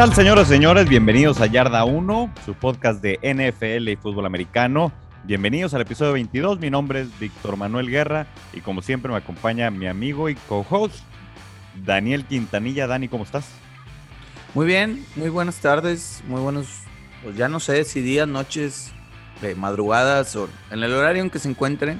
tal, 0.00 0.14
señoras 0.14 0.46
y 0.46 0.52
señores? 0.54 0.88
Bienvenidos 0.88 1.42
a 1.42 1.46
Yarda 1.46 1.84
1, 1.84 2.32
su 2.46 2.54
podcast 2.54 3.02
de 3.02 3.18
NFL 3.22 3.86
y 3.86 3.96
fútbol 3.96 4.24
americano. 4.24 4.90
Bienvenidos 5.24 5.74
al 5.74 5.82
episodio 5.82 6.14
22. 6.14 6.58
Mi 6.58 6.70
nombre 6.70 7.02
es 7.02 7.18
Víctor 7.18 7.58
Manuel 7.58 7.90
Guerra 7.90 8.26
y 8.54 8.62
como 8.62 8.80
siempre 8.80 9.12
me 9.12 9.18
acompaña 9.18 9.70
mi 9.70 9.86
amigo 9.86 10.30
y 10.30 10.36
co-host 10.36 11.04
Daniel 11.84 12.24
Quintanilla. 12.24 12.86
Dani, 12.86 13.08
¿cómo 13.08 13.24
estás? 13.24 13.50
Muy 14.54 14.64
bien, 14.64 15.04
muy 15.16 15.28
buenas 15.28 15.56
tardes, 15.56 16.22
muy 16.26 16.40
buenos, 16.40 16.66
pues 17.22 17.36
ya 17.36 17.50
no 17.50 17.60
sé 17.60 17.84
si 17.84 18.00
días, 18.00 18.26
noches, 18.26 18.92
eh, 19.42 19.54
madrugadas 19.54 20.34
o 20.34 20.48
en 20.70 20.82
el 20.82 20.94
horario 20.94 21.22
en 21.22 21.28
que 21.28 21.38
se 21.38 21.50
encuentre. 21.50 21.98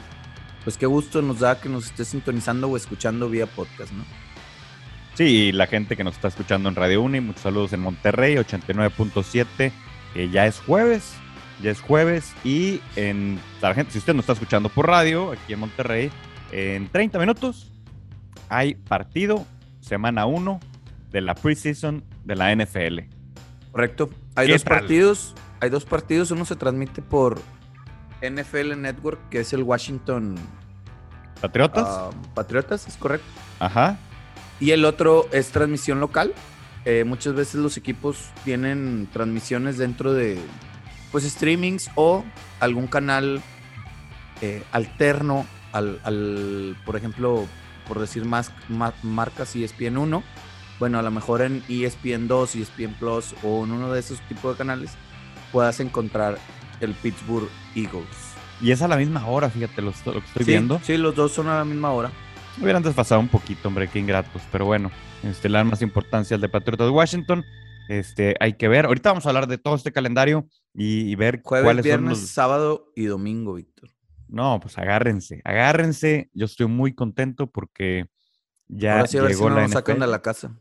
Pues 0.65 0.79
qué 0.79 0.87
gusto 0.87 1.21
nos 1.21 1.41
da 1.41 1.61
que 1.61 1.69
nos 1.69 1.85
esté 1.85 2.07
sintonizando 2.07 2.67
o 2.67 2.79
escuchando 2.79 3.29
vía 3.29 3.45
podcast, 3.45 3.93
¿no? 3.93 4.05
Sí, 5.21 5.53
la 5.53 5.67
gente 5.67 5.99
que 5.99 6.03
nos 6.03 6.15
está 6.15 6.29
escuchando 6.29 6.71
en 6.71 6.75
Radio 6.75 7.03
Uni, 7.03 7.21
muchos 7.21 7.43
saludos 7.43 7.75
en 7.75 7.81
Monterrey, 7.81 8.37
89.7, 8.37 9.71
que 10.15 10.31
ya 10.31 10.47
es 10.47 10.61
jueves, 10.61 11.13
ya 11.61 11.71
es 11.71 11.83
jueves 11.83 12.33
y 12.43 12.81
en 12.97 13.39
la 13.61 13.75
gente, 13.75 13.93
si 13.93 13.99
usted 13.99 14.15
nos 14.15 14.23
está 14.23 14.33
escuchando 14.33 14.71
por 14.71 14.87
radio 14.87 15.33
aquí 15.33 15.53
en 15.53 15.59
Monterrey, 15.59 16.11
en 16.53 16.89
30 16.89 17.19
minutos 17.19 17.71
hay 18.49 18.77
partido, 18.77 19.45
semana 19.81 20.25
1 20.25 20.59
de 21.11 21.21
la 21.21 21.35
preseason 21.35 22.03
de 22.25 22.37
la 22.37 22.57
NFL. 22.57 23.01
Correcto. 23.73 24.09
Hay 24.37 24.49
dos 24.49 24.65
partidos, 24.65 25.35
hay 25.61 25.69
dos 25.69 25.85
partidos, 25.85 26.31
uno 26.31 26.47
se 26.47 26.57
transmite 26.57 27.03
por 27.03 27.43
NFL 28.23 28.81
Network, 28.81 29.29
que 29.29 29.41
es 29.41 29.53
el 29.53 29.65
Washington 29.65 30.37
Patriotas. 31.43 31.85
Ah, 31.87 32.11
Patriotas, 32.33 32.89
es 32.89 32.97
correcto. 32.97 33.29
Ajá. 33.59 33.99
Y 34.61 34.73
el 34.73 34.85
otro 34.85 35.27
es 35.33 35.49
transmisión 35.49 36.01
local. 36.01 36.35
Eh, 36.85 37.05
muchas 37.05 37.35
veces 37.35 37.57
los 37.57 37.77
equipos 37.77 38.31
tienen 38.45 39.09
transmisiones 39.13 39.79
dentro 39.79 40.13
de 40.13 40.39
pues 41.11 41.25
streamings 41.25 41.91
o 41.97 42.25
algún 42.61 42.87
canal 42.87 43.43
eh, 44.41 44.63
alterno 44.73 45.47
al, 45.73 46.77
por 46.85 46.97
ejemplo, 46.97 47.47
por 47.87 48.01
decir 48.01 48.25
más, 48.25 48.53
marcas 49.03 49.55
ESPN 49.55 49.99
1. 49.99 50.23
Bueno, 50.79 50.99
a 50.99 51.03
lo 51.03 51.11
mejor 51.11 51.43
en 51.43 51.63
ESPN 51.69 52.27
2, 52.29 52.57
ESPN 52.57 52.95
Plus 52.99 53.35
o 53.43 53.65
en 53.65 53.73
uno 53.73 53.93
de 53.93 54.01
esos 54.01 54.21
tipos 54.29 54.55
de 54.55 54.59
canales 54.59 54.93
puedas 55.53 55.81
encontrar 55.81 56.39
el 56.81 56.95
Pittsburgh 56.95 57.49
Eagles. 57.75 58.31
Y 58.63 58.73
es 58.73 58.83
a 58.83 58.89
la 58.89 58.97
misma 58.97 59.27
hora, 59.27 59.49
fíjate, 59.49 59.83
lo, 59.83 59.93
que 59.93 60.19
estoy 60.19 60.45
viendo. 60.45 60.81
Sí, 60.83 60.97
los 60.97 61.15
dos 61.15 61.33
son 61.33 61.49
a 61.49 61.59
la 61.59 61.65
misma 61.65 61.93
hora. 61.93 62.11
Hubieran 62.61 62.83
desfasado 62.83 63.21
un 63.21 63.29
poquito, 63.29 63.69
hombre, 63.69 63.89
qué 63.89 63.99
ingratos. 63.99 64.43
Pero 64.51 64.67
bueno, 64.67 64.91
este, 65.23 65.49
le 65.49 65.59
dan 65.59 65.69
más 65.69 65.83
importancia 65.83 66.35
al 66.35 66.41
de 66.41 66.49
Patriotas 66.49 66.87
de 66.87 66.93
Washington. 66.93 67.45
Este, 67.89 68.37
hay 68.41 68.55
que 68.55 68.69
ver. 68.69 68.87
Ahorita 68.87 69.11
vamos 69.11 69.27
a 69.27 69.31
hablar 69.31 69.47
de 69.47 69.59
todo 69.59 69.75
este 69.75 69.93
calendario 69.93 70.49
y, 70.75 71.15
ver 71.17 71.41
Jueves, 71.43 71.65
cuáles 71.65 71.85
viernes, 71.85 72.19
son 72.19 72.23
los... 72.23 72.31
sábado 72.31 72.93
y 72.95 73.07
domingo, 73.07 73.55
Víctor. 73.55 73.91
No, 74.29 74.61
pues 74.61 74.79
agárrense, 74.79 75.41
agárrense. 75.45 76.31
Yo 76.33 76.47
estoy 76.47 76.67
muy 76.67 76.95
contento 76.95 77.49
porque 77.49 78.07
ya 78.69 79.05
llegó 79.05 79.51
la 79.51 79.63
nos 79.63 79.73
sacan 79.73 79.99
de 79.99 80.07
la 80.07 80.23
casa. 80.23 80.57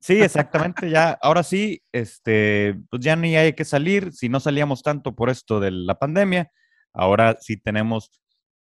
Sí, 0.00 0.22
exactamente. 0.22 0.88
ya, 0.88 1.18
ahora 1.20 1.42
sí, 1.42 1.82
este, 1.92 2.80
pues 2.88 3.02
ya 3.02 3.16
ni 3.16 3.36
hay 3.36 3.52
que 3.52 3.64
salir. 3.64 4.12
Si 4.12 4.28
no 4.28 4.40
salíamos 4.40 4.82
tanto 4.82 5.14
por 5.14 5.28
esto 5.28 5.60
de 5.60 5.70
la 5.70 5.98
pandemia, 5.98 6.50
ahora 6.94 7.36
sí 7.40 7.56
tenemos 7.56 8.10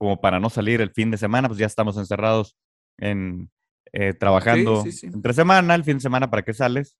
como 0.03 0.19
para 0.19 0.37
no 0.37 0.49
salir 0.49 0.81
el 0.81 0.91
fin 0.91 1.11
de 1.11 1.17
semana, 1.17 1.47
pues 1.47 1.57
ya 1.57 1.65
estamos 1.65 1.95
encerrados 1.95 2.57
en 2.97 3.49
eh, 3.93 4.13
trabajando 4.13 4.83
entre 5.01 5.33
semana, 5.33 5.75
el 5.75 5.85
fin 5.85 5.95
de 5.95 6.01
semana, 6.01 6.29
¿para 6.29 6.43
qué 6.43 6.53
sales? 6.53 6.97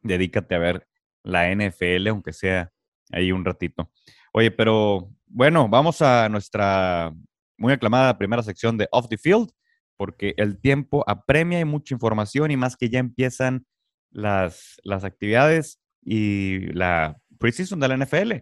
Dedícate 0.00 0.54
a 0.54 0.58
ver 0.58 0.88
la 1.22 1.54
NFL, 1.54 2.08
aunque 2.08 2.32
sea 2.32 2.72
ahí 3.10 3.30
un 3.30 3.44
ratito. 3.44 3.90
Oye, 4.32 4.50
pero 4.50 5.10
bueno, 5.26 5.68
vamos 5.68 6.00
a 6.00 6.30
nuestra 6.30 7.12
muy 7.58 7.74
aclamada 7.74 8.16
primera 8.16 8.42
sección 8.42 8.78
de 8.78 8.88
Off 8.90 9.08
the 9.10 9.18
Field, 9.18 9.50
porque 9.98 10.32
el 10.38 10.58
tiempo 10.58 11.04
apremia 11.06 11.60
y 11.60 11.66
mucha 11.66 11.94
información 11.94 12.50
y 12.50 12.56
más 12.56 12.74
que 12.74 12.88
ya 12.88 13.00
empiezan 13.00 13.66
las, 14.10 14.80
las 14.82 15.04
actividades 15.04 15.78
y 16.02 16.72
la 16.72 17.18
preseason 17.38 17.80
de 17.80 17.88
la 17.88 17.98
NFL. 17.98 18.32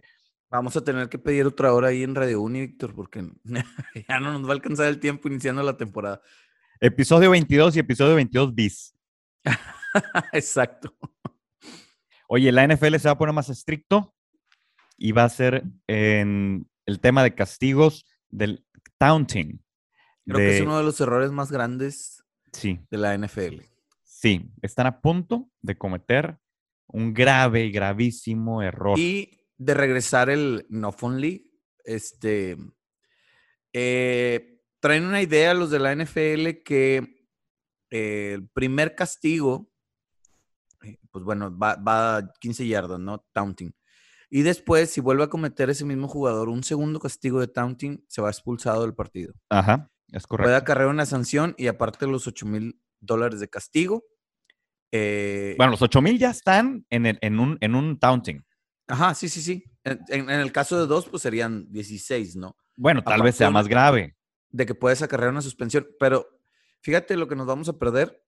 Vamos 0.53 0.77
a 0.77 0.83
tener 0.83 1.09
que 1.09 1.17
pedir 1.17 1.47
otra 1.47 1.73
hora 1.73 1.87
ahí 1.87 2.03
en 2.03 2.13
Radio 2.13 2.39
Uni, 2.39 2.61
Víctor, 2.61 2.93
porque 2.93 3.27
ya 4.07 4.19
no 4.19 4.33
nos 4.33 4.45
va 4.45 4.49
a 4.49 4.53
alcanzar 4.53 4.85
el 4.85 4.99
tiempo 4.99 5.27
iniciando 5.27 5.63
la 5.63 5.77
temporada. 5.77 6.21
Episodio 6.79 7.31
22 7.31 7.75
y 7.75 7.79
episodio 7.79 8.13
22 8.13 8.53
bis. 8.53 8.95
Exacto. 10.31 10.95
Oye, 12.27 12.51
la 12.51 12.67
NFL 12.67 12.97
se 12.97 13.07
va 13.07 13.13
a 13.13 13.17
poner 13.17 13.33
más 13.33 13.49
estricto 13.49 14.13
y 14.95 15.11
va 15.11 15.23
a 15.23 15.29
ser 15.29 15.63
en 15.87 16.69
el 16.85 16.99
tema 16.99 17.23
de 17.23 17.33
castigos 17.33 18.05
del 18.29 18.63
taunting. 18.99 19.59
Creo 20.23 20.37
que 20.37 20.57
es 20.57 20.61
uno 20.61 20.77
de 20.77 20.83
los 20.83 21.01
errores 21.01 21.31
más 21.31 21.51
grandes 21.51 22.23
sí. 22.51 22.79
de 22.91 22.97
la 22.99 23.17
NFL. 23.17 23.61
Sí, 24.03 24.51
están 24.61 24.85
a 24.85 25.01
punto 25.01 25.49
de 25.63 25.79
cometer 25.79 26.37
un 26.85 27.11
grave 27.11 27.65
y 27.65 27.71
gravísimo 27.71 28.61
error. 28.61 28.99
Y 28.99 29.42
de 29.57 29.73
regresar 29.73 30.29
el 30.29 30.65
No 30.69 30.95
Only, 30.99 31.51
este, 31.83 32.57
eh, 33.73 34.61
traen 34.79 35.05
una 35.05 35.21
idea 35.21 35.53
los 35.53 35.71
de 35.71 35.79
la 35.79 35.95
NFL 35.95 36.63
que 36.63 37.27
eh, 37.89 38.33
el 38.35 38.47
primer 38.49 38.95
castigo, 38.95 39.71
eh, 40.83 40.97
pues 41.11 41.23
bueno, 41.23 41.55
va, 41.57 41.75
va, 41.75 42.17
a 42.17 42.33
15 42.39 42.67
yardas, 42.67 42.99
¿no? 42.99 43.25
Taunting. 43.33 43.73
Y 44.29 44.41
después, 44.41 44.89
si 44.89 44.99
vuelve 44.99 45.23
a 45.23 45.29
cometer 45.29 45.69
ese 45.69 45.85
mismo 45.85 46.07
jugador 46.07 46.49
un 46.49 46.63
segundo 46.63 46.99
castigo 46.99 47.39
de 47.39 47.47
taunting, 47.47 48.03
se 48.07 48.21
va 48.21 48.29
expulsado 48.29 48.81
del 48.81 48.95
partido. 48.95 49.33
Ajá, 49.49 49.91
es 50.11 50.25
correcto. 50.25 50.47
Puede 50.47 50.57
acarrear 50.57 50.89
una 50.89 51.05
sanción 51.05 51.53
y 51.57 51.67
aparte 51.67 52.07
los 52.07 52.27
8 52.27 52.45
mil 52.47 52.79
dólares 52.99 53.39
de 53.39 53.49
castigo. 53.49 54.03
bueno, 54.91 55.71
los 55.71 55.81
8 55.81 56.01
mil 56.01 56.17
ya 56.17 56.31
están 56.31 56.85
en, 56.89 57.05
el, 57.05 57.19
en, 57.21 57.39
un, 57.39 57.57
en 57.61 57.75
un 57.75 57.99
taunting. 57.99 58.43
Ajá, 58.93 59.15
sí, 59.15 59.27
sí, 59.27 59.41
sí. 59.41 59.63
En, 59.83 60.29
el 60.29 60.51
caso 60.51 60.79
de 60.79 60.85
dos, 60.85 61.09
pues 61.09 61.23
serían 61.23 61.65
16, 61.71 62.35
¿no? 62.35 62.55
Bueno, 62.75 63.03
tal 63.03 63.23
vez 63.23 63.35
sea 63.35 63.49
más 63.49 63.67
grave. 63.67 64.15
De 64.51 64.67
que 64.67 64.75
puedes 64.75 65.01
acarrear 65.01 65.31
una 65.31 65.41
suspensión, 65.41 65.87
pero 65.97 66.27
fíjate 66.79 67.17
lo 67.17 67.27
que 67.27 67.35
nos 67.35 67.47
vamos 67.47 67.67
a 67.69 67.79
perder 67.79 68.23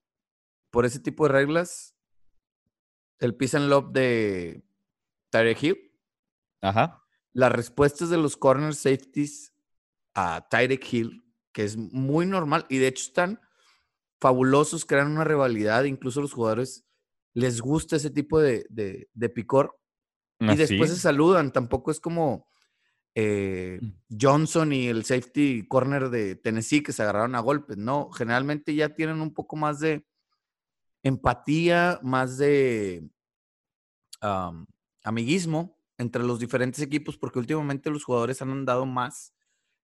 por 0.71 0.87
ese 0.87 0.99
tipo 0.99 1.27
de 1.27 1.33
reglas. 1.33 1.95
El 3.19 3.35
piece 3.35 3.55
and 3.57 3.69
love 3.69 3.91
de 3.91 4.65
Tyreek 5.29 5.61
Hill. 5.61 5.91
Ajá. 6.61 6.99
Las 7.31 7.51
respuestas 7.51 8.09
de 8.09 8.17
los 8.17 8.35
corner 8.35 8.73
safeties 8.73 9.53
a 10.15 10.47
Tyreek 10.49 10.91
Hill, 10.91 11.31
que 11.51 11.63
es 11.63 11.77
muy 11.77 12.25
normal 12.25 12.65
y 12.69 12.79
de 12.79 12.87
hecho 12.87 13.03
están 13.03 13.39
fabulosos, 14.19 14.83
crean 14.83 15.11
una 15.11 15.25
rivalidad, 15.25 15.83
incluso 15.83 16.21
los 16.21 16.33
jugadores 16.33 16.87
les 17.35 17.61
gusta 17.61 17.97
ese 17.97 18.09
tipo 18.09 18.39
de, 18.39 18.65
de 18.71 19.29
picor 19.29 19.79
y 20.39 20.55
después 20.55 20.89
se 20.89 20.97
saludan. 20.97 21.51
Tampoco 21.51 21.91
es 21.91 21.99
como 21.99 22.47
eh, 23.15 23.79
mm. 23.81 24.17
Johnson 24.19 24.73
y 24.73 24.87
el 24.87 25.05
safety 25.05 25.67
corner 25.67 26.09
de 26.09 26.35
Tennessee 26.35 26.83
que 26.83 26.91
se 26.91 27.01
agarraron 27.01 27.35
a 27.35 27.39
golpes. 27.39 27.77
No, 27.77 28.11
generalmente 28.11 28.75
ya 28.75 28.89
tienen 28.93 29.21
un 29.21 29.33
poco 29.33 29.55
más 29.55 29.79
de 29.79 30.05
empatía, 31.03 31.99
más 32.03 32.37
de 32.37 33.07
amiguismo 35.03 35.77
entre 35.97 36.23
los 36.23 36.39
diferentes 36.39 36.81
equipos, 36.81 37.17
porque 37.17 37.39
últimamente 37.39 37.89
los 37.89 38.03
jugadores 38.03 38.41
han 38.41 38.51
andado 38.51 38.85
más 38.85 39.33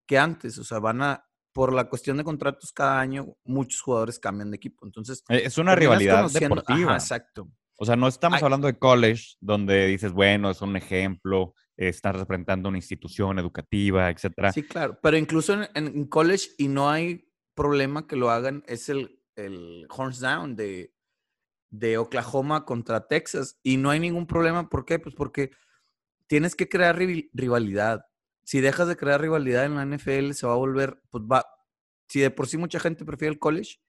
que 0.05 0.17
antes. 0.17 0.57
O 0.57 0.63
sea, 0.63 0.79
van 0.79 1.01
a, 1.01 1.23
por 1.53 1.73
la 1.73 1.87
cuestión 1.87 2.17
de 2.17 2.23
contratos 2.23 2.71
cada 2.73 2.99
año, 2.99 3.37
muchos 3.43 3.81
jugadores 3.81 4.19
cambian 4.19 4.51
de 4.51 4.57
equipo. 4.57 4.85
Entonces, 4.85 5.23
e, 5.29 5.45
es 5.45 5.57
una 5.57 5.75
rivalidad 5.75 6.29
deportiva. 6.29 6.93
exacto. 6.93 7.49
O 7.77 7.85
sea, 7.85 7.95
no 7.95 8.07
estamos 8.07 8.43
hablando 8.43 8.67
de 8.67 8.77
college, 8.77 9.35
donde 9.39 9.87
dices, 9.87 10.11
bueno, 10.11 10.51
es 10.51 10.61
un 10.61 10.75
ejemplo, 10.75 11.55
estás 11.75 12.15
representando 12.15 12.69
una 12.69 12.77
institución 12.77 13.39
educativa, 13.39 14.09
etcétera. 14.09 14.51
Sí, 14.51 14.63
claro, 14.63 14.99
pero 15.01 15.17
incluso 15.17 15.57
en, 15.73 16.05
college, 16.05 16.49
y 16.57 16.67
no 16.67 16.89
hay 16.89 17.27
problema 17.55 18.07
que 18.07 18.15
lo 18.15 18.29
hagan, 18.29 18.63
es 18.67 18.89
el, 18.89 19.19
el 19.35 19.87
horns 19.89 20.19
down 20.19 20.55
de, 20.55 20.93
de 21.69 21.97
Oklahoma 21.97 22.65
contra 22.65 23.07
Texas, 23.07 23.59
y 23.63 23.77
no 23.77 23.89
hay 23.89 23.99
ningún 23.99 24.27
problema, 24.27 24.69
¿por 24.69 24.85
qué? 24.85 24.99
Pues 24.99 25.15
porque 25.15 25.51
tienes 26.27 26.55
que 26.55 26.69
crear 26.69 26.97
rivalidad. 26.97 28.05
Si 28.43 28.61
dejas 28.61 28.87
de 28.87 28.95
crear 28.95 29.21
rivalidad 29.21 29.65
en 29.65 29.75
la 29.75 29.85
NFL, 29.85 30.31
se 30.31 30.45
va 30.45 30.53
a 30.53 30.57
volver, 30.57 31.01
pues 31.09 31.23
va, 31.23 31.45
si 32.07 32.19
de 32.19 32.29
por 32.29 32.47
sí 32.47 32.57
mucha 32.57 32.79
gente 32.79 33.05
prefiere 33.05 33.33
el 33.33 33.39
college, 33.39 33.79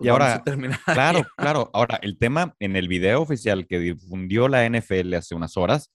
y 0.00 0.08
ahora, 0.08 0.42
claro, 0.86 1.22
claro. 1.36 1.70
Ahora, 1.72 1.98
el 2.02 2.18
tema 2.18 2.54
en 2.58 2.76
el 2.76 2.88
video 2.88 3.20
oficial 3.22 3.66
que 3.66 3.78
difundió 3.78 4.48
la 4.48 4.68
NFL 4.68 5.14
hace 5.14 5.34
unas 5.34 5.56
horas, 5.56 5.90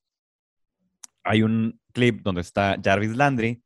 hay 1.24 1.42
un 1.44 1.80
clip 1.94 2.22
donde 2.22 2.42
está 2.42 2.78
Jarvis 2.84 3.16
Landry, 3.16 3.64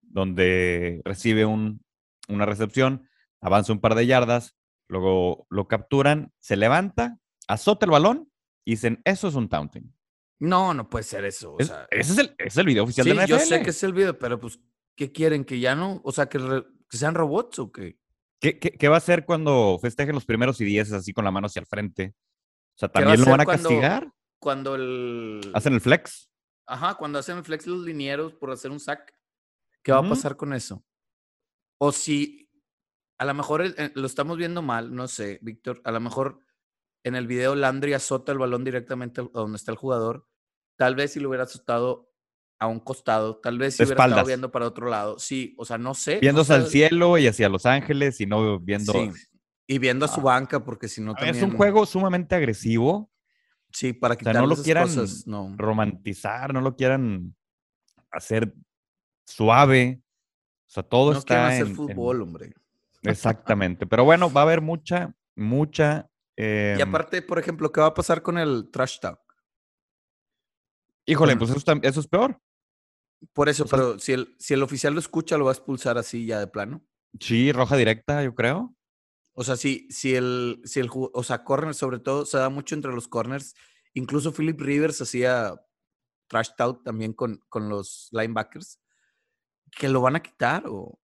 donde 0.00 1.00
recibe 1.04 1.44
una 1.46 2.46
recepción, 2.46 3.08
avanza 3.40 3.72
un 3.72 3.80
par 3.80 3.94
de 3.94 4.06
yardas, 4.06 4.54
luego 4.88 5.46
lo 5.50 5.66
capturan, 5.68 6.32
se 6.38 6.56
levanta, 6.56 7.18
azota 7.48 7.86
el 7.86 7.92
balón 7.92 8.30
y 8.64 8.72
dicen, 8.72 9.00
eso 9.04 9.28
es 9.28 9.34
un 9.34 9.48
taunting. 9.48 9.92
No, 10.38 10.74
no 10.74 10.88
puede 10.88 11.04
ser 11.04 11.24
eso. 11.24 11.54
O 11.54 11.58
Es- 11.58 11.68
sea, 11.68 11.86
ese 11.90 12.12
es 12.12 12.18
el, 12.18 12.34
es 12.38 12.56
el 12.56 12.66
video 12.66 12.84
oficial 12.84 13.04
sí, 13.04 13.10
de 13.10 13.14
la 13.16 13.22
NFL. 13.24 13.30
yo 13.30 13.38
sé 13.38 13.62
que 13.62 13.70
es 13.70 13.82
el 13.82 13.92
video, 13.92 14.18
pero 14.18 14.38
pues, 14.38 14.60
¿qué 14.96 15.10
quieren? 15.12 15.44
¿Que 15.44 15.58
ya 15.60 15.74
no? 15.74 16.00
O 16.04 16.12
sea, 16.12 16.26
que, 16.26 16.38
re- 16.38 16.64
que 16.88 16.96
sean 16.96 17.14
robots 17.14 17.58
o 17.60 17.72
qué? 17.72 17.96
¿Qué, 18.42 18.58
qué, 18.58 18.72
qué 18.72 18.88
va 18.88 18.96
a 18.96 18.98
hacer 18.98 19.24
cuando 19.24 19.78
festejen 19.80 20.14
los 20.16 20.24
primeros 20.26 20.60
y 20.60 20.64
dieces 20.64 20.92
así 20.92 21.12
con 21.12 21.24
la 21.24 21.30
mano 21.30 21.46
hacia 21.46 21.60
el 21.60 21.66
frente? 21.66 22.14
O 22.74 22.78
sea, 22.78 22.88
¿Qué 22.88 22.98
va 22.98 23.12
a 23.12 23.16
¿también 23.16 23.24
lo 23.24 23.30
van 23.30 23.40
a 23.40 23.44
cuando- 23.44 23.68
castigar? 23.68 24.12
Cuando 24.40 24.74
el. 24.74 25.40
¿Hacen 25.54 25.72
el 25.74 25.80
flex? 25.80 26.28
Ajá, 26.66 26.96
cuando 26.96 27.20
hacen 27.20 27.38
el 27.38 27.44
flex 27.44 27.66
los 27.68 27.84
linieros 27.84 28.34
por 28.34 28.50
hacer 28.50 28.72
un 28.72 28.80
sack, 28.80 29.14
¿qué 29.84 29.92
va 29.92 29.98
a 29.98 30.08
pasar 30.08 30.36
con 30.36 30.52
eso? 30.52 30.84
O 31.78 31.92
si 31.92 32.50
a 33.18 33.24
lo 33.24 33.34
mejor 33.34 33.62
eh, 33.64 33.92
lo 33.94 34.06
estamos 34.06 34.36
viendo 34.36 34.60
mal, 34.62 34.92
no 34.94 35.06
sé, 35.06 35.38
Víctor, 35.42 35.80
a 35.84 35.92
lo 35.92 36.00
mejor 36.00 36.40
en 37.04 37.14
el 37.14 37.28
video 37.28 37.54
Landry 37.54 37.92
azota 37.94 38.32
el 38.32 38.38
balón 38.38 38.64
directamente 38.64 39.20
a 39.20 39.24
donde 39.32 39.56
está 39.56 39.70
el 39.70 39.78
jugador, 39.78 40.26
tal 40.76 40.96
vez 40.96 41.12
si 41.12 41.20
lo 41.20 41.28
hubiera 41.28 41.44
azotado 41.44 42.11
a 42.62 42.66
un 42.68 42.78
costado, 42.78 43.38
tal 43.38 43.58
vez 43.58 43.74
si 43.76 43.82
hubiera 43.82 44.04
estado 44.06 44.24
viendo 44.24 44.52
para 44.52 44.66
otro 44.66 44.88
lado, 44.88 45.18
sí, 45.18 45.54
o 45.58 45.64
sea, 45.64 45.78
no 45.78 45.94
sé. 45.94 46.14
no 46.14 46.20
Viéndose 46.20 46.54
al 46.54 46.64
sé, 46.66 46.70
cielo 46.70 47.18
y 47.18 47.26
hacia 47.26 47.48
Los 47.48 47.66
Ángeles 47.66 48.20
y 48.20 48.26
no 48.26 48.60
viendo... 48.60 48.92
sí, 48.92 49.10
y 49.66 49.78
viendo 49.78 50.04
a 50.04 50.08
su 50.08 50.20
Ah. 50.20 50.24
banca, 50.24 50.64
porque 50.64 50.86
si 50.86 51.00
no 51.00 51.10
A 51.12 51.14
ver, 51.20 51.30
Es 51.30 51.34
un 51.36 51.40
también- 51.40 51.56
juego 51.56 51.86
sumamente 51.86 52.34
agresivo. 52.36 53.10
Sí, 53.72 53.92
para 53.92 54.14
sea, 54.14 54.18
quitar 54.18 54.36
no 54.36 54.46
lo 54.46 54.54
quieran 54.56 54.84
cosas, 54.84 55.26
no. 55.26 55.54
Romantizar, 55.56 56.52
no 56.54 56.60
lo 56.60 56.76
quieran 56.76 57.34
hacer 58.12 58.54
suave. 59.26 60.00
O 60.66 60.70
sea, 60.70 60.82
todo 60.84 61.12
No 61.14 61.18
está 61.18 61.34
quieren 61.34 61.46
hacer 61.46 61.62
en- 61.62 61.68
en- 61.68 61.76
fútbol, 61.76 62.22
hombre. 62.22 62.54
Exactamente. 63.02 63.86
Pero 63.88 64.04
bueno, 64.04 64.32
va 64.32 64.42
a 64.42 64.44
haber 64.44 64.60
mucha, 64.60 65.14
mucha... 65.34 66.08
Y 66.36 66.42
em, 66.44 66.80
aparte, 66.82 67.22
por 67.22 67.38
ejemplo, 67.40 67.72
¿qué 67.72 67.80
va 67.80 67.88
a 67.88 67.94
pasar 67.94 68.22
con 68.22 68.38
el 68.38 68.70
trash 68.70 69.00
talk? 69.00 69.18
Híjole, 71.04 71.34
bueno. 71.34 71.46
pues 71.52 71.62
eso, 71.64 71.80
eso 71.82 72.00
es 72.00 72.06
peor. 72.06 72.40
Por 73.32 73.48
eso, 73.48 73.64
O 73.64 73.66
sea, 73.66 73.78
pero 73.78 73.98
si 73.98 74.12
el, 74.12 74.34
si 74.38 74.54
el 74.54 74.62
oficial 74.62 74.94
lo 74.94 75.00
escucha, 75.00 75.38
lo 75.38 75.44
va 75.44 75.52
a 75.52 75.54
expulsar 75.54 75.98
así 75.98 76.26
ya 76.26 76.40
de 76.40 76.46
plano. 76.46 76.84
Sí, 77.20 77.52
roja 77.52 77.76
directa, 77.76 78.22
yo 78.22 78.34
creo. 78.34 78.74
O 79.34 79.44
sea, 79.44 79.56
si, 79.56 79.86
si 79.90 80.14
el, 80.14 80.60
si 80.64 80.80
el, 80.80 80.90
o 80.92 81.22
sea, 81.22 81.44
corner 81.44 81.74
sobre 81.74 81.98
todo, 81.98 82.26
se 82.26 82.38
da 82.38 82.48
mucho 82.48 82.74
entre 82.74 82.92
los 82.92 83.08
corners. 83.08 83.54
Incluso 83.94 84.32
Philip 84.32 84.60
Rivers 84.60 85.00
hacía 85.00 85.54
trash 86.28 86.50
talk 86.56 86.82
también 86.84 87.12
con, 87.12 87.40
con 87.48 87.68
los 87.68 88.08
linebackers. 88.12 88.80
¿Que 89.70 89.88
lo 89.88 90.00
van 90.02 90.16
a 90.16 90.20
quitar 90.20 90.64
o, 90.66 90.98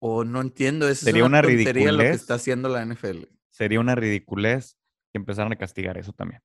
o 0.00 0.24
no 0.24 0.40
entiendo? 0.40 0.88
Esa 0.88 1.06
Sería 1.06 1.22
es 1.22 1.26
una 1.26 1.38
una, 1.40 1.48
tontería 1.48 1.92
lo 1.92 1.98
que 1.98 2.04
ridiculez. 2.04 2.20
está 2.20 2.34
haciendo 2.34 2.68
la 2.68 2.84
NFL. 2.84 3.24
Sería 3.50 3.80
una 3.80 3.94
ridiculez 3.94 4.78
que 5.12 5.18
empezaran 5.18 5.52
a 5.52 5.56
castigar 5.56 5.98
eso 5.98 6.12
también. 6.12 6.40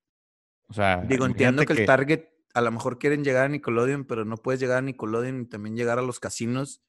O 0.70 0.74
sea, 0.74 1.02
Digo, 1.02 1.26
entiendo 1.26 1.64
que, 1.66 1.74
el 1.74 1.86
target 1.86 2.26
a 2.54 2.62
lo 2.62 2.72
mejor 2.72 2.98
quieren 3.00 3.24
llegar 3.24 3.46
a 3.46 3.50
Nickelodeon, 3.50 4.06
pero 4.06 4.26
no 4.26 4.38
puedes 4.38 4.60
llegar 4.60 4.78
a 4.80 4.82
Nickelodeon 4.82 5.42
y 5.42 5.46
también 5.46 5.76
llegar 5.76 6.00
a 6.00 6.02
los 6.02 6.20
casinos 6.20 6.82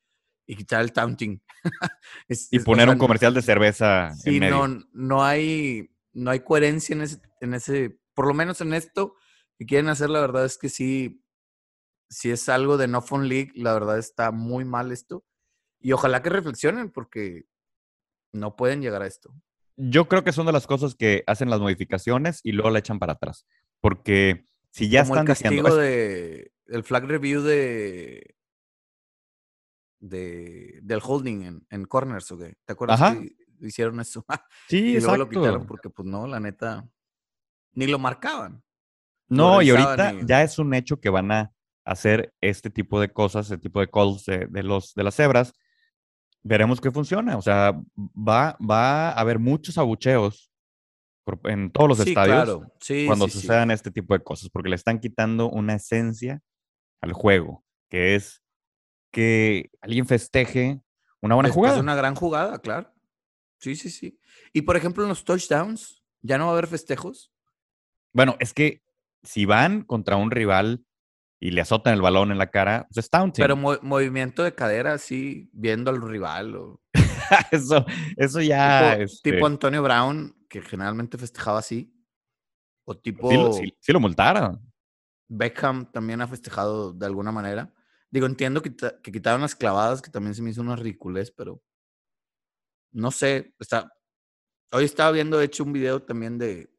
y 0.47 0.57
quitar 0.57 0.81
el 0.81 0.93
taunting. 0.93 1.43
Es- 2.29 2.49
Y 2.53 2.57
es- 2.59 2.65
poner 2.65 2.89
un 2.89 2.99
comercial 2.99 3.35
de 3.35 3.43
cerveza 3.43 4.11
Sí, 4.15 4.31
en 4.37 4.41
medio. 4.41 4.67
no, 4.69 4.85
no 4.93 5.25
hay, 5.25 5.91
no 6.13 6.31
hay 6.31 6.41
coherencia 6.41 6.95
en 6.95 7.03
ese, 7.03 7.21
en 7.41 7.55
ese, 7.55 7.99
por 8.15 8.27
lo 8.27 8.35
menos 8.35 8.61
en 8.61 8.73
esto 8.75 9.15
que 9.59 9.67
quieren 9.67 9.89
hacer, 9.89 10.09
la 10.11 10.21
verdad 10.21 10.45
es 10.45 10.57
que 10.57 10.69
sí, 10.69 11.23
si 12.09 12.31
es 12.31 12.49
algo 12.49 12.77
de 12.79 12.89
No 12.89 13.03
Fun 13.03 13.29
League, 13.29 13.53
la 13.55 13.75
verdad 13.75 13.99
está 13.99 14.31
muy 14.31 14.65
mal 14.65 14.93
esto. 14.93 15.25
Y 15.81 15.93
ojalá 15.93 16.23
que 16.23 16.31
reflexionen 16.31 16.91
porque 16.91 17.45
no 18.33 18.57
pueden 18.57 18.81
llegar 18.81 19.03
a 19.03 19.07
esto. 19.07 19.35
Yo 19.77 20.09
creo 20.09 20.25
que 20.25 20.33
son 20.33 20.47
de 20.47 20.53
las 20.53 20.67
cosas 20.67 20.95
que 20.95 21.23
hacen 21.27 21.51
las 21.51 21.61
modificaciones 21.61 22.41
y 22.43 22.53
luego 22.53 22.71
la 22.71 22.79
echan 22.81 22.99
para 22.99 23.13
atrás. 23.13 23.47
Porque 23.81 24.47
si 24.79 24.89
ya 24.89 25.03
Como 25.03 25.15
el 25.15 25.21
están 25.21 25.35
diciendo, 25.35 25.63
castigo 25.65 25.81
"Es- 25.83 25.89
de, 25.89 26.53
el 26.67 26.85
flag 26.85 27.05
review 27.05 27.43
de, 27.43 28.35
de 30.01 30.79
del 30.83 31.01
holding 31.03 31.43
en, 31.43 31.67
en 31.71 31.85
corners, 31.85 32.31
¿o 32.33 32.39
qué? 32.39 32.57
¿Te 32.65 32.73
acuerdas 32.73 33.01
Ajá. 33.01 33.19
que 33.21 33.35
hicieron 33.67 34.01
eso? 34.01 34.25
sí, 34.69 34.79
y 34.97 35.01
luego 35.01 35.17
lo 35.17 35.29
quitaron 35.29 35.67
porque, 35.67 35.91
pues 35.91 36.07
no, 36.07 36.27
la 36.27 36.41
neta, 36.41 36.89
ni 37.73 37.87
lo 37.87 37.99
marcaban. 37.99 38.63
No, 39.29 39.61
y 39.61 39.71
ahorita 39.71 40.15
ya 40.25 40.43
es 40.43 40.59
un 40.59 40.73
hecho 40.73 41.01
que 41.01 41.11
van 41.11 41.31
a 41.33 41.53
hacer 41.85 42.35
este 42.41 42.71
tipo 42.71 43.01
de 43.01 43.13
cosas, 43.13 43.47
este 43.47 43.59
tipo 43.59 43.81
de 43.81 43.91
calls 43.91 44.25
de, 44.25 44.47
de 44.47 44.63
los, 44.63 44.95
de 44.95 45.03
las 45.05 45.15
cebras. 45.17 45.53
Veremos 46.43 46.81
qué 46.81 46.91
funciona. 46.91 47.37
O 47.37 47.43
sea, 47.43 47.73
va, 47.99 48.57
va 48.59 49.11
a 49.11 49.21
haber 49.21 49.39
muchos 49.39 49.77
abucheos 49.77 50.48
por- 51.37 51.51
en 51.51 51.71
todos 51.71 51.89
los 51.89 51.99
sí, 51.99 52.11
estadios 52.11 52.35
claro. 52.45 52.73
Sí, 52.81 53.05
cuando 53.07 53.27
sí, 53.27 53.33
sí. 53.33 53.41
sucedan 53.41 53.71
este 53.71 53.91
tipo 53.91 54.15
de 54.15 54.23
cosas, 54.23 54.49
porque 54.51 54.69
le 54.71 54.77
están 54.77 54.99
quitando 55.01 55.51
una 55.51 55.75
esencia 55.75 56.41
al 57.01 57.13
juego, 57.13 57.65
que 57.91 58.15
es 58.15 58.43
que 59.13 59.71
alguien 59.81 60.07
festeje 60.07 60.81
una 61.21 61.35
buena 61.35 61.49
Después 61.49 61.55
jugada. 61.73 61.81
una 61.81 61.95
gran 61.97 62.15
jugada, 62.15 62.59
claro. 62.61 62.93
Sí, 63.61 63.75
sí, 63.77 63.91
sí. 63.91 64.19
Y 64.53 64.63
por 64.63 64.77
ejemplo, 64.77 65.03
en 65.03 65.09
los 65.09 65.25
touchdowns, 65.25 66.03
¿ya 66.23 66.39
no 66.39 66.45
va 66.47 66.51
a 66.51 66.53
haber 66.55 66.67
festejos? 66.69 67.33
Bueno, 68.13 68.37
es 68.39 68.55
que 68.55 68.83
si 69.23 69.45
van 69.45 69.83
contra 69.83 70.17
un 70.17 70.31
rival 70.31 70.85
y 71.41 71.51
le 71.51 71.61
azotan 71.61 71.95
el 71.95 72.03
balón 72.03 72.31
en 72.33 72.39
la 72.39 72.51
cara, 72.51 72.87
pues 72.89 73.05
es 73.05 73.11
taunting. 73.11 73.43
Pero 73.43 73.57
mo- 73.57 73.79
movimiento 73.83 74.43
de 74.45 74.55
cadera 74.55 74.93
así, 74.95 75.51
viendo 75.53 75.91
al 75.91 76.01
rival. 76.01 76.55
O 76.57 76.81
eso, 77.51 77.85
eso 78.17 78.41
ya 78.41 78.93
tipo, 78.93 79.03
este, 79.05 79.33
tipo 79.33 79.47
Antonio 79.47 79.83
Brown, 79.83 80.35
que 80.49 80.63
generalmente 80.63 81.19
festejaba 81.19 81.59
así. 81.59 81.95
O 82.85 82.97
tipo 82.97 83.31
sí, 83.31 83.37
lo- 83.37 83.53
sí- 83.53 83.77
sí 83.81 83.93
lo 83.93 84.01
multaron. 84.01 84.61
Beckham 85.29 85.91
también 85.93 86.21
ha 86.23 86.27
festejado 86.27 86.93
de 86.93 87.05
alguna 87.07 87.31
manera. 87.33 87.73
Digo, 88.11 88.25
entiendo 88.27 88.63
que, 88.63 88.75
que 88.75 89.13
quitaron 89.13 89.43
las 89.43 89.55
clavadas, 89.55 90.01
que 90.01 90.11
también 90.11 90.35
se 90.35 90.41
me 90.43 90.51
hizo 90.51 90.63
una 90.63 90.75
ridiculez, 90.77 91.31
pero 91.31 91.63
no 92.93 93.11
sé. 93.11 93.55
Está... 93.59 93.93
Hoy 94.73 94.85
estaba 94.85 95.11
viendo, 95.11 95.39
de 95.39 95.45
hecho, 95.47 95.65
un 95.65 95.73
video 95.73 96.03
también 96.03 96.39
de, 96.39 96.71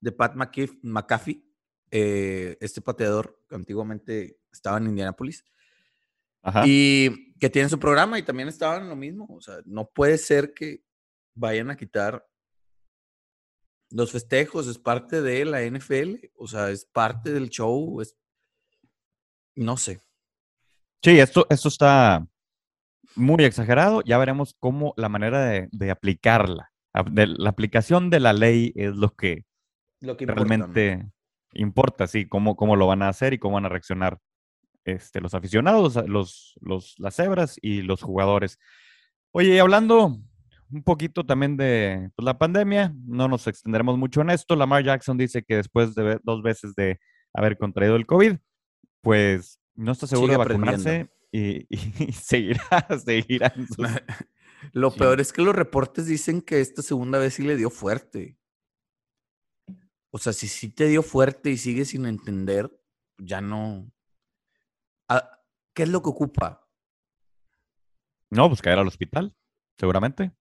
de 0.00 0.12
Pat 0.12 0.34
McAfee, 0.34 0.78
McAfee, 0.82 1.44
eh, 1.90 2.56
este 2.60 2.80
pateador 2.80 3.42
que 3.48 3.54
antiguamente 3.54 4.38
estaba 4.52 4.76
en 4.78 4.88
Indianapolis, 4.88 5.44
Ajá. 6.42 6.66
y 6.66 7.27
que 7.38 7.50
tiene 7.50 7.68
su 7.68 7.78
programa 7.78 8.18
y 8.18 8.22
también 8.22 8.48
estaban 8.48 8.82
en 8.82 8.88
lo 8.88 8.96
mismo. 8.96 9.26
O 9.30 9.40
sea, 9.40 9.56
no 9.64 9.86
puede 9.88 10.18
ser 10.18 10.52
que 10.54 10.82
vayan 11.36 11.70
a 11.70 11.76
quitar 11.76 12.26
los 13.90 14.12
festejos, 14.12 14.66
es 14.66 14.78
parte 14.78 15.22
de 15.22 15.44
la 15.44 15.62
NFL, 15.62 16.16
o 16.36 16.46
sea, 16.46 16.70
es 16.70 16.84
parte 16.84 17.32
del 17.32 17.48
show, 17.48 18.00
es... 18.00 18.16
No 19.56 19.76
sé. 19.76 20.00
Sí, 21.02 21.18
esto, 21.18 21.46
esto 21.48 21.68
está 21.68 22.26
muy 23.16 23.44
exagerado. 23.44 24.02
Ya 24.04 24.18
veremos 24.18 24.54
cómo 24.60 24.92
la 24.96 25.08
manera 25.08 25.44
de, 25.46 25.68
de 25.72 25.90
aplicarla, 25.90 26.70
ap- 26.92 27.08
de- 27.08 27.26
la 27.28 27.50
aplicación 27.50 28.10
de 28.10 28.20
la 28.20 28.32
ley 28.32 28.72
es 28.76 28.94
lo 28.94 29.14
que 29.16 29.44
Lo 30.00 30.16
que 30.16 30.24
importa, 30.24 30.42
¿no? 30.42 30.48
realmente 30.48 31.10
importa, 31.54 32.06
sí, 32.06 32.28
cómo, 32.28 32.56
cómo 32.56 32.76
lo 32.76 32.86
van 32.86 33.02
a 33.02 33.08
hacer 33.08 33.32
y 33.32 33.38
cómo 33.38 33.54
van 33.54 33.64
a 33.66 33.70
reaccionar 33.70 34.18
este, 34.92 35.20
los 35.20 35.34
aficionados, 35.34 35.96
los, 36.08 36.54
los, 36.60 36.94
las 36.98 37.16
cebras 37.16 37.56
y 37.62 37.82
los 37.82 38.02
jugadores. 38.02 38.58
Oye, 39.32 39.54
y 39.54 39.58
hablando 39.58 40.18
un 40.70 40.82
poquito 40.82 41.24
también 41.24 41.56
de 41.56 42.10
pues, 42.14 42.24
la 42.24 42.38
pandemia, 42.38 42.92
no 43.06 43.28
nos 43.28 43.46
extenderemos 43.46 43.96
mucho 43.98 44.20
en 44.20 44.30
esto. 44.30 44.54
Lamar 44.56 44.84
Jackson 44.84 45.16
dice 45.16 45.42
que 45.42 45.56
después 45.56 45.94
de 45.94 46.18
dos 46.22 46.42
veces 46.42 46.74
de 46.74 47.00
haber 47.34 47.56
contraído 47.58 47.96
el 47.96 48.06
COVID, 48.06 48.36
pues 49.00 49.60
no 49.74 49.92
está 49.92 50.06
seguro 50.06 50.32
Sigue 50.32 50.38
de 50.42 50.48
vacunarse 50.48 51.08
y, 51.32 51.66
y 52.08 52.12
seguirá, 52.12 52.86
seguirá 53.04 53.54
sus- 53.54 53.76
Lo 54.72 54.90
Sí. 54.90 54.98
peor 54.98 55.20
es 55.20 55.32
que 55.32 55.42
los 55.42 55.54
reportes 55.54 56.06
dicen 56.06 56.42
que 56.42 56.60
esta 56.60 56.82
segunda 56.82 57.18
vez 57.20 57.34
sí 57.34 57.44
le 57.44 57.56
dio 57.56 57.70
fuerte. 57.70 58.36
O 60.10 60.18
sea, 60.18 60.32
si 60.32 60.48
sí 60.48 60.70
te 60.70 60.86
dio 60.88 61.02
fuerte 61.02 61.50
y 61.50 61.58
sigues 61.58 61.90
sin 61.90 62.06
entender, 62.06 62.70
ya 63.18 63.40
no. 63.40 63.90
¿Qué 65.74 65.84
es 65.84 65.88
lo 65.88 66.02
que 66.02 66.08
ocupa? 66.10 66.66
No, 68.30 68.48
pues 68.48 68.60
caer 68.60 68.78
al 68.78 68.88
hospital, 68.88 69.34
seguramente. 69.78 70.32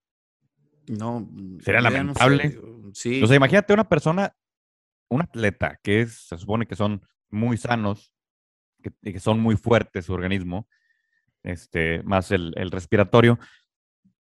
No. 0.87 1.27
Sería 1.61 1.81
no 1.81 1.89
sé, 1.89 1.93
lamentable. 1.93 2.59
uh, 2.59 2.91
Sí. 2.93 3.21
O 3.21 3.27
sea, 3.27 3.35
imagínate 3.35 3.73
una 3.73 3.87
persona, 3.87 4.35
un 5.09 5.21
atleta 5.21 5.79
que 5.83 6.01
es, 6.01 6.27
se 6.27 6.37
supone 6.37 6.65
que 6.65 6.75
son 6.75 7.05
muy 7.29 7.57
sanos, 7.57 8.13
que, 8.81 8.91
y 9.03 9.13
que 9.13 9.19
son 9.19 9.39
muy 9.39 9.57
fuertes 9.57 10.05
su 10.05 10.13
organismo, 10.13 10.67
este, 11.43 12.01
más 12.03 12.31
el, 12.31 12.53
el 12.55 12.71
respiratorio, 12.71 13.37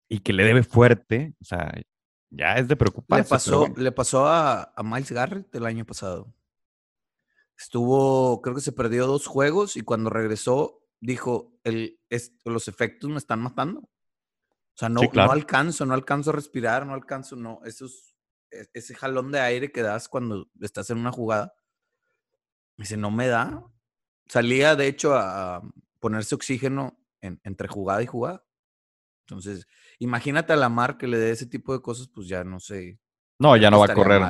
y 0.07 0.19
que 0.19 0.33
le 0.33 0.43
debe 0.43 0.63
fuerte, 0.63 1.33
o 1.41 1.43
sea, 1.45 1.73
ya 2.29 2.53
es 2.55 2.67
de 2.67 2.75
preocuparse. 2.75 3.23
Le 3.23 3.29
pasó, 3.29 3.59
bueno. 3.59 3.75
le 3.77 3.91
pasó 3.91 4.27
a, 4.27 4.71
a 4.75 4.83
Miles 4.83 5.11
Garrett 5.11 5.53
el 5.55 5.65
año 5.65 5.85
pasado. 5.85 6.33
Estuvo, 7.61 8.41
creo 8.41 8.55
que 8.55 8.61
se 8.61 8.71
perdió 8.71 9.05
dos 9.05 9.27
juegos 9.27 9.77
y 9.77 9.81
cuando 9.81 10.09
regresó 10.09 10.81
dijo, 10.99 11.53
el, 11.63 11.99
es- 12.09 12.33
los 12.43 12.67
efectos 12.67 13.09
me 13.09 13.17
están 13.17 13.39
matando. 13.41 13.81
O 13.81 14.77
sea, 14.77 14.89
no, 14.89 15.01
Sí, 15.01 15.09
claro. 15.09 15.27
no 15.27 15.33
alcanzo, 15.33 15.85
no 15.85 15.93
alcanzo 15.93 16.31
a 16.31 16.33
respirar, 16.33 16.85
no 16.87 16.93
alcanzo, 16.93 17.35
no, 17.35 17.59
eso 17.65 17.85
es 17.85 18.15
e, 18.51 18.67
ese 18.73 18.95
jalón 18.95 19.31
de 19.31 19.39
aire 19.41 19.71
que 19.71 19.81
das 19.83 20.07
cuando 20.09 20.49
estás 20.59 20.89
en 20.89 20.97
una 20.97 21.11
jugada. 21.11 21.53
Dice, 22.77 22.97
no 22.97 23.11
me 23.11 23.27
da. 23.27 23.63
Salía, 24.27 24.75
de 24.75 24.87
hecho, 24.87 25.13
a 25.15 25.61
ponerse 25.99 26.33
oxígeno 26.35 26.97
entre 27.21 27.67
jugada 27.67 28.01
y 28.01 28.07
jugada. 28.07 28.43
Entonces, 29.27 29.67
imagínate 29.99 30.53
a 30.53 30.55
la 30.55 30.69
mar 30.69 30.97
que 30.97 31.07
le 31.07 31.17
dé 31.19 31.31
ese 31.31 31.45
tipo 31.45 31.73
de 31.73 31.81
cosas, 31.81 32.07
pues 32.07 32.27
ya 32.27 32.43
no 32.43 32.59
sé. 32.59 32.99
No, 33.37 33.55
ya 33.55 33.69
no 33.69 33.79
va 33.79 33.85
a 33.85 33.93
correr 33.93 34.21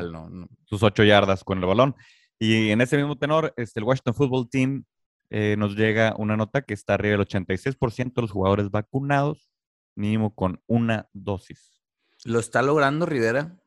sus 0.65 0.83
ocho 0.83 1.03
yardas 1.03 1.43
con 1.43 1.59
el 1.59 1.65
balón. 1.65 1.95
Y 2.41 2.71
en 2.71 2.81
ese 2.81 2.97
mismo 2.97 3.15
tenor, 3.19 3.53
este, 3.55 3.79
el 3.79 3.83
Washington 3.83 4.15
Football 4.15 4.49
Team 4.49 4.83
eh, 5.29 5.55
nos 5.59 5.75
llega 5.75 6.15
una 6.17 6.35
nota 6.35 6.63
que 6.63 6.73
está 6.73 6.95
arriba 6.95 7.15
del 7.15 7.27
86% 7.27 8.13
de 8.15 8.21
los 8.23 8.31
jugadores 8.31 8.71
vacunados, 8.71 9.51
mínimo 9.93 10.33
con 10.33 10.59
una 10.65 11.07
dosis. 11.13 11.83
Lo 12.25 12.39
está 12.39 12.63
logrando 12.63 13.05
Rivera, 13.05 13.61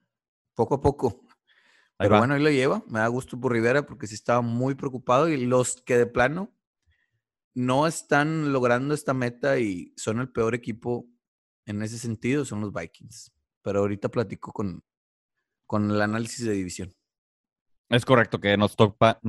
poco 0.54 0.74
a 0.74 0.80
poco. 0.80 1.24
Pero 1.98 2.18
bueno, 2.18 2.34
ahí 2.34 2.42
lo 2.42 2.50
lleva. 2.50 2.82
Me 2.88 2.98
da 2.98 3.06
gusto 3.06 3.38
por 3.40 3.52
Rivera 3.52 3.86
porque 3.86 4.08
sí 4.08 4.16
estaba 4.16 4.40
muy 4.40 4.74
preocupado. 4.74 5.28
Y 5.28 5.46
los 5.46 5.80
que 5.82 5.96
de 5.96 6.06
plano 6.06 6.52
no 7.54 7.86
están 7.86 8.52
logrando 8.52 8.92
esta 8.92 9.14
meta 9.14 9.60
y 9.60 9.94
son 9.96 10.18
el 10.18 10.32
peor 10.32 10.52
equipo 10.56 11.08
en 11.64 11.80
ese 11.80 11.96
sentido 11.96 12.44
son 12.44 12.60
los 12.60 12.72
Vikings. 12.72 13.32
Pero 13.62 13.78
ahorita 13.78 14.08
platico 14.08 14.52
con, 14.52 14.82
con 15.64 15.92
el 15.92 16.02
análisis 16.02 16.44
de 16.44 16.54
división. 16.54 16.92
Es 17.94 18.04
correcto 18.04 18.40
que 18.40 18.56
nos 18.56 18.74
toca, 18.76 19.20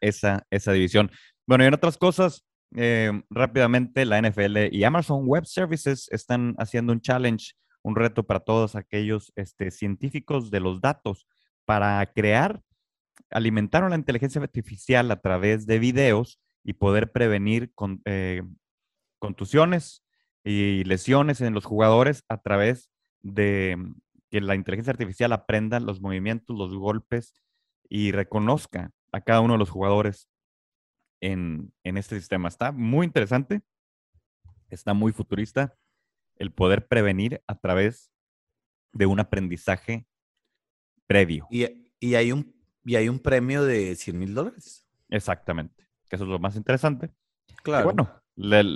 esa, 0.00 0.44
esa 0.50 0.72
división. 0.72 1.10
Bueno, 1.46 1.64
y 1.64 1.68
en 1.68 1.74
otras 1.74 1.96
cosas, 1.96 2.44
eh, 2.74 3.12
rápidamente 3.30 4.04
la 4.04 4.20
NFL 4.20 4.72
y 4.72 4.84
Amazon 4.84 5.26
Web 5.26 5.46
Services 5.46 6.08
están 6.10 6.54
haciendo 6.58 6.92
un 6.92 7.00
challenge, 7.00 7.54
un 7.82 7.96
reto 7.96 8.24
para 8.24 8.40
todos 8.40 8.74
aquellos 8.74 9.32
este, 9.36 9.70
científicos 9.70 10.50
de 10.50 10.60
los 10.60 10.80
datos 10.80 11.26
para 11.64 12.04
crear, 12.12 12.60
alimentar 13.30 13.88
la 13.88 13.96
inteligencia 13.96 14.40
artificial 14.40 15.10
a 15.10 15.20
través 15.20 15.66
de 15.66 15.78
videos 15.78 16.40
y 16.64 16.72
poder 16.74 17.12
prevenir 17.12 17.72
con, 17.74 18.02
eh, 18.04 18.42
contusiones 19.18 20.04
y 20.44 20.82
lesiones 20.84 21.40
en 21.40 21.54
los 21.54 21.64
jugadores 21.64 22.24
a 22.28 22.40
través 22.40 22.90
de 23.22 23.76
que 24.30 24.40
la 24.40 24.54
inteligencia 24.54 24.90
artificial 24.90 25.32
aprenda 25.32 25.80
los 25.80 26.00
movimientos, 26.00 26.56
los 26.56 26.74
golpes 26.74 27.32
y 27.88 28.12
reconozca 28.12 28.92
a 29.12 29.20
cada 29.20 29.40
uno 29.40 29.54
de 29.54 29.58
los 29.58 29.70
jugadores 29.70 30.28
en, 31.20 31.72
este 31.82 32.18
sistema. 32.18 32.48
Está 32.48 32.72
muy 32.72 33.06
interesante, 33.06 33.62
está 34.68 34.94
muy 34.94 35.12
futurista 35.12 35.74
el 36.36 36.52
poder 36.52 36.86
prevenir 36.86 37.42
a 37.46 37.58
través 37.58 38.12
de 38.92 39.06
un 39.06 39.20
aprendizaje 39.20 40.06
previo. 41.06 41.48
Y, 41.50 42.14
hay, 42.14 42.32
un, 42.32 42.54
y 42.84 42.96
hay 42.96 43.08
un 43.08 43.18
premio 43.18 43.64
de 43.64 43.96
100 43.96 44.18
mil 44.18 44.34
dólares. 44.34 44.86
Exactamente, 45.08 45.88
que 46.08 46.16
eso 46.16 46.24
es 46.24 46.30
lo 46.30 46.38
más 46.38 46.54
interesante. 46.56 47.10
Claro. 47.62 47.86
bueno, 47.86 48.22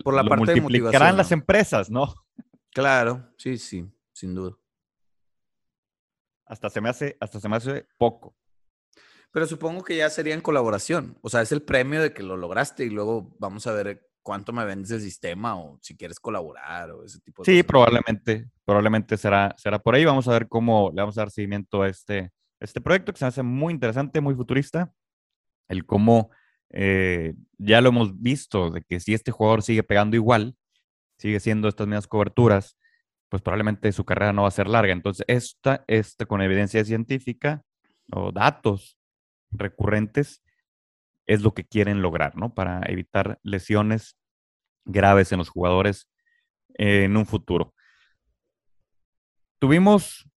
por 0.03 0.15
la 0.15 0.23
lo 0.23 0.29
parte 0.29 0.61
multiplicarán 0.61 1.17
las 1.17 1.31
empresas, 1.31 1.91
¿no? 1.91 2.13
Claro, 2.71 3.33
sí, 3.37 3.59
sí, 3.59 3.87
sin 4.13 4.35
duda. 4.35 4.57
Hasta 6.47 6.69
se 6.69 6.81
me 6.81 6.89
hace, 6.89 7.17
hasta 7.21 7.39
se 7.39 7.49
me 7.49 7.57
hace 7.57 7.87
poco. 7.99 8.35
Pero 9.33 9.47
supongo 9.47 9.83
que 9.83 9.97
ya 9.97 10.11
sería 10.11 10.35
en 10.35 10.43
colaboración. 10.43 11.19
O 11.23 11.31
sea, 11.31 11.41
es 11.41 11.53
el 11.53 11.63
premio 11.63 12.03
de 12.03 12.13
que 12.13 12.23
lo 12.23 12.37
lograste 12.37 12.85
y 12.85 12.91
luego 12.91 13.35
vamos 13.39 13.67
a 13.67 13.73
ver 13.73 14.07
cuánto 14.23 14.53
me 14.53 14.65
vendes 14.65 14.91
el 14.91 15.01
sistema 15.01 15.57
o 15.57 15.79
si 15.81 15.97
quieres 15.97 16.21
colaborar 16.21 16.91
o 16.91 17.03
ese 17.03 17.19
tipo 17.21 17.43
de 17.43 17.47
sí, 17.47 17.53
cosas. 17.53 17.57
Sí, 17.57 17.63
probablemente, 17.63 18.51
probablemente 18.65 19.17
será, 19.17 19.55
será 19.57 19.79
por 19.79 19.95
ahí. 19.95 20.05
Vamos 20.05 20.29
a 20.29 20.33
ver 20.33 20.49
cómo 20.49 20.91
le 20.95 21.01
vamos 21.01 21.17
a 21.17 21.23
dar 21.23 21.31
seguimiento 21.31 21.83
a 21.83 21.89
este, 21.89 22.31
este 22.61 22.81
proyecto 22.83 23.13
que 23.13 23.19
se 23.19 23.25
hace 23.25 23.43
muy 23.43 23.73
interesante, 23.73 24.21
muy 24.21 24.35
futurista. 24.35 24.93
El 25.67 25.87
cómo 25.87 26.31
eh, 26.69 27.35
ya 27.57 27.81
lo 27.81 27.89
hemos 27.89 28.21
visto, 28.21 28.71
de 28.71 28.83
que 28.83 29.01
si 29.01 29.15
este 29.15 29.31
jugador 29.31 29.63
sigue 29.63 29.83
pegando 29.83 30.15
igual, 30.15 30.57
sigue 31.17 31.41
siendo 31.41 31.69
estas 31.69 31.87
mismas 31.87 32.07
coberturas, 32.07 32.77
pues 33.31 33.41
probablemente 33.41 33.93
su 33.93 34.05
carrera 34.05 34.35
no 34.35 34.43
va 34.43 34.49
a 34.49 34.51
ser 34.51 34.69
larga. 34.69 34.93
Entonces, 34.93 35.25
esta, 35.27 35.85
esta 35.87 36.27
con 36.27 36.43
evidencia 36.43 36.85
científica 36.85 37.63
o 38.11 38.31
datos 38.31 38.99
recurrentes 39.53 40.43
es 41.27 41.43
lo 41.43 41.55
que 41.55 41.65
quieren 41.65 42.03
lograr, 42.03 42.37
¿no? 42.37 42.55
Para 42.55 42.83
evitar 42.87 43.39
lesiones 43.43 44.17
graves 44.85 45.33
en 45.33 45.39
los 45.39 45.49
jugadores 45.49 46.09
en 46.75 47.17
un 47.17 47.27
futuro. 47.27 47.75
Tuvimos 49.59 50.29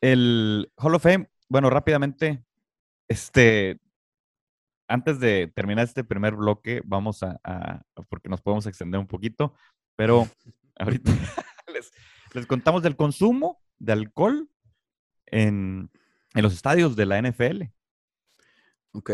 el 0.00 0.70
Hall 0.76 0.94
of 0.94 1.02
Fame, 1.02 1.30
bueno, 1.48 1.70
rápidamente, 1.70 2.44
este, 3.08 3.80
antes 4.86 5.20
de 5.20 5.50
terminar 5.54 5.84
este 5.84 6.04
primer 6.04 6.34
bloque, 6.34 6.82
vamos 6.84 7.22
a, 7.22 7.82
porque 8.08 8.28
nos 8.28 8.40
podemos 8.40 8.66
extender 8.66 9.00
un 9.00 9.06
poquito, 9.06 9.54
pero 9.96 10.28
ahorita 10.78 11.10
les, 12.34 12.46
contamos 12.46 12.82
del 12.82 12.96
consumo 12.96 13.60
de 13.78 13.92
alcohol 13.92 14.50
en, 15.26 15.90
los 16.34 16.52
estadios 16.52 16.94
de 16.94 17.06
la 17.06 17.20
NFL. 17.20 17.62
Ok. 18.92 19.10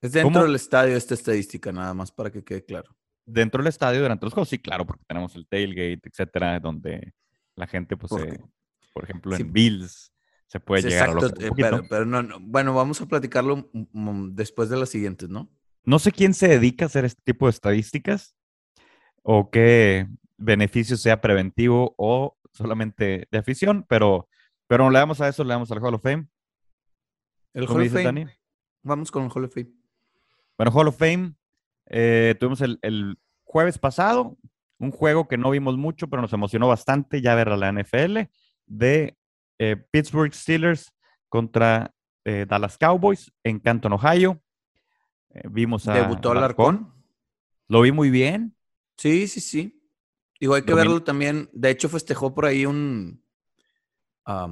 Es 0.00 0.12
dentro 0.12 0.44
del 0.44 0.54
estadio 0.54 0.96
esta 0.96 1.14
estadística, 1.14 1.72
nada 1.72 1.94
más 1.94 2.12
para 2.12 2.30
que 2.30 2.44
quede 2.44 2.64
claro. 2.64 2.96
Dentro 3.24 3.62
del 3.62 3.68
estadio 3.68 4.02
durante 4.02 4.24
los 4.24 4.32
juegos, 4.32 4.48
sí, 4.48 4.58
claro, 4.58 4.86
porque 4.86 5.04
tenemos 5.06 5.34
el 5.34 5.48
tailgate, 5.48 6.08
etcétera, 6.08 6.60
donde 6.60 7.12
la 7.56 7.66
gente, 7.66 7.96
pues, 7.96 8.12
por 8.92 9.04
ejemplo, 9.04 9.34
en 9.34 9.52
Bills, 9.52 10.12
se 10.46 10.60
puede 10.60 10.88
llegar 10.88 11.10
a 11.10 11.14
lo 11.14 11.26
eh, 11.26 11.84
pero, 11.88 12.04
no, 12.04 12.38
bueno, 12.40 12.72
vamos 12.72 13.00
a 13.00 13.06
platicarlo 13.06 13.68
después 13.72 14.68
de 14.68 14.76
las 14.76 14.90
siguientes, 14.90 15.28
¿no? 15.28 15.50
No 15.84 15.98
sé 15.98 16.12
quién 16.12 16.34
se 16.34 16.48
dedica 16.48 16.84
a 16.84 16.86
hacer 16.86 17.04
este 17.04 17.22
tipo 17.24 17.46
de 17.46 17.50
estadísticas 17.50 18.36
o 19.22 19.50
qué 19.50 20.06
beneficio 20.36 20.96
sea 20.96 21.20
preventivo 21.20 21.94
o 21.98 22.36
solamente 22.52 23.26
de 23.30 23.38
afición, 23.38 23.84
pero, 23.88 24.28
pero 24.68 24.88
le 24.90 24.98
damos 24.98 25.20
a 25.20 25.28
eso, 25.28 25.42
le 25.42 25.50
damos 25.50 25.70
al 25.72 25.78
Hall 25.82 25.94
of 25.94 26.02
Fame. 26.02 26.28
El 27.54 27.64
Hall 27.68 27.82
of 27.82 27.92
Fame. 27.92 28.35
Vamos 28.86 29.10
con 29.10 29.24
el 29.24 29.30
Hall 29.34 29.44
of 29.44 29.52
Fame. 29.52 29.72
Bueno, 30.56 30.70
Hall 30.72 30.86
of 30.86 30.96
Fame, 30.96 31.34
eh, 31.86 32.36
tuvimos 32.38 32.60
el, 32.60 32.78
el, 32.82 33.18
jueves 33.42 33.78
pasado 33.78 34.36
un 34.78 34.90
juego 34.90 35.26
que 35.26 35.38
no 35.38 35.50
vimos 35.50 35.76
mucho, 35.76 36.08
pero 36.08 36.22
nos 36.22 36.32
emocionó 36.32 36.68
bastante 36.68 37.20
ya 37.20 37.34
ver 37.34 37.48
a 37.48 37.56
la 37.56 37.72
NFL 37.72 38.18
de 38.66 39.16
eh, 39.58 39.76
Pittsburgh 39.90 40.32
Steelers 40.32 40.92
contra 41.28 41.94
eh, 42.24 42.46
Dallas 42.48 42.78
Cowboys 42.78 43.32
en 43.42 43.58
Canton, 43.58 43.94
Ohio. 43.94 44.40
Vimos 45.50 45.88
a. 45.88 45.94
¿Debutó 45.94 46.30
Alarcón? 46.30 46.94
Lo 47.68 47.80
vi 47.80 47.90
muy 47.90 48.10
bien. 48.10 48.56
Sí, 48.96 49.26
sí, 49.26 49.40
sí. 49.40 49.82
Digo, 50.38 50.54
hay 50.54 50.62
que 50.62 50.74
verlo 50.74 51.02
también. 51.02 51.50
De 51.52 51.70
hecho, 51.70 51.88
festejó 51.88 52.34
por 52.34 52.46
ahí 52.46 52.66
un. 52.66 53.22
Ah, 54.24 54.48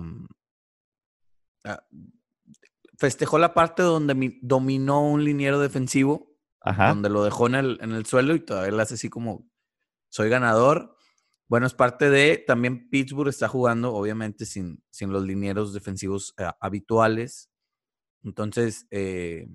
festejó 2.99 3.39
la 3.39 3.55
parte 3.55 3.83
donde 3.83 4.39
dominó 4.43 5.07
un 5.07 5.25
liniero 5.25 5.59
defensivo. 5.61 6.33
Donde 6.65 7.11
lo 7.11 7.23
dejó 7.23 7.47
en 7.47 7.57
el, 7.57 7.79
en 7.83 7.93
el 7.93 8.07
suelo 8.07 8.35
y 8.35 8.41
todavía 8.41 8.73
le 8.73 8.83
hace 8.83 8.95
así 8.95 9.11
como. 9.11 9.47
Soy 10.09 10.31
ganador. 10.31 10.97
Bueno, 11.47 11.67
es 11.67 11.75
parte 11.75 12.09
de, 12.09 12.43
también 12.47 12.89
Pittsburgh 12.89 13.29
está 13.29 13.49
jugando, 13.49 13.93
obviamente, 13.93 14.47
sin, 14.47 14.83
sin 14.91 15.13
los 15.13 15.25
linieros 15.25 15.75
defensivos 15.75 16.35
eh, 16.39 16.49
habituales. 16.61 17.51
Entonces, 18.23 18.87
eh, 18.91 19.47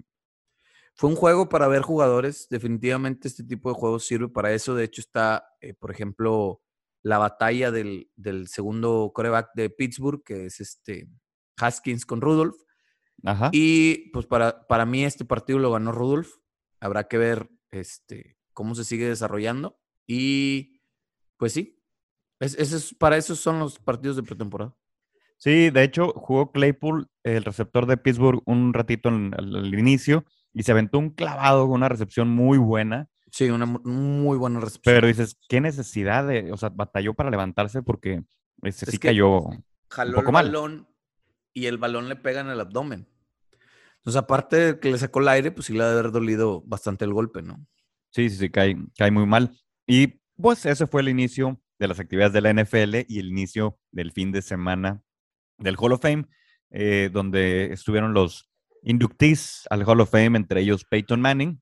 fue 0.99 1.09
un 1.09 1.15
juego 1.15 1.49
para 1.49 1.67
ver 1.67 1.81
jugadores. 1.81 2.47
Definitivamente 2.49 3.27
este 3.27 3.43
tipo 3.43 3.69
de 3.69 3.75
juegos 3.75 4.05
sirve 4.05 4.29
para 4.29 4.51
eso. 4.53 4.75
De 4.75 4.83
hecho, 4.83 5.01
está, 5.01 5.45
eh, 5.61 5.73
por 5.73 5.91
ejemplo, 5.91 6.61
la 7.01 7.17
batalla 7.17 7.71
del, 7.71 8.09
segundo 8.47 9.11
coreback 9.13 9.51
de 9.55 9.69
Pittsburgh, 9.69 10.23
que 10.23 10.47
es 10.47 10.59
este 10.59 11.07
Haskins 11.57 12.05
con 12.05 12.21
Rudolph. 12.21 12.57
Y 13.51 14.09
pues 14.11 14.25
para, 14.25 14.67
para 14.67 14.85
mí 14.85 15.03
este 15.03 15.25
partido 15.25 15.59
lo 15.59 15.71
ganó 15.71 15.91
Rudolph. 15.91 16.29
Habrá 16.79 17.07
que 17.07 17.17
ver 17.17 17.49
este, 17.71 18.37
cómo 18.53 18.75
se 18.75 18.83
sigue 18.83 19.07
desarrollando. 19.07 19.79
Y 20.07 20.81
pues 21.37 21.53
sí, 21.53 21.81
es, 22.39 22.95
para 22.97 23.17
eso 23.17 23.35
son 23.35 23.59
los 23.59 23.79
partidos 23.79 24.15
de 24.15 24.23
pretemporada. 24.23 24.75
Sí, 25.37 25.69
de 25.69 25.83
hecho, 25.83 26.11
jugó 26.15 26.51
Claypool, 26.51 27.09
el 27.23 27.45
receptor 27.45 27.85
de 27.85 27.97
Pittsburgh, 27.97 28.41
un 28.45 28.73
ratito 28.73 29.09
al, 29.09 29.73
inicio 29.73 30.25
y 30.53 30.63
se 30.63 30.71
aventó 30.73 30.99
un 30.99 31.11
clavado 31.11 31.67
con 31.67 31.75
una 31.75 31.89
recepción 31.89 32.29
muy 32.29 32.57
buena. 32.57 33.07
Sí, 33.31 33.49
una 33.49 33.65
muy 33.65 34.37
buena 34.37 34.59
recepción. 34.59 34.95
Pero 34.95 35.07
dices, 35.07 35.37
¿qué 35.47 35.61
necesidad 35.61 36.27
de, 36.27 36.51
o 36.51 36.57
sea, 36.57 36.69
batalló 36.69 37.13
para 37.13 37.29
levantarse 37.29 37.81
porque 37.81 38.23
ese 38.63 38.85
sí 38.87 38.97
cayó 38.97 39.43
jaló 39.89 40.19
un 40.19 40.25
poco 40.25 40.39
el 40.39 40.45
balón 40.45 40.88
y 41.59 41.67
el 41.67 41.77
balón 41.77 42.09
le 42.09 42.15
pega 42.15 42.41
en 42.41 42.47
el 42.47 42.59
abdomen. 42.59 43.07
Entonces, 43.97 44.17
aparte 44.17 44.55
de 44.57 44.79
que 44.79 44.91
le 44.91 44.97
sacó 44.97 45.19
el 45.19 45.27
aire, 45.27 45.51
pues 45.51 45.67
sí 45.67 45.73
le 45.73 45.83
ha 45.83 45.87
de 45.87 45.99
haber 45.99 46.11
dolido 46.11 46.61
bastante 46.65 47.05
el 47.05 47.13
golpe, 47.13 47.41
¿no? 47.41 47.65
Sí, 48.11 48.29
sí, 48.29 48.37
sí, 48.37 48.49
cae, 48.49 48.75
cae 48.97 49.11
muy 49.11 49.25
mal. 49.25 49.51
Y 49.85 50.19
pues 50.41 50.65
ese 50.65 50.87
fue 50.87 51.01
el 51.01 51.09
inicio 51.09 51.61
de 51.77 51.87
las 51.87 51.99
actividades 51.99 52.33
de 52.33 52.41
la 52.41 52.53
NFL 52.53 53.05
y 53.07 53.19
el 53.19 53.27
inicio 53.29 53.77
del 53.91 54.11
fin 54.11 54.31
de 54.31 54.41
semana 54.41 55.01
del 55.57 55.75
Hall 55.77 55.93
of 55.93 56.01
Fame. 56.01 56.25
eh, 56.71 57.09
donde 57.11 57.73
estuvieron 57.73 58.13
los 58.13 58.49
inductees 58.83 59.65
al 59.69 59.83
Hall 59.87 60.01
of 60.01 60.11
Fame, 60.11 60.37
entre 60.37 60.61
ellos 60.61 60.85
Peyton 60.85 61.19
Manning, 61.19 61.61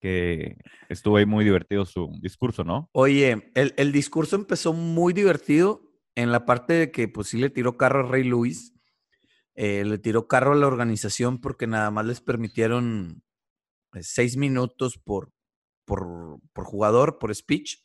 que 0.00 0.56
estuvo 0.88 1.18
ahí 1.18 1.26
muy 1.26 1.44
divertido 1.44 1.84
su 1.84 2.10
discurso, 2.20 2.64
¿no? 2.64 2.88
Oye, 2.92 3.50
el, 3.54 3.74
el 3.76 3.92
discurso 3.92 4.34
empezó 4.36 4.72
muy 4.72 5.12
divertido 5.12 5.82
en 6.14 6.32
la 6.32 6.44
parte 6.44 6.72
de 6.72 6.90
que 6.90 7.06
pues 7.08 7.28
sí 7.28 7.38
le 7.38 7.50
tiró 7.50 7.76
carro 7.76 8.00
a 8.00 8.10
Ray 8.10 8.24
Lewis, 8.24 8.71
eh, 9.54 9.84
le 9.84 9.98
tiró 9.98 10.26
carro 10.28 10.52
a 10.52 10.56
la 10.56 10.66
organización 10.66 11.40
porque 11.40 11.66
nada 11.66 11.90
más 11.90 12.06
les 12.06 12.20
permitieron 12.20 13.22
eh, 13.94 14.02
seis 14.02 14.36
minutos 14.36 14.98
por, 14.98 15.32
por, 15.84 16.38
por 16.52 16.64
jugador, 16.64 17.18
por 17.18 17.34
speech. 17.34 17.78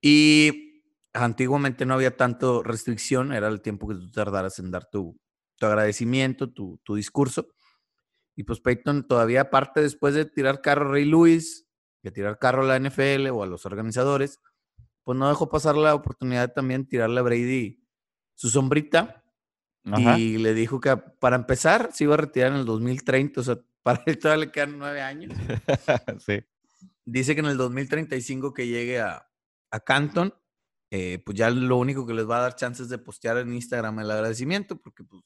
Y 0.00 0.82
antiguamente 1.12 1.84
no 1.84 1.94
había 1.94 2.16
tanto 2.16 2.62
restricción, 2.62 3.32
era 3.32 3.48
el 3.48 3.60
tiempo 3.60 3.86
que 3.88 3.94
tú 3.94 4.10
tardaras 4.10 4.58
en 4.58 4.70
dar 4.70 4.88
tu, 4.90 5.20
tu 5.56 5.66
agradecimiento, 5.66 6.50
tu, 6.50 6.80
tu, 6.84 6.94
discurso. 6.94 7.48
Y 8.34 8.44
pues 8.44 8.60
Peyton 8.60 9.06
todavía 9.06 9.42
aparte 9.42 9.82
después 9.82 10.14
de 10.14 10.24
tirar 10.24 10.62
carro 10.62 10.88
a 10.88 10.92
Ray 10.92 11.04
Lewis, 11.04 11.68
de 12.02 12.10
tirar 12.10 12.38
carro 12.38 12.62
a 12.62 12.66
la 12.66 12.78
NFL 12.78 13.28
o 13.30 13.42
a 13.42 13.46
los 13.46 13.66
organizadores, 13.66 14.40
pues 15.04 15.18
no 15.18 15.28
dejó 15.28 15.50
pasar 15.50 15.76
la 15.76 15.94
oportunidad 15.94 16.48
de 16.48 16.54
también 16.54 16.88
tirarle 16.88 17.20
a 17.20 17.22
Brady 17.22 17.84
su 18.34 18.48
sombrita 18.48 19.21
Ajá. 19.84 20.18
y 20.18 20.38
le 20.38 20.54
dijo 20.54 20.80
que 20.80 20.96
para 20.96 21.34
empezar 21.34 21.90
se 21.92 22.04
iba 22.04 22.14
a 22.14 22.18
retirar 22.18 22.52
en 22.52 22.58
el 22.58 22.64
2030, 22.64 23.40
o 23.40 23.44
sea, 23.44 23.58
para 23.82 24.02
él 24.06 24.18
todavía 24.18 24.46
le 24.46 24.52
quedan 24.52 24.78
nueve 24.78 25.00
años. 25.00 25.32
sí. 26.26 26.44
Dice 27.04 27.34
que 27.34 27.40
en 27.40 27.46
el 27.46 27.56
2035 27.56 28.54
que 28.54 28.68
llegue 28.68 29.00
a, 29.00 29.28
a 29.70 29.80
Canton, 29.80 30.32
eh, 30.90 31.20
pues 31.24 31.36
ya 31.36 31.50
lo 31.50 31.78
único 31.78 32.06
que 32.06 32.14
les 32.14 32.28
va 32.28 32.38
a 32.38 32.42
dar 32.42 32.54
chances 32.54 32.88
de 32.88 32.98
postear 32.98 33.38
en 33.38 33.52
Instagram 33.52 33.98
el 33.98 34.10
agradecimiento, 34.10 34.80
porque 34.80 35.02
pues 35.02 35.22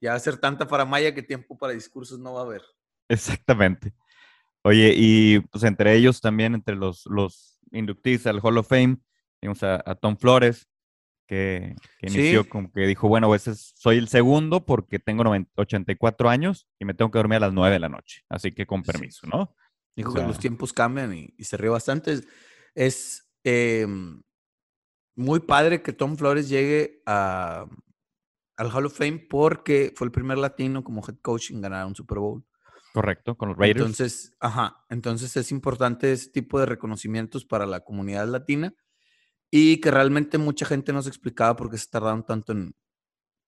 ya 0.00 0.10
va 0.10 0.16
a 0.16 0.20
ser 0.20 0.38
tanta 0.38 0.66
faramaya 0.66 1.14
que 1.14 1.22
tiempo 1.22 1.56
para 1.56 1.74
discursos 1.74 2.18
no 2.18 2.34
va 2.34 2.40
a 2.40 2.44
haber. 2.44 2.62
Exactamente. 3.08 3.94
Oye, 4.64 4.94
y 4.96 5.40
pues 5.40 5.62
entre 5.64 5.94
ellos 5.94 6.20
también, 6.20 6.54
entre 6.54 6.74
los, 6.74 7.04
los 7.06 7.60
inductees 7.70 8.26
al 8.26 8.40
Hall 8.40 8.58
of 8.58 8.68
Fame, 8.68 8.98
Vimos 9.42 9.60
a, 9.64 9.82
a 9.84 9.96
Tom 9.96 10.16
Flores, 10.16 10.68
que, 11.32 11.74
que 11.98 12.08
inició 12.08 12.42
Sí. 12.42 12.48
como 12.50 12.70
que 12.70 12.86
dijo, 12.86 13.08
bueno, 13.08 13.34
es- 13.34 13.72
soy 13.74 13.96
el 13.96 14.08
segundo 14.08 14.66
porque 14.66 14.98
tengo 14.98 15.24
90 15.24 15.50
84 15.56 16.28
años 16.28 16.68
y 16.78 16.84
me 16.84 16.92
tengo 16.92 17.10
que 17.10 17.18
dormir 17.18 17.36
a 17.36 17.40
las 17.40 17.54
9 17.54 17.72
de 17.72 17.80
la 17.80 17.88
noche. 17.88 18.22
Así 18.28 18.52
que 18.52 18.66
con 18.66 18.84
Sí. 18.84 18.92
permiso, 18.92 19.26
¿no? 19.26 19.54
Dijo 19.96 20.10
O 20.10 20.14
que 20.14 20.20
sea- 20.20 20.28
los 20.28 20.38
tiempos 20.38 20.72
cambian 20.74 21.14
y, 21.14 21.32
y 21.38 21.44
se 21.44 21.56
rió 21.56 21.72
bastante. 21.72 22.12
Es, 22.12 22.26
es, 22.74 23.30
em, 23.44 24.22
muy 25.16 25.40
padre 25.40 25.82
que 25.82 25.92
Tom 25.94 26.16
Flores 26.16 26.48
llegue 26.50 27.02
a, 27.06 27.66
al 28.58 28.70
Hall 28.70 28.86
of 28.86 28.96
Fame 28.96 29.26
porque 29.30 29.92
fue 29.96 30.06
el 30.06 30.12
primer 30.12 30.36
latino 30.38 30.84
como 30.84 31.02
head 31.06 31.16
coach 31.22 31.50
en 31.50 31.60
ganar 31.62 31.86
un 31.86 31.94
Super 31.94 32.18
Bowl. 32.18 32.44
Correcto, 32.92 33.36
con 33.38 33.48
los 33.48 33.56
Raiders. 33.58 33.80
Entonces, 33.80 34.36
ajá, 34.38 34.84
entonces 34.90 35.34
es 35.38 35.50
importante 35.50 36.12
ese 36.12 36.30
tipo 36.30 36.60
de 36.60 36.66
reconocimientos 36.66 37.46
para 37.46 37.64
la 37.64 37.80
comunidad 37.80 38.28
latina 38.28 38.74
y 39.54 39.76
que 39.82 39.90
realmente 39.90 40.38
mucha 40.38 40.64
gente 40.64 40.94
no 40.94 41.02
se 41.02 41.10
explicaba 41.10 41.54
por 41.54 41.70
qué 41.70 41.76
se 41.76 41.86
tardaron 41.90 42.24
tanto 42.24 42.52
en, 42.52 42.74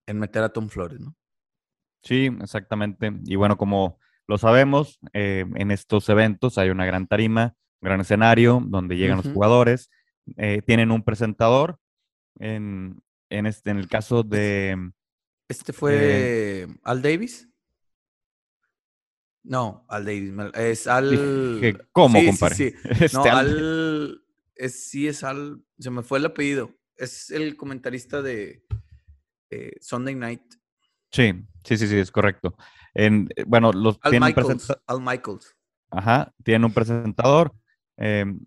en 0.06 0.18
meter 0.18 0.42
a 0.42 0.52
Tom 0.52 0.68
Flores, 0.68 1.00
¿no? 1.00 1.16
Sí, 2.02 2.30
exactamente. 2.42 3.10
Y 3.24 3.36
bueno, 3.36 3.56
como 3.56 3.98
lo 4.28 4.36
sabemos, 4.36 5.00
eh, 5.14 5.46
en 5.54 5.70
estos 5.70 6.06
eventos 6.10 6.58
hay 6.58 6.68
una 6.68 6.84
gran 6.84 7.06
tarima, 7.06 7.56
un 7.80 7.86
gran 7.86 8.02
escenario 8.02 8.62
donde 8.66 8.98
llegan 8.98 9.16
los 9.16 9.32
jugadores, 9.32 9.90
eh, 10.36 10.60
tienen 10.66 10.90
un 10.90 11.02
presentador. 11.02 11.78
En, 12.38 13.02
en, 13.30 13.46
este, 13.46 13.70
en 13.70 13.78
el 13.78 13.88
caso 13.88 14.22
de... 14.22 14.76
Este 15.48 15.72
fue 15.72 16.66
Al 16.82 17.00
Davis. 17.00 17.48
No, 19.42 19.86
Al 19.88 20.04
Davis. 20.04 20.32
Es 20.54 20.86
Al. 20.86 21.78
¿Cómo, 21.92 22.18
Sí, 22.18 22.24
sí, 22.24 22.26
compadre? 22.30 22.54
sí. 22.54 22.74
Este, 23.04 23.16
No, 23.16 23.24
Al. 23.24 24.23
Es, 24.54 24.88
sí, 24.88 25.08
es 25.08 25.24
Al. 25.24 25.62
Se 25.78 25.90
me 25.90 26.02
fue 26.02 26.18
el 26.18 26.26
apellido. 26.26 26.70
Es 26.96 27.30
el 27.30 27.56
comentarista 27.56 28.22
de 28.22 28.64
eh, 29.50 29.72
Sunday 29.80 30.14
Night. 30.14 30.42
Sí, 31.10 31.32
sí, 31.64 31.76
sí, 31.76 31.88
sí, 31.88 31.96
es 31.96 32.10
correcto. 32.10 32.56
En, 32.94 33.28
eh, 33.36 33.44
bueno, 33.46 33.72
los 33.72 33.98
Al 34.02 34.10
tienen 34.12 34.28
Michaels. 34.28 34.72
Al 34.86 35.00
Michaels. 35.00 35.54
Ajá, 35.90 36.32
tienen 36.42 36.64
un 36.64 36.72
presentador. 36.72 37.52
em, 37.96 38.40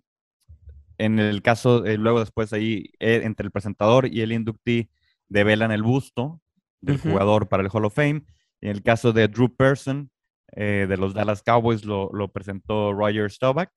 en 0.97 1.19
el 1.19 1.41
caso, 1.41 1.85
eh, 1.85 1.97
luego 1.97 2.19
después 2.19 2.53
ahí, 2.53 2.91
eh, 2.99 3.21
entre 3.23 3.45
el 3.45 3.51
presentador 3.51 4.07
y 4.07 4.21
el 4.21 4.31
inductee, 4.31 4.89
develan 5.29 5.71
el 5.71 5.83
busto 5.83 6.41
del 6.81 6.97
jugador 6.97 7.47
para 7.47 7.63
el 7.63 7.69
Hall 7.71 7.85
of 7.85 7.95
Fame. 7.95 8.23
En 8.61 8.71
el 8.71 8.81
caso 8.81 9.13
de 9.13 9.27
Drew 9.27 9.55
Person, 9.55 10.09
eh, 10.53 10.85
de 10.89 10.97
los 10.97 11.13
Dallas 11.13 11.43
Cowboys, 11.43 11.85
lo, 11.85 12.09
lo 12.13 12.31
presentó 12.31 12.93
Roger 12.93 13.31
Staubach. 13.31 13.69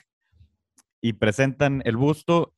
Y 1.01 1.15
presentan 1.15 1.83
el 1.85 1.97
busto 1.97 2.55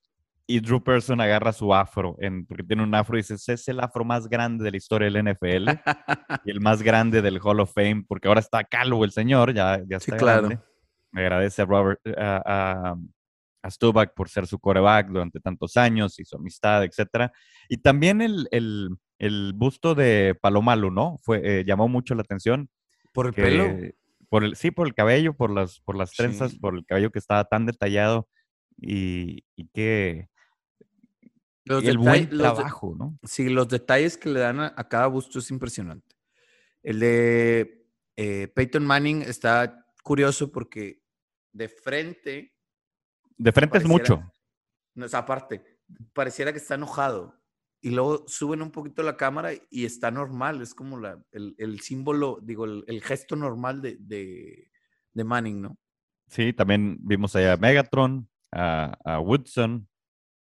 y 0.47 0.61
Drew 0.61 0.83
Person 0.83 1.21
agarra 1.21 1.53
su 1.53 1.73
afro, 1.73 2.17
en, 2.19 2.45
porque 2.47 2.65
tiene 2.65 2.83
un 2.83 2.95
afro 2.95 3.17
y 3.17 3.21
dice, 3.21 3.35
"Ese 3.35 3.53
es 3.55 3.69
el 3.69 3.81
afro 3.81 4.05
más 4.05 4.29
grande 4.29 4.65
de 4.65 4.71
la 4.73 4.77
historia 4.77 5.09
del 5.09 5.17
NFL 5.29 5.69
y 6.45 6.51
el 6.51 6.61
más 6.61 6.83
grande 6.83 7.23
del 7.23 7.39
Hall 7.43 7.61
of 7.61 7.73
Fame, 7.73 8.05
porque 8.07 8.29
ahora 8.29 8.41
está 8.41 8.65
calvo 8.65 9.05
el 9.05 9.13
señor, 9.13 9.55
ya, 9.55 9.79
ya 9.89 10.01
Sí, 10.01 10.11
está 10.11 10.17
claro. 10.17 10.49
grande. 10.49 10.65
Me 11.13 11.23
agradece 11.23 11.63
a 11.63 11.65
Robert, 11.67 12.01
a, 12.19 12.97
a, 13.63 14.07
por 14.17 14.29
ser 14.29 14.47
su 14.47 14.59
coreback 14.59 15.09
durante 15.09 15.39
tantos 15.39 15.77
años 15.77 16.19
y 16.19 16.25
su 16.25 16.37
amistad, 16.37 16.83
etcétera. 16.85 17.33
Y 17.69 17.77
también 17.79 18.21
el, 18.21 18.49
el, 18.51 18.91
el 19.19 19.53
busto 19.55 19.95
de 19.95 20.37
Palomalu, 20.41 20.91
¿no? 20.91 21.19
Fue, 21.23 21.41
eh, 21.61 21.65
llamó 21.65 21.87
mucho 21.89 22.15
la 22.15 22.23
atención. 22.23 22.69
Por 23.13 23.27
el 23.27 23.35
pelo. 23.35 23.65
Por 24.33 24.45
el, 24.45 24.57
sí, 24.57 24.71
por 24.71 24.87
el 24.87 24.95
cabello, 24.95 25.35
por 25.35 25.51
las, 25.51 25.81
por 25.81 25.95
las 25.95 26.13
trenzas, 26.13 26.53
Sí. 26.53 26.59
por 26.59 26.75
el 26.75 26.87
cabello 26.87 27.13
que 27.13 27.19
estaba 27.19 27.45
tan 27.45 27.67
detallado 27.67 28.31
y, 28.79 29.45
y 29.57 29.69
que 29.69 30.31
Los 31.67 31.85
y 31.85 31.89
el 31.89 31.99
buen 31.99 32.29
los 32.31 32.55
trabajo, 32.55 32.95
¿no? 32.99 33.19
Sí, 33.25 33.51
los 33.51 33.69
detalles 33.69 34.17
que 34.17 34.31
le 34.31 34.41
dan 34.41 34.59
a, 34.61 34.73
a 34.75 34.89
cada 34.89 35.07
busto 35.09 35.39
es 35.39 35.51
impresionante. 35.51 36.17
El 36.83 36.99
de 37.01 37.87
eh, 38.17 38.49
Peyton 38.49 38.87
Manning 38.87 39.21
está 39.21 39.85
curioso 40.03 40.51
porque 40.51 41.03
de 41.53 41.69
frente, 41.69 42.55
De 43.37 43.53
frente 43.53 43.77
es 43.77 43.85
mucho. 43.85 44.33
no 44.95 45.05
es 45.05 45.13
aparte, 45.13 45.63
pareciera 46.15 46.53
que 46.53 46.59
está 46.59 46.77
enojado. 46.77 47.39
Y 47.85 47.91
luego 47.91 48.25
suben 48.29 48.63
un 48.63 48.71
poquito 48.71 49.03
la 49.03 49.17
cámara 49.17 49.51
y 49.69 49.85
está 49.85 50.11
normal, 50.13 50.63
es 50.63 50.73
como 50.73 50.99
la, 51.01 51.21
el, 51.33 51.55
el 51.59 51.81
símbolo, 51.81 52.39
digo, 52.41 52.65
el, 52.65 52.85
el 52.87 53.03
gesto 53.03 53.35
normal 53.35 53.83
de, 53.83 53.97
de, 53.99 54.71
de 55.13 55.25
Manning, 55.25 55.63
¿no? 55.63 55.77
Sí, 56.29 56.53
también 56.53 56.97
vimos 57.01 57.35
allá 57.35 57.55
a 57.55 57.57
Megatron, 57.57 58.29
a, 58.53 58.97
a 59.05 59.19
Woodson. 59.21 59.89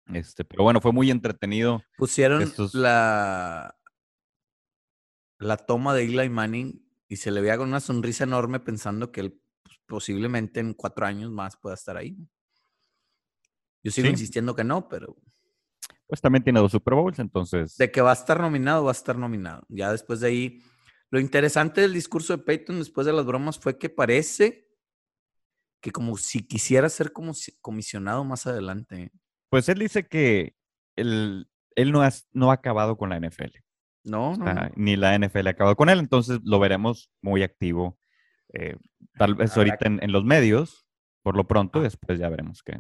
Este, 0.08 0.46
pero 0.46 0.64
bueno, 0.64 0.80
fue 0.80 0.94
muy 0.94 1.12
entretenido. 1.12 1.84
Pusieron 1.98 2.42
Estos- 2.42 2.74
la, 2.74 3.76
la 5.40 5.58
toma 5.58 5.94
de 5.94 6.04
Eli 6.06 6.30
Manning 6.30 6.82
y 7.10 7.18
se 7.18 7.32
le 7.32 7.42
veía 7.42 7.58
con 7.58 7.68
una 7.68 7.82
sonrisa 7.82 8.24
enorme 8.24 8.60
pensando 8.62 9.12
que 9.12 9.20
él 9.22 9.42
pues, 9.64 9.78
posiblemente 9.86 10.60
en 10.62 10.74
cuatro 10.74 11.06
años 11.06 11.32
más 11.32 11.58
pueda 11.58 11.76
estar 11.76 11.98
ahí. 11.98 12.18
Yo 13.84 13.92
sigo 13.92 14.06
Sí. 14.08 14.12
insistiendo 14.12 14.56
que 14.56 14.64
no, 14.64 14.88
pero 14.88 15.16
Pues 16.08 16.22
también 16.22 16.44
tiene 16.44 16.60
dos 16.60 16.72
Super 16.72 16.94
Bowls, 16.94 17.20
entonces. 17.20 17.76
de 17.78 17.92
que 17.92 18.02
va 18.02 18.12
a 18.12 18.14
estar 18.14 18.40
nominado, 18.40 18.84
va 18.84 18.92
a 18.92 18.94
estar 18.94 19.18
nominado. 19.18 19.64
Ya 19.70 19.92
después 19.92 20.20
de 20.20 20.28
ahí, 20.28 20.64
lo 21.10 21.20
interesante 21.20 21.82
del 21.82 21.94
discurso 21.94 22.36
de 22.38 22.44
Peyton 22.44 22.78
después 22.80 23.08
de 23.08 23.14
las 23.14 23.26
bromas 23.26 23.58
fue 23.60 23.78
que 23.78 23.90
parece 23.90 24.68
que 25.82 25.92
como 25.92 26.18
si 26.18 26.46
quisiera 26.48 26.90
ser 26.90 27.12
como 27.12 27.34
si- 27.34 27.58
comisionado 27.62 28.24
más 28.24 28.48
adelante. 28.48 29.04
¿eh? 29.04 29.12
Pues 29.50 29.70
él 29.70 29.80
dice 29.80 30.08
que 30.08 30.56
él, 30.96 31.48
él 31.76 31.92
no, 31.92 32.02
has- 32.02 32.28
no 32.34 32.52
ha 32.52 32.56
acabado 32.56 32.98
con 32.98 33.10
la 33.10 33.18
NFL. 33.20 33.52
No, 34.04 34.32
o 34.32 34.38
no, 34.38 34.46
sea, 34.46 34.54
no. 34.54 34.72
Ni 34.76 34.96
la 34.96 35.16
NFL 35.18 35.48
ha 35.48 35.52
acabado 35.52 35.76
con 35.76 35.90
él, 35.90 36.00
entonces 36.00 36.40
lo 36.44 36.60
veremos 36.60 37.12
muy 37.22 37.42
activo. 37.44 37.98
eh, 38.54 38.78
tal 39.18 39.36
vez 39.36 39.56
ahorita 39.58 39.88
en, 39.88 40.02
en 40.04 40.12
los 40.12 40.24
medios, 40.24 40.86
por 41.24 41.36
lo 41.36 41.48
pronto, 41.48 41.80
y 41.80 41.82
Ah. 41.82 41.84
después 41.86 42.20
ya 42.20 42.30
veremos 42.30 42.62
qué, 42.64 42.80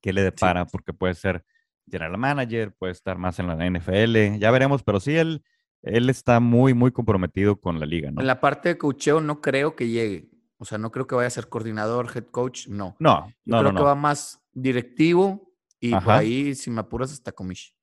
qué 0.00 0.12
le 0.12 0.22
depara, 0.22 0.66
porque 0.66 0.92
puede 0.92 1.14
ser 1.14 1.44
general 1.90 2.18
manager, 2.18 2.72
puede 2.72 2.92
estar 2.92 3.18
más 3.18 3.38
en 3.38 3.46
la 3.46 3.68
NFL, 3.68 4.38
ya 4.38 4.50
veremos, 4.50 4.82
pero 4.82 5.00
sí, 5.00 5.16
él, 5.16 5.42
él 5.82 6.08
está 6.10 6.40
muy, 6.40 6.74
muy 6.74 6.92
comprometido 6.92 7.60
con 7.60 7.80
la 7.80 7.86
liga, 7.86 8.10
¿no? 8.10 8.20
En 8.20 8.26
la 8.26 8.40
parte 8.40 8.70
de 8.70 8.78
coacheo 8.78 9.20
no 9.20 9.40
creo 9.40 9.76
que 9.76 9.88
llegue. 9.88 10.30
O 10.58 10.66
sea, 10.66 10.76
no 10.76 10.90
creo 10.90 11.06
que 11.06 11.14
vaya 11.14 11.28
a 11.28 11.30
ser 11.30 11.48
coordinador, 11.48 12.10
head 12.14 12.26
coach, 12.26 12.68
no. 12.68 12.94
No, 12.98 13.26
Yo 13.26 13.32
no, 13.46 13.58
creo 13.60 13.72
no, 13.72 13.78
que 13.78 13.82
no. 13.82 13.86
va 13.86 13.94
más 13.94 14.42
directivo 14.52 15.50
y 15.80 15.92
por 15.92 16.10
ahí, 16.10 16.54
si 16.54 16.70
me 16.70 16.80
apuras, 16.80 17.12
hasta 17.12 17.32
comish. 17.32 17.74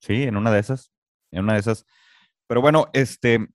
Sí, 0.00 0.24
en 0.24 0.36
una 0.36 0.50
de 0.50 0.58
esas, 0.58 0.92
en 1.30 1.44
una 1.44 1.54
de 1.54 1.60
esas. 1.60 1.86
Pero 2.48 2.60
bueno, 2.60 2.88
este, 2.92 3.48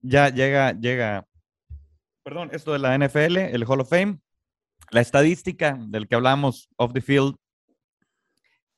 ya 0.00 0.28
llega, 0.28 0.72
llega, 0.72 1.26
perdón, 2.24 2.50
esto 2.52 2.72
de 2.72 2.80
la 2.80 2.98
NFL, 2.98 3.36
el 3.36 3.64
Hall 3.64 3.80
of 3.80 3.90
Fame, 3.90 4.18
la 4.90 5.00
estadística 5.00 5.78
del 5.80 6.08
que 6.08 6.16
hablamos 6.16 6.68
off 6.76 6.92
the 6.92 7.00
field, 7.00 7.36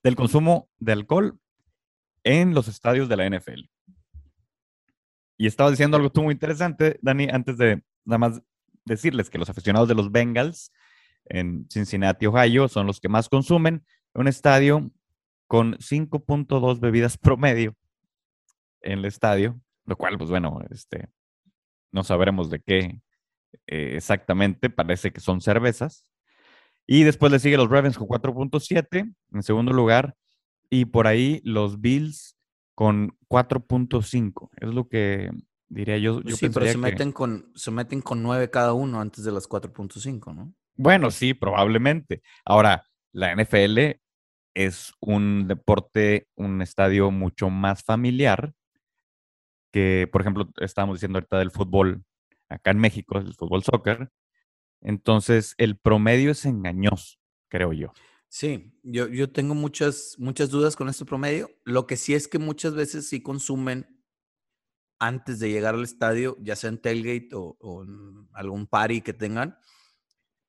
del 0.03 0.17
consumo 0.17 0.69
de 0.79 0.93
alcohol 0.93 1.39
en 2.25 2.55
los 2.55 2.69
estadios 2.69 3.09
de 3.09 3.17
la 3.17 3.29
NFL. 3.29 3.69
Y 5.37 5.47
estaba 5.47 5.71
diciendo 5.71 5.97
algo 5.97 6.11
tú 6.11 6.23
muy 6.23 6.33
interesante, 6.33 6.99
Dani, 7.03 7.29
antes 7.31 7.57
de 7.57 7.83
nada 8.05 8.19
más 8.19 8.43
decirles 8.85 9.31
que 9.31 9.39
los 9.39 9.49
aficionados 9.49 9.89
de 9.89 9.95
los 9.95 10.11
Bengals 10.13 10.73
en 11.27 11.67
Cincinnati, 11.71 12.27
Ohio, 12.27 12.69
son 12.69 12.87
los 12.87 13.01
que 13.01 13.09
más 13.09 13.29
consumen 13.29 13.85
un 14.15 14.29
estadio 14.29 14.91
con 15.47 15.77
5.2 15.79 16.81
bebidas 16.81 17.17
promedio 17.17 17.77
en 18.83 18.99
el 19.01 19.05
estadio, 19.05 19.61
lo 19.85 19.97
cual, 19.97 20.19
pues 20.19 20.31
bueno, 20.31 20.61
este, 20.71 21.09
no 21.93 22.05
sabremos 22.05 22.51
de 22.51 22.61
qué 22.61 23.01
eh, 23.67 23.97
exactamente, 23.97 24.71
parece 24.71 25.13
que 25.13 25.21
son 25.21 25.41
cervezas. 25.41 26.10
Y 26.93 27.05
después 27.05 27.31
le 27.31 27.39
sigue 27.39 27.57
los 27.57 27.71
Ravens 27.71 27.97
con 27.97 28.09
4.7 28.09 29.15
en 29.33 29.43
segundo 29.45 29.73
lugar, 29.73 30.17
y 30.69 30.87
por 30.87 31.07
ahí 31.07 31.41
los 31.45 31.81
Bills 31.81 32.37
con 32.75 33.17
4.5. 33.29 34.49
Es 34.57 34.75
lo 34.75 34.89
que 34.89 35.31
diría 35.69 35.99
yo. 35.99 36.21
yo 36.23 36.35
sí, 36.35 36.49
pero 36.49 36.67
se 36.67 36.77
meten, 36.77 37.13
con, 37.13 37.53
se 37.55 37.71
meten 37.71 38.01
con 38.01 38.25
9 38.25 38.51
cada 38.51 38.73
uno 38.73 39.01
antes 39.01 39.23
de 39.23 39.31
las 39.31 39.49
4.5, 39.49 40.35
¿no? 40.35 40.53
Bueno, 40.75 41.13
sí, 41.13 41.33
probablemente. 41.33 42.23
Ahora, 42.45 42.85
la 43.13 43.37
NFL 43.37 44.01
es 44.55 44.93
un 44.99 45.47
deporte, 45.47 46.27
un 46.35 46.61
estadio 46.61 47.13
mucho 47.13 47.51
más 47.51 47.85
familiar 47.85 48.53
que, 49.73 50.09
por 50.11 50.23
ejemplo, 50.23 50.51
estábamos 50.57 50.97
diciendo 50.97 51.19
ahorita 51.19 51.39
del 51.39 51.53
fútbol 51.53 52.03
acá 52.49 52.73
en 52.73 52.79
México, 52.79 53.17
el 53.19 53.33
fútbol 53.35 53.63
soccer. 53.63 54.11
Entonces, 54.81 55.55
el 55.59 55.77
promedio 55.77 56.31
es 56.31 56.45
engañoso, 56.45 57.19
creo 57.49 57.73
yo. 57.73 57.93
Sí, 58.29 58.79
yo, 58.83 59.09
yo 59.09 59.31
tengo 59.31 59.55
muchas, 59.55 60.15
muchas 60.19 60.51
dudas 60.51 60.77
con 60.77 60.89
este 60.89 61.05
promedio. 61.05 61.51
Lo 61.65 61.87
que 61.87 61.97
sí 61.97 62.15
es 62.15 62.29
que 62.29 62.39
muchas 62.39 62.75
veces 62.75 63.09
sí 63.09 63.23
consumen 63.23 64.01
antes 65.01 65.41
de 65.41 65.51
llegar 65.51 65.75
al 65.75 65.83
estadio, 65.83 66.37
ya 66.41 66.55
sea 66.55 66.71
en 66.71 66.81
tailgate 66.81 67.31
o, 67.33 67.83
en 67.83 68.29
algún 68.33 68.67
party 68.67 69.01
que 69.01 69.15
tengan, 69.15 69.59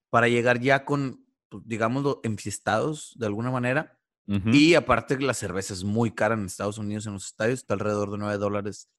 para 0.10 0.28
llegar 0.28 0.60
ya 0.60 0.86
con, 0.86 1.26
pues, 1.50 1.64
digamos, 1.66 2.18
enfiestados 2.24 3.16
de 3.18 3.26
alguna 3.26 3.50
manera. 3.50 3.98
Y 4.46 4.76
aparte 4.76 5.20
la 5.20 5.34
cerveza 5.34 5.74
es 5.74 5.84
muy 5.84 6.12
cara 6.12 6.36
en 6.36 6.46
Estados 6.46 6.78
Unidos 6.78 7.06
en 7.06 7.12
los 7.12 7.26
estadios, 7.26 7.60
está 7.60 7.74
alrededor 7.74 8.12
de 8.12 8.18
9 8.18 8.38
dólares 8.38 8.90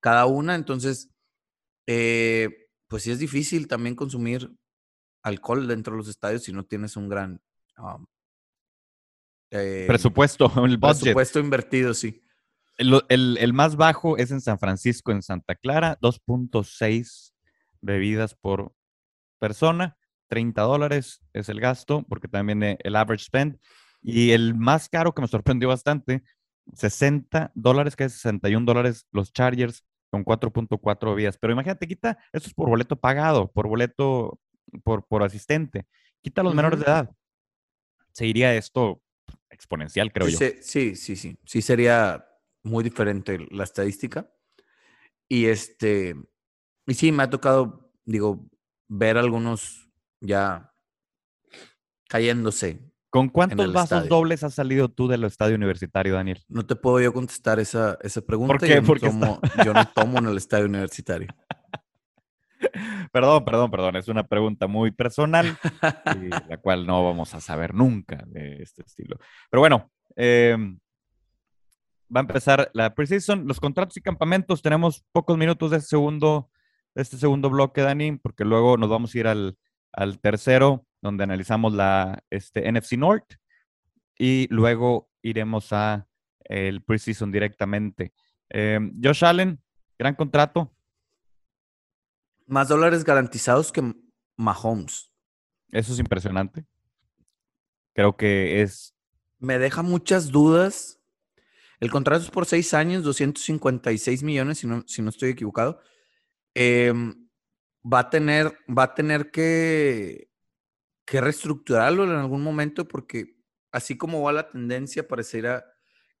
cada 0.00 0.26
una. 0.26 0.56
Entonces, 0.56 1.08
eh, 1.86 2.68
pues 2.86 3.04
sí 3.04 3.10
es 3.10 3.18
difícil 3.18 3.66
también 3.66 3.94
consumir 3.94 4.54
alcohol 5.24 5.66
dentro 5.66 5.94
de 5.94 5.98
los 5.98 6.08
estadios 6.08 6.44
si 6.44 6.52
no 6.52 6.64
tienes 6.64 6.96
un 6.96 7.08
gran 7.08 7.40
um, 7.78 8.06
eh, 9.50 9.84
presupuesto, 9.86 10.50
el 10.64 10.78
Presupuesto 10.78 11.40
invertido, 11.40 11.94
sí. 11.94 12.20
El, 12.76 13.52
más 13.52 13.76
bajo 13.76 14.16
es 14.16 14.32
en 14.32 14.40
San 14.40 14.58
Francisco, 14.58 15.12
en 15.12 15.22
Santa 15.22 15.54
Clara, 15.54 15.96
2.6 16.00 17.32
bebidas 17.80 18.34
por 18.34 18.72
persona, 19.38 19.96
30 20.28 20.60
dólares 20.62 21.20
es 21.32 21.48
el 21.48 21.60
gasto, 21.60 22.04
porque 22.08 22.26
también 22.26 22.58
viene 22.58 22.78
el 22.82 22.96
average 22.96 23.26
spend. 23.26 23.58
Y 24.02 24.32
el 24.32 24.54
más 24.54 24.88
caro 24.88 25.14
que 25.14 25.22
me 25.22 25.28
sorprendió 25.28 25.68
bastante, 25.68 26.24
60 26.72 27.52
dólares, 27.54 27.94
que 27.94 28.04
es 28.04 28.14
61 28.14 28.66
dólares 28.66 29.06
los 29.12 29.32
Chargers 29.32 29.84
con 30.10 30.24
4.4 30.24 31.14
vías. 31.14 31.38
Pero 31.38 31.52
imagínate, 31.52 31.86
quita, 31.86 32.18
esto 32.32 32.48
es 32.48 32.54
por 32.54 32.68
boleto 32.68 32.96
pagado, 32.96 33.52
por 33.52 33.68
boleto, 33.68 34.40
por, 34.82 35.06
por 35.06 35.22
asistente. 35.22 35.86
Quita 36.22 36.40
a 36.40 36.44
los 36.44 36.54
menores 36.54 36.78
de 36.80 36.86
edad. 36.86 37.10
Se 38.12 38.26
iría 38.26 38.54
esto 38.54 39.02
exponencial, 39.50 40.12
creo 40.12 40.28
yo. 40.28 40.38
Sí, 40.38 40.96
sí, 40.96 41.16
sí. 41.16 41.36
Sí 41.44 41.62
sería 41.62 42.26
muy 42.62 42.82
diferente 42.82 43.38
la 43.50 43.64
estadística. 43.64 44.30
Y 45.28 45.46
este, 45.46 46.14
y 46.86 46.94
sí, 46.94 47.12
me 47.12 47.22
ha 47.22 47.30
tocado, 47.30 47.92
digo, 48.04 48.48
ver 48.88 49.18
algunos 49.18 49.90
ya 50.20 50.72
cayéndose 52.08 52.94
¿Con 53.14 53.28
cuántos 53.28 53.72
vasos 53.72 54.08
dobles 54.08 54.42
has 54.42 54.54
salido 54.54 54.88
tú 54.88 55.06
del 55.06 55.22
estadio 55.22 55.54
universitario, 55.54 56.14
Daniel? 56.14 56.42
No 56.48 56.66
te 56.66 56.74
puedo 56.74 57.00
yo 57.00 57.12
contestar 57.12 57.60
esa, 57.60 57.96
esa 58.02 58.22
pregunta. 58.22 58.54
¿Por 58.54 58.60
qué? 58.60 58.74
Yo, 58.74 58.82
no 58.82 58.96
tomo, 58.96 59.40
yo 59.64 59.72
no 59.72 59.86
tomo 59.94 60.18
en 60.18 60.26
el 60.26 60.36
estadio 60.36 60.64
universitario. 60.66 61.28
Perdón, 63.14 63.44
perdón, 63.44 63.70
perdón. 63.70 63.94
Es 63.94 64.08
una 64.08 64.26
pregunta 64.26 64.66
muy 64.66 64.90
personal, 64.90 65.56
y 66.20 66.26
la 66.26 66.56
cual 66.60 66.84
no 66.84 67.04
vamos 67.04 67.32
a 67.32 67.40
saber 67.40 67.72
nunca 67.72 68.24
de 68.26 68.60
este 68.60 68.82
estilo. 68.82 69.20
Pero 69.48 69.60
bueno, 69.60 69.92
em, 70.16 70.80
va 72.14 72.18
a 72.18 72.22
empezar 72.22 72.72
la 72.74 72.92
preseason. 72.92 73.46
Los 73.46 73.60
contratos 73.60 73.96
y 73.98 74.00
campamentos. 74.00 74.62
Tenemos 74.62 75.04
pocos 75.12 75.38
minutos 75.38 75.70
de 75.70 75.76
este 75.76 75.90
segundo, 75.90 76.50
de 76.92 77.02
este 77.02 77.16
segundo 77.16 77.48
bloque, 77.50 77.82
Dani, 77.82 78.16
porque 78.16 78.44
luego 78.44 78.76
nos 78.78 78.90
vamos 78.90 79.14
a 79.14 79.18
ir 79.20 79.28
al, 79.28 79.58
al 79.92 80.18
tercero 80.18 80.84
donde 81.00 81.22
analizamos 81.22 81.72
la 81.72 82.20
este, 82.30 82.68
NFC 82.68 82.94
North 82.94 83.34
y 84.18 84.48
luego 84.50 85.08
iremos 85.22 85.72
a 85.72 86.08
el 86.40 86.82
preseason 86.82 87.30
directamente. 87.30 88.12
Em, 88.48 88.92
Josh 89.00 89.24
Allen, 89.24 89.62
gran 89.96 90.16
contrato. 90.16 90.74
Más 92.46 92.68
dólares 92.68 93.04
garantizados 93.04 93.72
que 93.72 93.94
Mahomes. 94.36 95.12
Eso 95.70 95.92
es 95.92 95.98
impresionante. 95.98 96.66
Creo 97.94 98.16
que 98.16 98.62
es. 98.62 98.94
Me 99.38 99.58
deja 99.58 99.82
muchas 99.82 100.30
dudas. 100.30 101.00
El 101.80 101.90
contrato 101.90 102.22
es 102.24 102.30
por 102.30 102.46
seis 102.46 102.72
años, 102.74 103.02
256 103.02 104.22
millones, 104.22 104.58
si 104.58 104.66
no, 104.66 104.84
si 104.86 105.02
no 105.02 105.10
estoy 105.10 105.30
equivocado. 105.30 105.80
Em, 106.54 107.28
va, 107.84 108.00
a 108.00 108.10
tener, 108.10 108.56
va 108.68 108.84
a 108.84 108.94
tener 108.94 109.30
que 109.30 110.30
que 111.04 111.20
reestructurarlo 111.20 112.04
en 112.04 112.10
algún 112.10 112.42
momento 112.42 112.88
porque 112.88 113.36
así 113.72 113.96
como 113.96 114.22
va 114.22 114.32
la 114.32 114.50
tendencia, 114.50 115.06
pareciera 115.06 115.64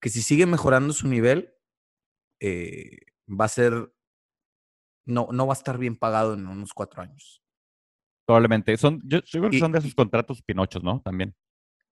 que 0.00 0.10
si 0.10 0.22
sigue 0.22 0.46
mejorando 0.46 0.92
su 0.92 1.08
nivel, 1.08 1.54
eh, 2.40 2.98
va 3.28 3.46
a 3.46 3.48
ser, 3.48 3.93
no, 5.06 5.28
no 5.32 5.46
va 5.46 5.54
a 5.54 5.56
estar 5.56 5.78
bien 5.78 5.96
pagado 5.96 6.34
en 6.34 6.46
unos 6.46 6.72
cuatro 6.72 7.02
años. 7.02 7.42
Probablemente. 8.26 8.76
Son, 8.76 9.00
yo, 9.04 9.20
creo 9.22 9.50
que 9.50 9.58
son 9.58 9.72
de 9.72 9.78
esos 9.78 9.94
contratos 9.94 10.42
pinochos, 10.42 10.82
¿no? 10.82 11.00
También. 11.04 11.34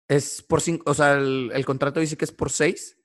Es 0.09 0.42
por 0.42 0.61
cinco, 0.61 0.90
o 0.90 0.94
sea, 0.94 1.14
el, 1.14 1.64
contrato 1.64 2.01
dice 2.01 2.16
que 2.16 2.25
es 2.25 2.33
por 2.33 2.51
seis, 2.51 2.98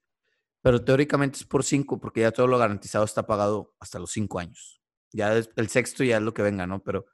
pero 0.62 0.84
teóricamente 0.84 1.38
es 1.38 1.46
por 1.46 1.64
cinco, 1.64 2.00
porque 2.00 2.22
ya 2.22 2.32
todo 2.32 2.48
lo 2.48 2.58
garantizado 2.58 3.06
está 3.06 3.28
pagado 3.28 3.76
hasta 3.80 4.00
los 4.00 4.12
cinco 4.12 4.40
años. 4.40 4.82
Ya 5.14 5.34
el 5.34 5.70
sexto 5.70 6.04
ya 6.04 6.18
es 6.18 6.24
lo 6.24 6.34
que 6.34 6.42
venga, 6.42 6.68
¿no? 6.68 6.84
Pero 6.84 7.06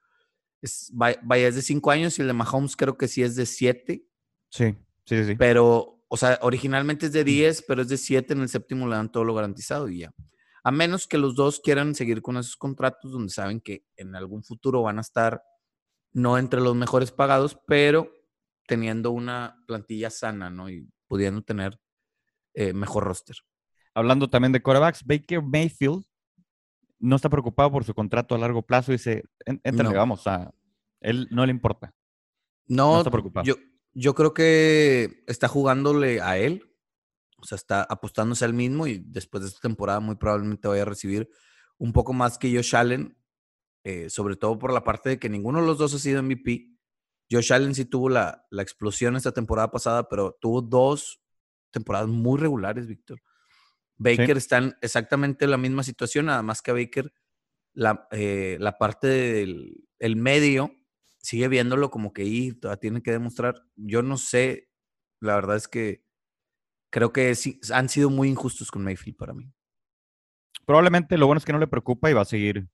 es, 0.62 0.92
vaya, 0.94 1.48
es 1.48 1.56
de 1.56 1.62
cinco 1.62 1.92
años 1.92 2.18
y 2.18 2.22
el 2.22 2.28
de 2.28 2.34
Mahomes 2.34 2.76
creo 2.76 2.98
que 2.98 3.08
sí 3.08 3.22
es 3.22 3.36
de 3.36 3.46
siete. 3.46 4.08
Sí, 4.50 4.76
sí, 5.06 5.26
sí. 5.26 5.36
Pero, 5.36 6.04
o 6.08 6.18
sea, 6.18 6.40
originalmente 6.42 7.08
es 7.08 7.12
de 7.12 7.24
10, 7.24 7.66
pero 7.68 7.82
es 7.82 7.90
de 7.90 7.98
siete. 7.98 8.34
En 8.34 8.42
el 8.42 8.50
séptimo 8.50 8.88
le 8.88 8.96
dan 8.96 9.12
todo 9.12 9.26
lo 9.26 9.34
garantizado 9.34 9.90
y 9.90 10.00
ya. 10.00 10.14
A 10.64 10.72
menos 10.72 11.08
que 11.08 11.18
los 11.18 11.36
dos 11.36 11.60
quieran 11.60 11.94
seguir 11.94 12.22
con 12.22 12.38
esos 12.38 12.56
contratos 12.56 13.12
donde 13.12 13.34
saben 13.34 13.60
que 13.60 13.86
en 13.98 14.16
algún 14.16 14.44
futuro 14.44 14.82
van 14.82 14.98
a 14.98 15.02
estar 15.02 15.44
no 16.14 16.38
entre 16.38 16.62
los 16.62 16.76
mejores 16.76 17.12
pagados, 17.12 17.60
pero 17.68 18.12
teniendo 18.66 19.12
una 19.12 19.62
plantilla 19.68 20.10
sana, 20.10 20.50
¿no? 20.50 20.70
Y 20.70 20.88
pudiendo 21.08 21.42
tener 21.42 21.80
eh, 22.54 22.74
mejor 22.74 23.04
roster. 23.04 23.36
Hablando 23.94 24.30
también 24.30 24.52
de 24.52 24.62
corebacks, 24.62 25.06
Baker 25.06 25.42
Mayfield 25.42 26.06
no 27.00 27.16
está 27.18 27.30
preocupado 27.30 27.72
por 27.72 27.84
su 27.84 27.94
contrato 27.94 28.34
a 28.34 28.38
largo 28.38 28.62
plazo 28.62 28.92
y 28.92 28.96
dice, 28.96 29.24
entrale, 29.46 29.96
vamos, 29.96 30.26
a 30.26 30.54
él 31.02 31.28
no 31.32 31.46
le 31.46 31.52
importa. 31.52 31.94
No, 32.66 33.00
está 33.00 33.12
preocupado. 33.12 33.46
Yo, 33.46 33.56
yo 33.94 34.16
creo 34.16 34.34
que 34.34 35.24
está 35.28 35.48
jugándole 35.48 36.22
a 36.22 36.38
él, 36.38 36.73
o 37.44 37.46
sea, 37.46 37.58
está 37.58 37.84
apostándose 37.84 38.46
al 38.46 38.54
mismo 38.54 38.88
y 38.88 39.04
después 39.06 39.44
de 39.44 39.50
esta 39.50 39.60
temporada 39.60 40.00
muy 40.00 40.16
probablemente 40.16 40.68
vaya 40.68 40.84
a 40.84 40.86
recibir 40.86 41.30
un 41.78 41.92
poco 41.92 42.14
más 42.14 42.38
que 42.38 42.56
Josh 42.56 42.76
Allen, 42.76 43.18
eh, 43.84 44.10
sobre 44.10 44.38
todo 44.38 44.58
por 44.58 44.72
la 44.72 44.86
parte 44.86 45.10
de 45.10 45.20
que 45.20 45.28
ninguno 45.28 45.60
de 45.60 45.68
los 45.68 45.78
dos 45.78 45.94
ha 45.94 46.00
sido 46.00 46.24
MVP. 46.24 46.70
Josh 47.30 47.52
Allen 47.52 47.76
sí 47.76 47.84
tuvo 47.84 48.08
la, 48.08 48.46
la 48.50 48.62
explosión 48.62 49.18
esta 49.18 49.34
temporada 49.34 49.70
pasada, 49.72 50.08
pero 50.08 50.38
tuvo 50.40 50.62
dos 50.62 51.22
temporadas 51.72 52.08
muy 52.08 52.40
regulares, 52.40 52.88
Víctor. 52.88 53.22
Baker 53.98 54.38
está 54.38 54.58
en 54.60 54.76
exactamente 54.82 55.46
la 55.48 55.58
misma 55.58 55.84
situación, 55.84 56.28
nada 56.28 56.42
más 56.42 56.62
que 56.62 56.72
a 56.72 56.74
Baker 56.74 57.12
la, 57.74 58.08
eh, 58.12 58.58
la 58.60 58.78
parte 58.78 59.08
del 59.08 59.84
el 60.00 60.16
medio 60.16 60.72
sigue 61.20 61.48
viéndolo 61.48 61.90
como 61.90 62.14
que 62.14 62.24
ahí 62.24 62.54
todavía 62.54 62.80
tiene 62.80 63.02
que 63.02 63.12
demostrar. 63.12 63.66
Yo 63.76 64.02
no 64.02 64.18
sé, 64.18 64.70
la 65.20 65.36
verdad 65.36 65.56
es 65.56 65.68
que 65.68 66.04
creo 66.94 67.12
que 67.12 67.34
han 67.74 67.90
sido 67.90 68.12
muy 68.12 68.30
injustos 68.30 68.70
con 68.70 68.84
Mayfield 68.84 69.18
para 69.18 69.34
mí. 69.34 69.52
Probablemente 70.66 71.18
lo 71.18 71.26
bueno 71.26 71.40
es 71.40 71.46
que 71.46 71.52
no 71.52 71.60
le 71.60 71.68
preocupa 71.68 72.10
y 72.10 72.14
va 72.14 72.22
a 72.22 72.26
seguir. 72.26 72.68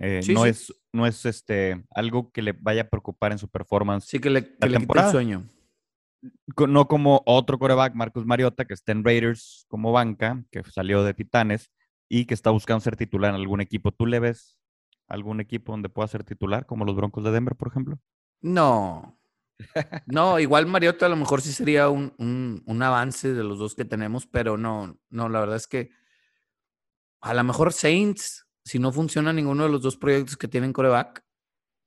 Eh, 0.00 0.20
no, 0.32 0.46
Es, 0.46 0.72
no 0.92 1.06
es 1.06 1.26
este, 1.26 1.84
algo 1.90 2.32
que 2.32 2.40
le 2.40 2.52
vaya 2.52 2.82
a 2.82 2.88
preocupar 2.88 3.32
en 3.32 3.38
su 3.38 3.48
performance. 3.48 4.06
Sí, 4.06 4.20
que 4.20 4.30
le, 4.30 4.56
que 4.56 4.68
le 4.68 4.78
el 4.78 5.10
sueño 5.10 5.44
no 6.66 6.88
como 6.88 7.22
otro 7.26 7.58
coreback, 7.58 7.94
Marcus 7.94 8.26
Mariota, 8.26 8.64
que 8.64 8.74
está 8.74 8.92
en 8.92 9.04
Raiders 9.04 9.66
como 9.68 9.92
banca, 9.92 10.42
que 10.50 10.62
salió 10.64 11.04
de 11.04 11.14
Titanes, 11.14 11.70
y 12.08 12.24
que 12.24 12.34
está 12.34 12.50
buscando 12.50 12.80
ser 12.80 12.96
titular 12.96 13.30
en 13.30 13.40
algún 13.40 13.60
equipo. 13.60 13.92
¿Tú 13.92 14.06
le 14.06 14.18
ves 14.18 14.58
algún 15.06 15.40
equipo 15.40 15.72
donde 15.72 15.88
pueda 15.88 16.08
ser 16.08 16.24
titular, 16.24 16.66
como 16.66 16.84
los 16.84 16.96
Broncos 16.96 17.24
de 17.24 17.30
Denver, 17.30 17.54
por 17.54 17.68
ejemplo? 17.68 17.98
No. 18.40 19.17
No, 20.06 20.38
igual 20.38 20.66
Mariota 20.66 21.06
a 21.06 21.08
lo 21.08 21.16
mejor 21.16 21.42
sí 21.42 21.52
sería 21.52 21.88
un, 21.88 22.14
un, 22.18 22.62
un, 22.64 22.82
avance 22.82 23.32
de 23.32 23.42
los 23.42 23.58
dos 23.58 23.74
que 23.74 23.84
tenemos, 23.84 24.26
pero 24.26 24.56
no, 24.56 24.98
no, 25.10 25.28
la 25.28 25.40
verdad 25.40 25.56
es 25.56 25.66
que 25.66 25.90
a 27.20 27.34
lo 27.34 27.42
mejor 27.44 27.72
Saints, 27.72 28.46
si 28.64 28.78
no 28.78 28.92
funciona 28.92 29.32
ninguno 29.32 29.64
de 29.64 29.70
los 29.70 29.82
dos 29.82 29.96
proyectos 29.96 30.36
que 30.36 30.48
tienen 30.48 30.72
coreback, 30.72 31.24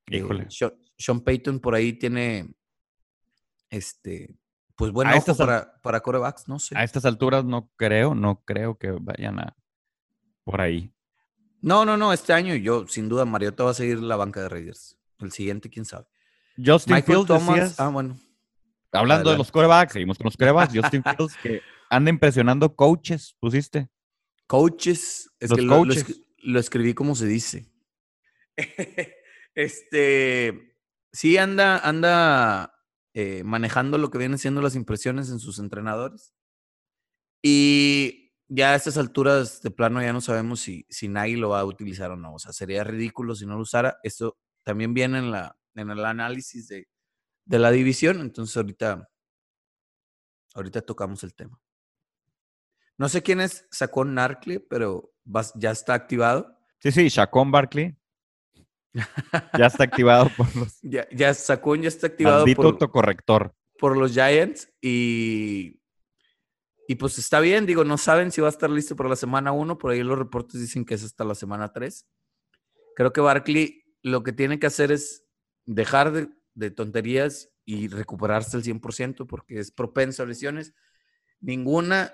eh, 0.08 0.18
Híjole. 0.18 0.48
Sean, 0.50 0.74
Sean 0.98 1.22
Payton 1.22 1.60
por 1.60 1.76
ahí 1.76 1.94
tiene 1.94 2.54
este, 3.70 4.36
pues 4.76 4.92
bueno, 4.92 5.12
ojo 5.16 5.36
para, 5.36 5.80
para 5.82 6.02
corebacks, 6.02 6.48
no 6.48 6.60
sé. 6.60 6.78
A 6.78 6.84
estas 6.84 7.06
alturas 7.06 7.46
no 7.46 7.72
creo, 7.78 8.14
no 8.16 8.44
creo 8.44 8.78
que 8.78 8.92
vayan 8.92 9.40
a 9.40 9.56
por 10.44 10.60
ahí. 10.60 10.94
No, 11.62 11.86
no, 11.86 11.96
no, 11.96 12.12
este 12.12 12.34
año 12.34 12.56
yo, 12.56 12.88
sin 12.88 13.08
duda, 13.08 13.24
Mariota 13.24 13.64
va 13.64 13.72
a 13.72 13.76
seguir 13.76 14.00
la 14.00 14.16
banca 14.16 14.42
de 14.42 14.50
Raiders. 14.50 14.98
El 15.20 15.32
siguiente, 15.32 15.70
quién 15.70 15.86
sabe. 15.86 16.08
Justin 16.58 16.96
Michael 16.96 17.18
Fields, 17.18 17.28
Thomas, 17.28 17.56
decías- 17.56 17.80
ah, 17.80 17.90
bueno. 17.90 18.18
hablando 18.92 19.32
de 19.32 19.38
los 19.38 19.52
corebacks, 19.52 19.94
seguimos 19.94 20.18
con 20.18 20.26
los 20.26 20.38
corebacks. 20.38 20.74
Justin 20.76 21.04
Fields, 21.04 21.36
que 21.42 21.62
anda 21.90 22.10
impresionando 22.10 22.76
coaches, 22.76 23.36
pusiste. 23.40 23.90
Coaches, 24.48 25.30
es 25.40 25.50
Los 25.50 25.60
que 25.60 25.66
lo, 25.66 25.86
lo 25.86 25.94
coaches. 25.94 26.22
lo 26.44 26.60
escribí 26.60 26.94
como 26.94 27.16
se 27.16 27.26
dice. 27.26 27.72
este, 29.56 30.76
sí 31.12 31.38
anda, 31.38 31.78
anda 31.80 32.74
eh, 33.14 33.44
manejando 33.44 33.98
lo 33.98 34.10
que 34.10 34.18
vienen 34.18 34.38
siendo 34.38 34.62
las 34.62 34.76
impresiones 34.76 35.30
en 35.30 35.40
sus 35.40 35.60
entrenadores. 35.60 36.34
Y 37.44 38.34
ya 38.48 38.72
a 38.72 38.76
estas 38.76 38.98
alturas 38.98 39.62
de 39.62 39.72
plano 39.72 40.02
ya 40.02 40.14
no 40.14 40.22
sabemos 40.22 40.60
si, 40.60 40.86
si 40.90 41.08
Nagy 41.08 41.38
lo 41.38 41.50
va 41.50 41.62
a 41.62 41.66
utilizar 41.66 42.12
o 42.12 42.18
no. 42.18 42.34
O 42.34 42.40
sea, 42.40 42.54
sería 42.54 42.84
ridículo 42.84 43.36
si 43.36 43.46
no 43.46 43.56
lo 43.56 43.62
usara. 43.62 43.98
Esto 44.04 44.38
también 44.64 44.94
viene 44.94 45.20
en, 45.20 45.32
la, 45.32 45.58
en 45.76 45.90
el 45.90 46.04
análisis 46.06 46.68
de, 46.68 46.88
de 47.46 47.60
la 47.60 47.72
división. 47.72 48.22
Entonces 48.22 48.56
ahorita, 48.58 49.10
ahorita 50.54 50.82
tocamos 50.82 51.24
el 51.24 51.34
tema. 51.34 51.60
No 52.98 53.10
sé 53.10 53.22
quién 53.24 53.42
es 53.42 53.68
Sacón 53.72 54.14
Narcle, 54.14 54.60
pero 54.60 55.12
vas- 55.24 55.54
ya 55.56 55.72
está 55.72 55.94
activado. 55.94 56.56
Sí, 56.80 56.92
sí, 56.92 57.08
Shaquon 57.10 57.52
Barkley. 57.52 57.96
Ya 59.58 59.68
está 59.68 59.86
activado 59.86 60.30
por 60.36 60.48
los 60.56 60.80
Ya, 60.82 61.08
ya 61.12 61.34
Sacón 61.34 61.82
ya 61.82 61.88
está 61.88 62.08
activado 62.08 62.40
maldito 62.40 62.58
por, 62.58 62.66
autocorrector. 62.74 63.56
por 63.80 63.96
los 63.98 64.12
Giants 64.12 64.70
y, 64.82 65.82
y 66.88 66.96
pues 66.96 67.18
está 67.18 67.40
bien, 67.40 67.66
digo, 67.66 67.86
no 67.86 67.98
saben 67.98 68.32
si 68.32 68.42
va 68.42 68.48
a 68.48 68.52
estar 68.52 68.70
listo 68.70 68.96
para 68.98 69.10
la 69.10 69.16
semana 69.16 69.52
1, 69.54 69.78
por 69.78 69.92
ahí 69.92 70.04
los 70.04 70.20
reportes 70.20 70.60
dicen 70.60 70.84
que 70.84 70.96
es 70.96 71.04
hasta 71.06 71.24
la 71.24 71.36
semana 71.36 71.72
3. 71.72 72.06
Creo 72.96 73.14
que 73.14 73.22
Barkley 73.22 73.82
lo 74.04 74.24
que 74.24 74.34
tiene 74.34 74.60
que 74.60 74.68
hacer 74.68 74.92
es 74.92 75.26
dejar 75.66 76.12
de, 76.12 76.30
de 76.54 76.72
tonterías 76.72 77.50
y 77.66 77.88
recuperarse 77.88 78.58
al 78.58 78.64
100% 78.64 79.28
porque 79.28 79.60
es 79.60 79.72
propenso 79.72 80.24
a 80.24 80.26
lesiones. 80.26 80.74
Ninguna 81.40 82.14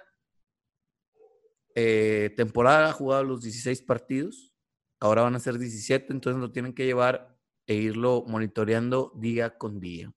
eh, 1.75 2.33
temporada 2.35 2.89
ha 2.89 2.93
jugado 2.93 3.23
los 3.23 3.43
16 3.43 3.83
partidos, 3.83 4.51
ahora 4.99 5.21
van 5.21 5.35
a 5.35 5.39
ser 5.39 5.59
17, 5.59 6.11
entonces 6.11 6.41
lo 6.41 6.51
tienen 6.51 6.73
que 6.73 6.85
llevar 6.85 7.37
e 7.67 7.75
irlo 7.75 8.23
monitoreando 8.27 9.11
día 9.15 9.57
con 9.57 9.79
día. 9.79 10.11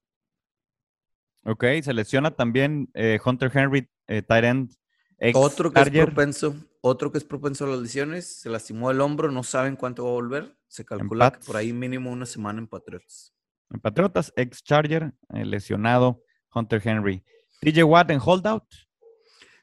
Ok, 1.45 1.65
se 1.83 1.93
lesiona 1.93 2.31
también 2.31 2.91
eh, 2.95 3.19
Hunter 3.25 3.51
Henry, 3.53 3.89
eh, 4.07 4.23
tight 4.23 4.45
end, 4.45 4.73
ex 5.19 5.39
Otro 5.39 5.71
que 5.71 5.81
es 5.81 5.91
propenso, 5.91 6.55
otro 6.81 7.13
que 7.13 7.19
es 7.19 7.25
propenso 7.25 7.67
a 7.67 7.69
las 7.69 7.81
lesiones, 7.81 8.41
se 8.41 8.49
lastimó 8.49 8.91
el 8.91 9.01
hombro, 9.01 9.31
no 9.31 9.43
saben 9.43 9.77
cuánto 9.77 10.05
va 10.05 10.11
a 10.11 10.15
volver. 10.15 10.57
Se 10.71 10.85
calcula 10.85 11.33
que 11.33 11.41
por 11.45 11.57
ahí 11.57 11.73
mínimo 11.73 12.11
una 12.13 12.25
semana 12.27 12.61
en 12.61 12.69
Patriots. 12.69 13.35
en 13.71 13.81
Patriotas, 13.81 14.33
ex 14.37 14.63
Charger, 14.63 15.13
eh, 15.35 15.45
lesionado 15.45 16.23
Hunter 16.55 16.81
Henry. 16.85 17.25
TJ 17.61 17.83
Watt 17.85 18.11
en 18.11 18.21
holdout. 18.25 18.65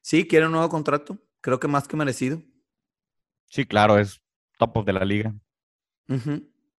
Sí, 0.01 0.27
quiere 0.27 0.45
un 0.47 0.51
nuevo 0.51 0.67
contrato, 0.69 1.17
creo 1.41 1.59
que 1.59 1.67
más 1.67 1.87
que 1.87 1.95
merecido. 1.97 2.41
Sí, 3.45 3.65
claro, 3.65 3.97
es 3.97 4.21
top 4.59 4.77
of 4.77 4.85
de 4.85 4.93
la 4.93 5.05
liga. 5.05 5.33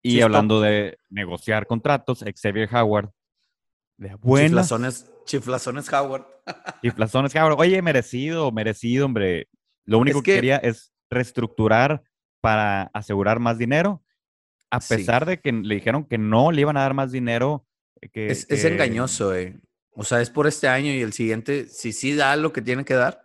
Y 0.02 0.10
Sí, 0.12 0.20
hablando 0.20 0.60
de 0.60 0.98
negociar 1.08 1.66
contratos, 1.66 2.22
Xavier 2.40 2.68
Howard. 2.74 3.10
De 3.96 4.14
buenas 4.14 4.50
Chiflazones, 4.68 5.10
chiflazones 5.24 5.92
Howard. 5.92 6.26
chiflazones 6.82 7.34
Howard. 7.34 7.58
Oye, 7.58 7.80
merecido, 7.82 8.52
merecido, 8.52 9.06
hombre. 9.06 9.48
Lo 9.84 9.98
único 9.98 10.22
que, 10.22 10.32
que- 10.32 10.36
quería 10.36 10.56
es 10.58 10.92
reestructurar 11.10 12.02
para 12.40 12.82
asegurar 12.92 13.40
más 13.40 13.56
dinero. 13.58 14.02
A 14.70 14.81
Sí. 14.81 14.96
pesar 14.96 15.24
de 15.26 15.40
que 15.40 15.52
le 15.52 15.74
dijeron 15.76 16.04
que 16.04 16.18
no 16.18 16.52
le 16.52 16.61
iban 16.62 16.76
a 16.76 16.81
dar 16.83 16.94
más 16.94 17.11
dinero. 17.12 17.64
eh, 18.00 18.09
Que, 18.11 18.28
Es, 18.31 18.46
es 18.48 18.62
que- 18.62 18.68
engañoso, 18.68 19.35
eh. 19.35 19.59
O 19.90 20.04
sea, 20.04 20.20
es 20.20 20.31
por 20.31 20.46
este 20.46 20.68
año 20.68 20.92
y 20.92 21.00
el 21.00 21.12
siguiente, 21.12 21.66
si 21.66 21.92
sí 21.92 22.14
da 22.14 22.37
lo 22.37 22.52
que 22.52 22.62
tiene 22.62 22.85
que 22.85 22.94
dar, 22.94 23.24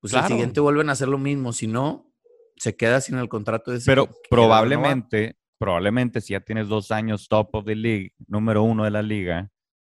pues 0.00 0.12
Claro. 0.12 0.26
el 0.26 0.32
siguiente 0.32 0.58
vuelven 0.60 0.88
a 0.88 0.92
hacer 0.92 1.06
lo 1.06 1.18
mismo. 1.18 1.52
Si 1.52 1.68
no, 1.68 2.12
se 2.56 2.74
queda 2.74 3.00
sin 3.00 3.16
el 3.18 3.28
contrato 3.28 3.70
de 3.70 3.76
ese 3.78 3.86
Pero 3.86 4.06
que- 4.06 4.12
que 4.14 4.28
probablemente, 4.30 5.36
probablemente 5.58 6.20
si 6.20 6.32
ya 6.32 6.40
tienes 6.40 6.66
dos 6.68 6.90
años 6.90 7.28
top 7.28 7.54
of 7.54 7.64
the 7.66 7.76
league, 7.76 8.12
número 8.26 8.64
uno 8.64 8.82
de 8.84 8.90
la 8.90 9.02
liga. 9.02 9.50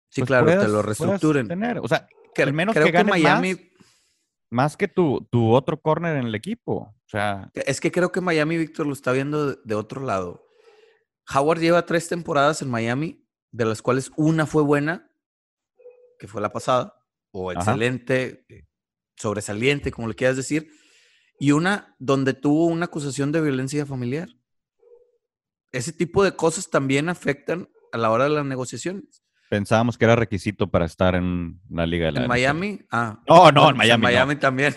Sí, 0.08 0.22
pues 0.22 0.26
claro, 0.26 0.46
te 0.60 0.66
lo 0.66 0.82
reestructuren. 0.82 1.46
tener. 1.46 1.78
O 1.78 1.86
sea, 1.86 2.08
Cre- 2.34 2.42
al 2.48 2.52
menos 2.52 2.74
creo 2.74 2.86
que 2.86 2.92
ganes 2.92 3.10
Miami, 3.10 3.54
más. 3.54 3.60
más 4.50 4.76
que 4.76 4.88
tu, 4.88 5.28
tu 5.30 5.52
otro 5.52 5.80
corner 5.80 6.16
en 6.16 6.26
el 6.26 6.34
equipo. 6.34 6.72
O 6.74 7.08
sea, 7.08 7.48
Es 7.54 7.80
que 7.80 7.92
creo 7.92 8.10
que 8.10 8.20
Miami, 8.20 8.58
Víctor, 8.58 8.86
lo 8.88 8.92
está 8.92 9.12
viendo 9.12 9.54
de 9.54 9.74
otro 9.76 10.02
lado. 10.04 10.48
Howard 11.34 11.60
lleva 11.60 11.86
tres 11.86 12.08
temporadas 12.08 12.62
en 12.62 12.70
Miami, 12.70 13.24
de 13.52 13.64
las 13.64 13.82
cuales 13.82 14.10
una 14.16 14.46
fue 14.46 14.62
buena, 14.62 15.10
que 16.18 16.28
fue 16.28 16.40
la 16.40 16.52
pasada, 16.52 16.94
o 17.32 17.52
excelente, 17.52 18.44
eh, 18.48 18.66
sobresaliente, 19.16 19.90
como 19.92 20.08
le 20.08 20.14
quieras 20.14 20.36
decir, 20.36 20.68
y 21.38 21.52
una 21.52 21.94
donde 21.98 22.34
tuvo 22.34 22.66
una 22.66 22.86
acusación 22.86 23.32
de 23.32 23.40
violencia 23.40 23.86
familiar. 23.86 24.28
Ese 25.72 25.92
tipo 25.92 26.24
de 26.24 26.34
cosas 26.34 26.68
también 26.68 27.08
afectan 27.08 27.68
a 27.92 27.98
la 27.98 28.10
hora 28.10 28.24
de 28.24 28.30
las 28.30 28.44
negociaciones. 28.44 29.22
pensábamos 29.48 29.98
que 29.98 30.04
era 30.04 30.14
requisito 30.14 30.70
para 30.70 30.84
estar 30.84 31.14
en 31.16 31.60
la 31.68 31.84
liga 31.86 32.06
de 32.06 32.12
la 32.12 32.20
En 32.20 32.24
NFL. 32.26 32.28
Miami, 32.28 32.80
ah. 32.92 33.20
No, 33.28 33.50
no, 33.50 33.62
bueno, 33.62 33.70
en 33.70 33.76
pues 33.76 33.78
Miami. 33.78 34.02
no. 34.02 34.08
Miami 34.08 34.36
también. 34.36 34.74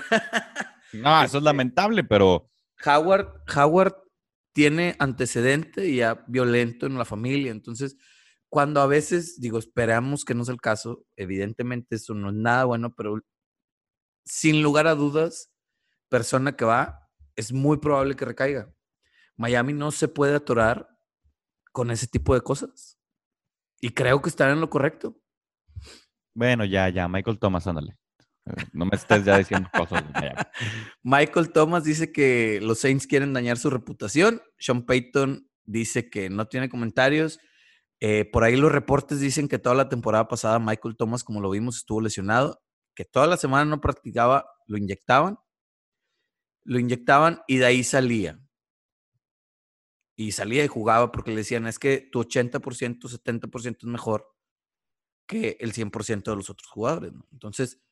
No, 0.94 1.10
eso 1.24 1.24
es 1.26 1.34
Este- 1.34 1.42
lamentable, 1.42 2.04
pero 2.04 2.50
Howard, 2.86 3.28
Howard 3.56 3.94
tiene 4.54 4.96
antecedente 5.00 5.94
ya 5.94 6.24
violento 6.28 6.86
en 6.86 6.98
la 6.98 7.06
familia. 7.06 7.52
Entonces, 7.52 7.98
cuando 8.50 8.82
a 8.82 8.88
veces, 8.88 9.40
digo, 9.40 9.58
esperamos 9.58 10.24
que 10.24 10.36
no 10.36 10.46
sea 10.46 10.54
el 10.54 10.62
caso, 10.62 11.06
evidentemente 11.16 11.96
eso 11.96 12.14
no 12.14 12.30
es 12.30 12.36
nada 12.36 12.66
bueno, 12.66 12.94
pero 12.96 13.20
sin 14.26 14.62
lugar 14.62 14.88
a 14.88 14.96
dudas, 14.96 15.52
persona 16.08 16.56
que 16.56 16.66
va, 16.66 17.10
es 17.36 17.52
muy 17.52 17.78
probable 17.78 18.16
que 18.16 18.26
recaiga. 18.26 18.72
Miami 19.36 19.74
no 19.74 19.92
se 19.92 20.08
puede 20.08 20.36
atorar 20.36 20.88
con 21.72 21.90
ese 21.90 22.08
tipo 22.08 22.36
de 22.36 22.42
cosas. 22.42 23.00
Y 23.82 23.90
creo 23.90 24.22
que 24.22 24.30
están 24.30 24.52
en 24.52 24.62
lo 24.62 24.70
correcto. 24.70 25.20
bueno, 26.36 26.64
ya, 26.64 26.88
ya, 26.90 27.08
Michael 27.08 27.40
Thomas, 27.40 27.66
ándale. 27.66 27.98
No 28.74 28.86
me 28.86 28.96
estés 28.96 29.24
ya 29.24 29.38
diciendo 29.38 29.70
cosas. 29.76 30.04
Michael 31.04 31.52
Thomas 31.52 31.84
dice 31.84 32.12
que 32.12 32.60
los 32.62 32.80
Saints 32.80 33.08
quieren 33.08 33.34
dañar 33.34 33.58
su 33.58 33.70
reputación. 33.70 34.42
Sean 34.58 34.86
Payton 34.86 35.50
dice 35.64 36.10
que 36.10 36.30
no 36.30 36.48
tiene 36.48 36.70
comentarios. 36.70 37.40
Eh, 38.00 38.26
por 38.26 38.44
ahí 38.44 38.58
los 38.58 38.72
reportes 38.72 39.22
dicen 39.22 39.48
que 39.48 39.60
toda 39.60 39.76
la 39.76 39.88
temporada 39.88 40.28
pasada 40.28 40.60
Michael 40.60 40.98
Thomas, 40.98 41.24
como 41.24 41.40
lo 41.40 41.50
vimos, 41.50 41.78
estuvo 41.78 42.02
lesionado, 42.02 42.62
que 42.96 43.06
toda 43.06 43.28
la 43.28 43.38
semana 43.38 43.64
no 43.64 43.80
practicaba, 43.80 44.46
lo 44.68 44.78
inyectaban, 44.78 45.38
lo 46.66 46.80
inyectaban 46.80 47.42
y 47.48 47.58
de 47.58 47.66
ahí 47.66 47.84
salía. 47.84 48.40
Y 50.16 50.34
salía 50.34 50.66
y 50.66 50.68
jugaba 50.68 51.12
porque 51.12 51.32
le 51.32 51.38
decían, 51.38 51.66
es 51.66 51.80
que 51.80 52.10
tu 52.12 52.22
80%, 52.22 53.10
70% 53.10 53.78
es 53.78 53.84
mejor 53.86 54.28
que 55.26 55.58
el 55.60 55.74
100% 55.74 56.24
de 56.24 56.36
los 56.36 56.50
otros 56.50 56.70
jugadores. 56.70 57.14
Entonces, 57.32 57.83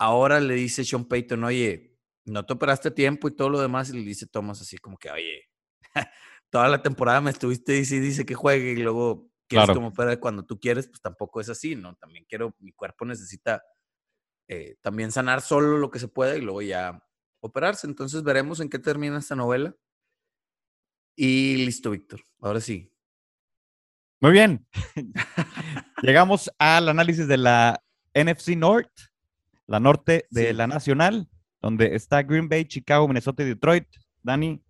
ahora 0.00 0.40
le 0.40 0.54
dice 0.54 0.84
Sean 0.84 1.04
Payton, 1.04 1.44
oye, 1.44 1.98
no 2.24 2.44
te 2.46 2.54
operaste 2.54 2.90
tiempo 2.90 3.28
y 3.28 3.36
todo 3.36 3.50
lo 3.50 3.60
demás, 3.60 3.90
y 3.90 3.92
le 3.92 4.02
dice 4.02 4.26
Thomas 4.26 4.60
así 4.62 4.78
como 4.78 4.96
que, 4.96 5.10
oye, 5.10 5.44
toda 6.50 6.68
la 6.68 6.82
temporada 6.82 7.20
me 7.20 7.30
estuviste 7.30 7.72
dice 7.72 7.96
y 7.96 8.00
dice 8.00 8.24
que 8.24 8.34
juegue 8.34 8.72
y 8.72 8.76
luego 8.76 9.30
quieres 9.46 9.66
Claro. 9.66 9.80
me 9.82 9.88
opere 9.88 10.18
cuando 10.18 10.44
tú 10.44 10.58
quieres, 10.58 10.88
pues 10.88 11.02
tampoco 11.02 11.40
es 11.40 11.50
así, 11.50 11.76
¿no? 11.76 11.94
También 11.96 12.24
quiero, 12.28 12.54
mi 12.60 12.72
cuerpo 12.72 13.04
necesita 13.04 13.62
eh, 14.48 14.76
también 14.80 15.12
sanar 15.12 15.42
solo 15.42 15.76
lo 15.78 15.90
que 15.90 15.98
se 15.98 16.08
pueda 16.08 16.36
y 16.36 16.40
luego 16.40 16.62
ya 16.62 17.04
operarse. 17.40 17.86
Entonces 17.86 18.22
veremos 18.22 18.60
en 18.60 18.70
qué 18.70 18.78
termina 18.78 19.18
esta 19.18 19.36
novela. 19.36 19.76
Y 21.16 21.56
listo, 21.66 21.90
Víctor. 21.90 22.22
Ahora 22.40 22.60
sí. 22.60 22.90
Muy 24.20 24.32
bien. 24.32 24.66
Llegamos 26.02 26.50
al 26.58 26.88
análisis 26.88 27.28
de 27.28 27.36
la 27.36 27.82
NFC 28.14 28.56
North, 28.56 29.09
la 29.70 29.78
norte 29.78 30.26
de 30.30 30.48
Sí. 30.48 30.52
la 30.52 30.66
nacional, 30.66 31.28
donde 31.62 31.94
está 31.94 32.24
Green 32.24 32.48
Bay, 32.48 32.64
Chicago, 32.64 33.06
Minnesota 33.06 33.44
y 33.44 33.46
Detroit. 33.46 33.86
Dani, 34.20 34.60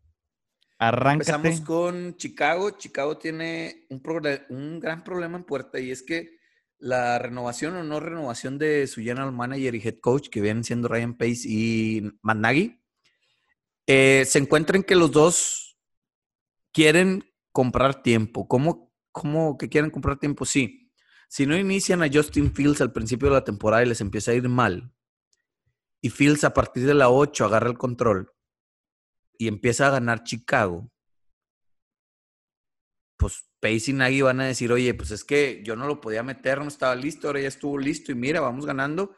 arráncate. 0.78 1.30
Empezamos 1.32 1.66
con 1.66 2.16
Chicago. 2.16 2.70
Chicago 2.72 3.16
tiene 3.16 3.86
un, 3.88 4.02
un 4.50 4.78
gran 4.78 5.02
problema 5.02 5.38
en 5.38 5.44
puerta 5.44 5.80
y 5.80 5.90
es 5.90 6.02
que 6.02 6.38
la 6.78 7.18
renovación 7.18 7.76
o 7.76 7.82
no 7.82 7.98
renovación 7.98 8.58
de 8.58 8.86
su 8.86 9.00
general 9.00 9.32
manager 9.32 9.74
y 9.74 9.82
head 9.82 10.00
coach, 10.00 10.28
que 10.28 10.42
vienen 10.42 10.64
siendo 10.64 10.88
Ryan 10.88 11.14
Pace 11.16 11.42
y 11.48 12.02
Matt 12.20 12.36
Nagy, 12.38 12.78
eh, 13.86 14.24
se 14.26 14.38
encuentran 14.38 14.82
que 14.82 14.96
los 14.96 15.10
dos 15.10 15.78
quieren 16.72 17.24
comprar 17.52 18.02
tiempo. 18.02 18.46
¿Cómo, 18.46 18.92
¿Cómo 19.12 19.56
que 19.56 19.70
quieren 19.70 19.90
comprar 19.90 20.18
tiempo? 20.18 20.44
Sí. 20.44 20.79
Si 21.30 21.46
no 21.46 21.56
inician 21.56 22.02
a 22.02 22.08
Justin 22.12 22.52
Fields 22.52 22.80
al 22.80 22.92
principio 22.92 23.28
de 23.28 23.34
la 23.34 23.44
temporada 23.44 23.84
y 23.84 23.86
les 23.86 24.00
empieza 24.00 24.32
a 24.32 24.34
ir 24.34 24.48
mal, 24.48 24.92
y 26.00 26.10
Fields 26.10 26.42
a 26.42 26.52
partir 26.52 26.84
de 26.86 26.94
la 26.94 27.08
8 27.08 27.44
agarra 27.44 27.70
el 27.70 27.78
control 27.78 28.32
y 29.38 29.46
empieza 29.46 29.86
a 29.86 29.90
ganar 29.90 30.24
Chicago, 30.24 30.90
pues 33.16 33.48
Pace 33.60 33.92
y 33.92 33.92
Nagy 33.92 34.22
van 34.22 34.40
a 34.40 34.46
decir, 34.46 34.72
oye, 34.72 34.92
pues 34.92 35.12
es 35.12 35.22
que 35.22 35.62
yo 35.64 35.76
no 35.76 35.86
lo 35.86 36.00
podía 36.00 36.24
meter, 36.24 36.58
no 36.58 36.66
estaba 36.66 36.96
listo, 36.96 37.28
ahora 37.28 37.42
ya 37.42 37.48
estuvo 37.48 37.78
listo 37.78 38.10
y 38.10 38.16
mira, 38.16 38.40
vamos 38.40 38.66
ganando, 38.66 39.14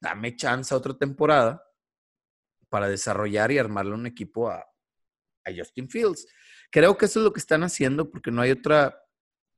dame 0.00 0.36
chance 0.36 0.72
a 0.72 0.76
otra 0.76 0.96
temporada 0.96 1.64
para 2.68 2.88
desarrollar 2.88 3.50
y 3.50 3.58
armarle 3.58 3.94
un 3.94 4.06
equipo 4.06 4.50
a, 4.50 4.64
Justin 5.56 5.88
Fields. 5.88 6.26
Creo 6.70 6.96
que 6.96 7.06
eso 7.06 7.20
es 7.20 7.24
lo 7.24 7.32
que 7.32 7.38
están 7.38 7.62
haciendo 7.62 8.10
porque 8.10 8.32
no 8.32 8.42
hay 8.42 8.50
otra 8.50 9.05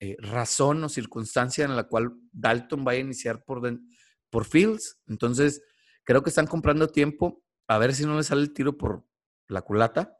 eh, 0.00 0.16
razón 0.20 0.84
o 0.84 0.88
circunstancia 0.88 1.64
en 1.64 1.74
la 1.74 1.84
cual 1.84 2.12
Dalton 2.32 2.84
vaya 2.84 2.98
a 2.98 3.04
iniciar 3.04 3.44
por, 3.44 3.62
por 4.30 4.44
Fields. 4.44 4.98
Entonces, 5.06 5.62
creo 6.04 6.22
que 6.22 6.30
están 6.30 6.46
comprando 6.46 6.88
tiempo 6.88 7.42
a 7.66 7.78
ver 7.78 7.94
si 7.94 8.06
no 8.06 8.16
le 8.16 8.22
sale 8.22 8.42
el 8.42 8.52
tiro 8.52 8.78
por 8.78 9.04
la 9.48 9.62
culata. 9.62 10.18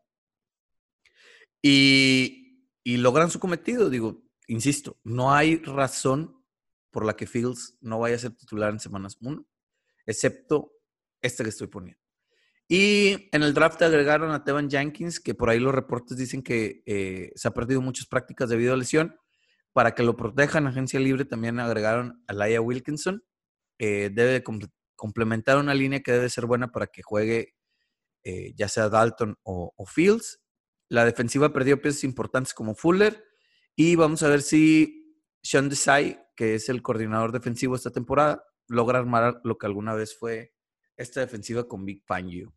Y, 1.63 2.45
logran 2.85 3.31
su 3.31 3.39
cometido. 3.39 3.91
Digo, 3.91 4.23
insisto, 4.47 4.99
no 5.05 5.33
hay 5.33 5.57
razón 5.57 6.43
por 6.91 7.05
la 7.05 7.17
que 7.17 7.27
Fields 7.27 7.77
no 7.81 7.99
vaya 7.99 8.17
a 8.17 8.19
ser 8.19 8.35
titular 8.35 8.73
en 8.73 8.81
semanas 8.81 9.19
1, 9.21 9.47
excepto 10.07 10.73
este 11.21 11.43
que 11.43 11.51
estoy 11.51 11.67
poniendo. 11.67 12.01
Y 12.67 13.29
en 13.33 13.43
el 13.43 13.55
draft 13.55 13.81
agregaron 13.83 14.31
a 14.31 14.45
Tevan 14.45 14.71
Jenkins, 14.71 15.21
que 15.21 15.35
por 15.35 15.49
ahí 15.49 15.59
los 15.59 15.75
reportes 15.75 16.17
dicen 16.17 16.43
que 16.43 16.83
eh, 16.87 17.33
se 17.35 17.49
ha 17.49 17.55
perdido 17.55 17.81
muchas 17.81 18.07
prácticas 18.07 18.49
debido 18.49 18.75
a 18.75 18.77
lesión. 18.77 19.17
Para 19.79 19.95
que 19.95 20.03
lo 20.03 20.17
protejan, 20.17 20.67
agencia 20.67 20.99
libre 20.99 21.25
también 21.25 21.61
agregaron 21.61 22.25
a 22.27 22.33
Laia 22.33 22.61
Wilkinson. 22.61 23.23
Eh, 23.79 24.11
debe 24.13 24.43
complementar 24.97 25.57
una 25.57 25.73
línea 25.73 26.01
que 26.01 26.11
debe 26.11 26.29
ser 26.31 26.47
buena 26.47 26.73
para 26.73 26.89
que 26.89 27.01
juegue 27.05 27.55
eh, 28.25 28.55
ya 28.57 28.67
sea 28.67 28.89
Dalton 28.89 29.39
o 29.45 29.87
Fields. 29.87 30.41
La 30.89 31.05
defensiva 31.05 31.53
perdió 31.53 31.81
piezas 31.81 32.03
importantes 32.03 32.55
como 32.55 32.75
Fuller. 32.75 33.23
Y 33.77 33.95
vamos 33.95 34.25
a 34.25 34.29
ver 34.29 34.43
si 34.43 35.17
Sean 35.45 35.69
Desai, 35.69 36.27
que 36.35 36.57
es 36.57 36.69
el 36.69 36.83
coordinador 36.83 37.31
defensivo 37.31 37.77
esta 37.77 37.93
temporada, 37.93 38.43
logra 38.67 38.99
armar 38.99 39.41
lo 39.45 39.59
que 39.59 39.67
alguna 39.67 39.95
vez 39.95 40.19
fue 40.19 40.55
esta 40.97 41.21
defensiva 41.21 41.69
con 41.69 41.85
Big 41.85 42.03
Fangio. 42.05 42.53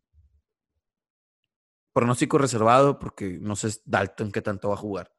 Pronóstico 1.92 2.38
reservado 2.38 2.98
porque 2.98 3.38
no 3.40 3.54
sé 3.54 3.68
Dalton 3.84 4.32
qué 4.32 4.42
tanto 4.42 4.70
va 4.70 4.74
a 4.74 4.78
jugar. 4.78 5.12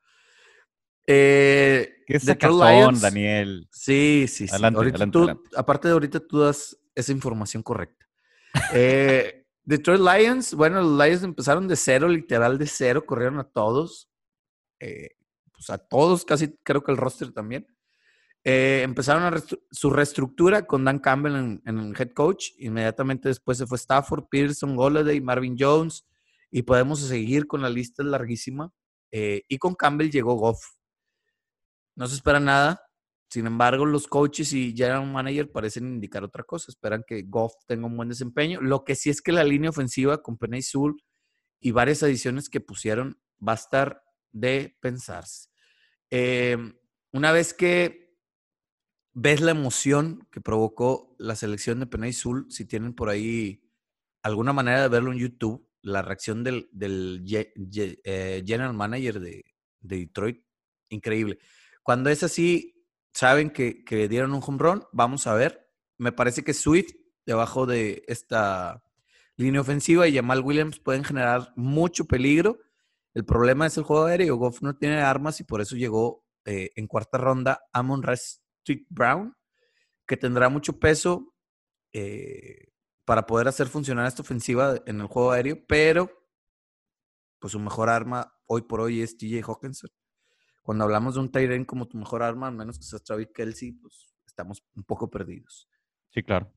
Eh, 1.05 2.03
¿Qué 2.07 2.19
Lions, 2.19 3.01
Daniel? 3.01 3.67
Sí, 3.71 4.25
sí, 4.27 4.47
sí. 4.47 4.65
Aparte 5.55 5.87
de 5.87 5.93
ahorita 5.93 6.19
tú 6.19 6.39
das 6.39 6.77
esa 6.95 7.11
información 7.11 7.63
correcta. 7.63 8.05
Eh, 8.73 9.45
Detroit 9.65 10.01
Lions, 10.01 10.53
bueno, 10.53 10.81
los 10.81 11.05
Lions 11.05 11.23
empezaron 11.23 11.67
de 11.67 11.75
cero, 11.75 12.07
literal 12.07 12.57
de 12.57 12.67
cero, 12.67 13.05
corrieron 13.05 13.39
a 13.39 13.45
todos, 13.45 14.09
eh, 14.79 15.11
pues 15.53 15.69
a 15.69 15.77
todos, 15.77 16.25
casi 16.25 16.55
creo 16.63 16.83
que 16.83 16.91
el 16.91 16.97
roster 16.97 17.31
también. 17.31 17.67
Eh, 18.45 18.81
empezaron 18.83 19.23
a 19.23 19.41
su 19.71 19.89
reestructura 19.89 20.67
con 20.67 20.83
Dan 20.83 20.99
Campbell 20.99 21.35
en, 21.35 21.61
el 21.65 21.93
head 21.97 22.11
coach. 22.11 22.49
Inmediatamente 22.57 23.29
después 23.29 23.57
se 23.57 23.65
fue 23.65 23.77
Stafford, 23.77 24.25
Pearson, 24.29 24.75
Golladay, 24.75 25.21
Marvin 25.21 25.55
Jones. 25.57 26.05
Y 26.51 26.63
podemos 26.63 26.99
seguir 26.99 27.47
con 27.47 27.61
la 27.61 27.69
lista 27.69 28.03
larguísima. 28.03 28.71
Eh, 29.11 29.43
y 29.47 29.57
con 29.57 29.75
Campbell 29.75 30.11
llegó 30.11 30.35
Goff. 30.35 30.61
No 31.95 32.07
se 32.07 32.15
espera 32.15 32.39
nada. 32.39 32.81
Sin 33.29 33.47
embargo, 33.47 33.85
los 33.85 34.07
coaches 34.07 34.53
y 34.53 34.75
general 34.75 35.11
manager 35.11 35.51
parecen 35.51 35.87
indicar 35.87 36.23
otra 36.23 36.43
cosa. 36.43 36.71
Esperan 36.71 37.03
que 37.05 37.23
Goff 37.23 37.53
tenga 37.67 37.87
un 37.87 37.97
buen 37.97 38.09
desempeño. 38.09 38.61
Lo 38.61 38.83
que 38.83 38.95
sí 38.95 39.09
es 39.09 39.21
que 39.21 39.31
la 39.31 39.43
línea 39.43 39.71
ofensiva 39.71 40.21
con 40.21 40.37
Penny 40.37 40.61
Sul 40.61 41.01
y 41.59 41.71
varias 41.71 42.03
adiciones 42.03 42.49
que 42.49 42.61
pusieron 42.61 43.19
va 43.45 43.53
a 43.53 43.55
estar 43.55 44.03
de 44.31 44.77
pensarse. 44.81 45.49
Em, 46.09 46.75
una 47.11 47.31
vez 47.31 47.53
que 47.53 48.03
ves 49.13 49.41
la 49.41 49.51
emoción 49.51 50.27
que 50.31 50.41
provocó 50.41 51.15
la 51.19 51.35
selección 51.35 51.79
de 51.79 51.87
Penay 51.87 52.13
Sul, 52.13 52.47
si 52.49 52.65
tienen 52.65 52.93
por 52.93 53.09
ahí 53.09 53.63
alguna 54.23 54.53
manera 54.53 54.81
de 54.83 54.89
verlo 54.89 55.11
en 55.11 55.19
YouTube, 55.19 55.67
la 55.81 56.01
reacción 56.01 56.43
del, 56.43 56.69
eh, 57.31 58.43
general 58.45 58.73
manager 58.73 59.19
de 59.19 59.43
Detroit, 59.81 60.43
increíble. 60.89 61.39
Cuando 61.83 62.09
es 62.09 62.23
así, 62.23 62.73
saben 63.13 63.51
que, 63.51 63.83
dieron 64.09 64.33
un 64.33 64.41
home 64.45 64.57
run. 64.57 64.83
Vamos 64.93 65.27
a 65.27 65.35
ver. 65.35 65.69
Me 65.97 66.11
parece 66.11 66.43
que 66.43 66.53
Swift, 66.53 66.93
debajo 67.25 67.65
de 67.65 68.03
esta 68.07 68.81
línea 69.35 69.61
ofensiva, 69.61 70.07
y 70.07 70.15
Jamal 70.15 70.41
Williams 70.41 70.79
pueden 70.79 71.03
generar 71.03 71.51
mucho 71.55 72.05
peligro. 72.05 72.59
El 73.13 73.25
problema 73.25 73.67
es 73.67 73.77
el 73.77 73.83
juego 73.83 74.05
aéreo. 74.05 74.37
Goff 74.37 74.61
no 74.61 74.75
tiene 74.77 75.01
armas 75.01 75.39
y 75.39 75.43
por 75.43 75.61
eso 75.61 75.75
llegó 75.75 76.25
eh, 76.45 76.71
en 76.75 76.87
cuarta 76.87 77.17
ronda 77.17 77.61
Amon 77.73 78.03
Street 78.09 78.85
Brown, 78.89 79.35
que 80.07 80.17
tendrá 80.17 80.49
mucho 80.49 80.79
peso 80.79 81.35
eh, 81.91 82.69
para 83.05 83.25
poder 83.25 83.47
hacer 83.47 83.67
funcionar 83.67 84.07
esta 84.07 84.23
ofensiva 84.23 84.81
en 84.85 85.01
el 85.01 85.07
juego 85.07 85.31
aéreo, 85.31 85.59
pero 85.67 86.09
pues 87.39 87.51
su 87.51 87.59
mejor 87.59 87.89
arma 87.89 88.33
hoy 88.47 88.61
por 88.61 88.79
hoy 88.79 89.01
es 89.01 89.17
TJ 89.17 89.43
Hawkinson 89.45 89.89
cuando 90.63 90.85
hablamos 90.85 91.13
de 91.13 91.19
un 91.19 91.31
Tyren 91.31 91.65
como 91.65 91.87
tu 91.87 91.97
mejor 91.97 92.23
arma, 92.23 92.47
al 92.47 92.55
menos 92.55 92.79
que 92.79 92.85
sea 92.85 92.99
Travis 92.99 93.27
Kelsey, 93.33 93.73
pues 93.73 94.15
estamos 94.25 94.63
un 94.75 94.83
poco 94.83 95.09
perdidos. 95.09 95.69
Sí, 96.09 96.23
claro. 96.23 96.51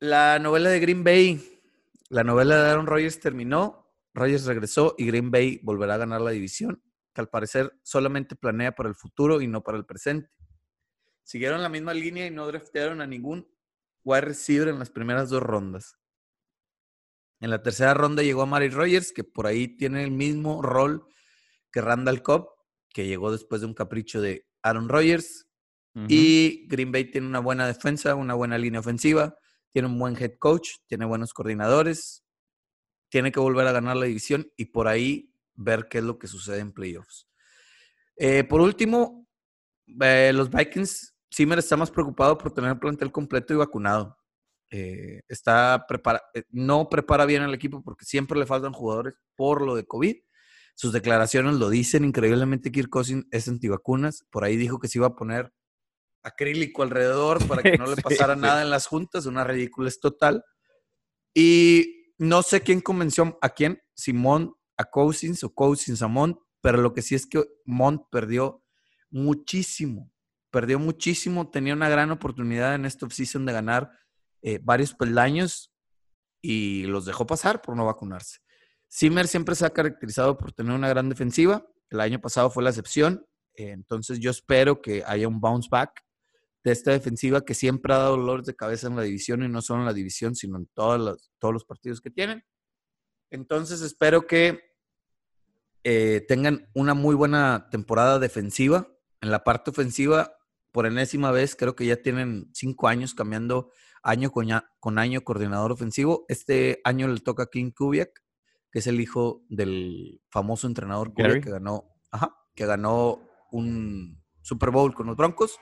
La 0.00 0.38
novela 0.38 0.68
de 0.68 0.80
Green 0.80 1.04
Bay, 1.04 1.62
la 2.10 2.24
novela 2.24 2.62
de 2.62 2.70
Aaron 2.70 2.86
Rodgers 2.86 3.20
terminó, 3.20 3.88
Rodgers 4.12 4.44
regresó 4.44 4.94
y 4.98 5.06
Green 5.06 5.30
Bay 5.30 5.60
volverá 5.62 5.94
a 5.94 5.98
ganar 5.98 6.20
la 6.20 6.32
división, 6.32 6.82
que 7.14 7.20
al 7.20 7.28
parecer 7.28 7.78
solamente 7.82 8.34
planea 8.36 8.74
para 8.74 8.88
el 8.88 8.94
futuro 8.94 9.40
y 9.40 9.46
no 9.46 9.62
para 9.62 9.78
el 9.78 9.86
presente. 9.86 10.28
Siguieron 11.22 11.62
la 11.62 11.68
misma 11.68 11.94
línea 11.94 12.26
y 12.26 12.30
no 12.30 12.46
draftearon 12.46 13.00
a 13.00 13.06
ningún 13.06 13.48
wide 14.04 14.22
receiver 14.22 14.68
en 14.68 14.78
las 14.78 14.90
primeras 14.90 15.30
dos 15.30 15.42
rondas. 15.42 15.98
En 17.40 17.50
la 17.50 17.62
tercera 17.62 17.94
ronda 17.94 18.22
llegó 18.22 18.42
a 18.42 18.46
Mary 18.46 18.70
Rogers, 18.70 19.12
que 19.12 19.24
por 19.24 19.46
ahí 19.46 19.68
tiene 19.68 20.02
el 20.02 20.10
mismo 20.10 20.62
rol 20.62 21.06
que 21.70 21.80
Randall 21.80 22.22
Cobb, 22.22 22.55
que 22.96 23.06
llegó 23.06 23.30
después 23.30 23.60
de 23.60 23.66
un 23.66 23.74
capricho 23.74 24.22
de 24.22 24.46
Aaron 24.62 24.88
Rodgers. 24.88 25.46
Y 26.08 26.66
Green 26.68 26.92
Bay 26.92 27.10
tiene 27.10 27.26
una 27.26 27.40
buena 27.40 27.66
defensa, 27.66 28.14
una 28.14 28.34
buena 28.34 28.58
línea 28.58 28.80
ofensiva, 28.80 29.34
tiene 29.70 29.88
un 29.88 29.98
buen 29.98 30.14
head 30.14 30.36
coach, 30.38 30.70
tiene 30.86 31.06
buenos 31.06 31.32
coordinadores, 31.32 32.22
tiene 33.08 33.32
que 33.32 33.40
volver 33.40 33.66
a 33.66 33.72
ganar 33.72 33.96
la 33.96 34.04
división 34.04 34.50
y 34.58 34.66
por 34.66 34.88
ahí 34.88 35.32
ver 35.54 35.88
qué 35.88 35.98
es 35.98 36.04
lo 36.04 36.18
que 36.18 36.26
sucede 36.26 36.60
en 36.60 36.72
playoffs. 36.72 37.28
Eh, 38.16 38.44
por 38.44 38.60
último, 38.60 39.26
eh, 40.02 40.32
los 40.34 40.50
Vikings, 40.50 41.14
Zimmer 41.34 41.58
está 41.58 41.78
más 41.78 41.90
preocupado 41.90 42.36
por 42.36 42.52
tener 42.52 42.72
el 42.72 42.78
plantel 42.78 43.10
completo 43.10 43.54
y 43.54 43.56
vacunado. 43.56 44.18
Eh, 44.70 45.22
está 45.28 45.86
prepara 45.86 46.22
no 46.50 46.90
prepara 46.90 47.24
bien 47.24 47.42
al 47.42 47.54
equipo 47.54 47.82
porque 47.82 48.04
siempre 48.04 48.38
le 48.38 48.46
faltan 48.46 48.72
jugadores 48.72 49.18
por 49.34 49.62
lo 49.62 49.76
de 49.76 49.86
COVID 49.86 50.16
sus 50.76 50.92
declaraciones 50.92 51.54
lo 51.54 51.70
dicen. 51.70 52.04
Increíblemente, 52.04 52.70
Kirk 52.70 52.90
Cousins 52.90 53.26
es 53.30 53.48
antivacunas. 53.48 54.26
Por 54.30 54.44
ahí 54.44 54.56
dijo 54.56 54.78
que 54.78 54.88
se 54.88 54.98
iba 54.98 55.06
a 55.06 55.16
poner 55.16 55.52
acrílico 56.22 56.82
alrededor 56.82 57.44
para 57.48 57.62
que 57.62 57.78
no 57.78 57.86
le 57.86 57.96
pasara 57.96 58.36
nada 58.36 58.60
en 58.60 58.68
las 58.68 58.86
juntas. 58.86 59.24
Una 59.24 59.42
ridícula 59.42 59.88
es 59.88 59.98
total. 59.98 60.44
Y 61.34 62.12
no 62.18 62.42
sé 62.42 62.60
quién 62.60 62.82
convenció 62.82 63.38
a 63.40 63.48
quién, 63.48 63.80
Simón 63.94 64.54
a 64.76 64.84
Cousins 64.84 65.42
o 65.44 65.54
Cousins 65.54 66.02
a 66.02 66.08
Mont, 66.08 66.36
pero 66.60 66.82
lo 66.82 66.92
que 66.92 67.00
sí 67.00 67.14
es 67.14 67.26
que 67.26 67.42
Mont 67.64 68.02
perdió 68.10 68.62
muchísimo. 69.08 70.12
Perdió 70.50 70.78
muchísimo. 70.78 71.50
Tenía 71.50 71.72
una 71.72 71.88
gran 71.88 72.10
oportunidad 72.10 72.74
en 72.74 72.84
esta 72.84 73.06
offseason 73.06 73.46
de 73.46 73.52
ganar 73.54 73.90
eh, 74.42 74.60
varios 74.62 74.92
peldaños 74.92 75.72
y 76.42 76.82
los 76.84 77.06
dejó 77.06 77.26
pasar 77.26 77.62
por 77.62 77.76
no 77.76 77.86
vacunarse. 77.86 78.40
Zimmer 78.92 79.28
siempre 79.28 79.54
se 79.54 79.66
ha 79.66 79.70
caracterizado 79.70 80.36
por 80.36 80.52
tener 80.52 80.72
una 80.72 80.88
gran 80.88 81.08
defensiva. 81.08 81.66
El 81.90 82.00
año 82.00 82.20
pasado 82.20 82.50
fue 82.50 82.62
la 82.62 82.70
excepción. 82.70 83.26
Entonces 83.54 84.18
yo 84.18 84.30
espero 84.30 84.82
que 84.82 85.02
haya 85.06 85.28
un 85.28 85.40
bounce 85.40 85.68
back 85.70 86.04
de 86.62 86.72
esta 86.72 86.90
defensiva 86.90 87.44
que 87.44 87.54
siempre 87.54 87.94
ha 87.94 87.98
dado 87.98 88.16
dolores 88.16 88.44
de 88.46 88.56
cabeza 88.56 88.88
en 88.88 88.96
la 88.96 89.02
división 89.02 89.42
y 89.42 89.48
no 89.48 89.62
solo 89.62 89.80
en 89.80 89.86
la 89.86 89.92
división, 89.92 90.34
sino 90.34 90.58
en 90.58 90.66
todos 90.74 91.00
los, 91.00 91.30
todos 91.38 91.54
los 91.54 91.64
partidos 91.64 92.00
que 92.00 92.10
tienen. 92.10 92.44
Entonces 93.30 93.80
espero 93.82 94.26
que 94.26 94.60
eh, 95.84 96.24
tengan 96.26 96.68
una 96.74 96.94
muy 96.94 97.14
buena 97.14 97.68
temporada 97.70 98.18
defensiva. 98.18 98.88
En 99.20 99.30
la 99.30 99.44
parte 99.44 99.70
ofensiva, 99.70 100.36
por 100.72 100.84
enésima 100.84 101.30
vez, 101.30 101.54
creo 101.54 101.76
que 101.76 101.86
ya 101.86 102.02
tienen 102.02 102.50
cinco 102.52 102.88
años 102.88 103.14
cambiando 103.14 103.70
año 104.02 104.32
con, 104.32 104.98
año 104.98 105.20
coordinador 105.22 105.70
ofensivo. 105.70 106.24
Este 106.28 106.80
año 106.82 107.06
le 107.06 107.20
toca 107.20 107.44
a 107.44 107.50
King 107.50 107.70
Kubiak, 107.70 108.10
que 108.76 108.80
es 108.80 108.86
el 108.88 109.00
hijo 109.00 109.42
del 109.48 110.20
famoso 110.28 110.66
entrenador 110.66 111.14
que 111.14 111.50
ganó, 111.50 111.96
que 112.54 112.66
ganó 112.66 113.26
un 113.50 114.22
Super 114.42 114.70
Bowl 114.70 114.92
con 114.92 115.06
los 115.06 115.16
Broncos. 115.16 115.58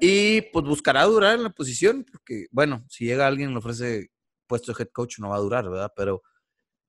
Y 0.00 0.40
pues 0.50 0.64
buscará 0.64 1.04
durar 1.04 1.34
en 1.34 1.42
la 1.42 1.50
posición, 1.50 2.06
porque 2.10 2.46
bueno, 2.50 2.86
si 2.88 3.04
llega 3.04 3.26
alguien 3.26 3.50
y 3.50 3.52
le 3.52 3.58
ofrece 3.58 4.12
puesto 4.46 4.72
de 4.72 4.82
head 4.82 4.88
coach, 4.94 5.18
no 5.18 5.28
va 5.28 5.36
a 5.36 5.40
durar, 5.40 5.68
¿verdad? 5.68 5.92
Pero 5.94 6.22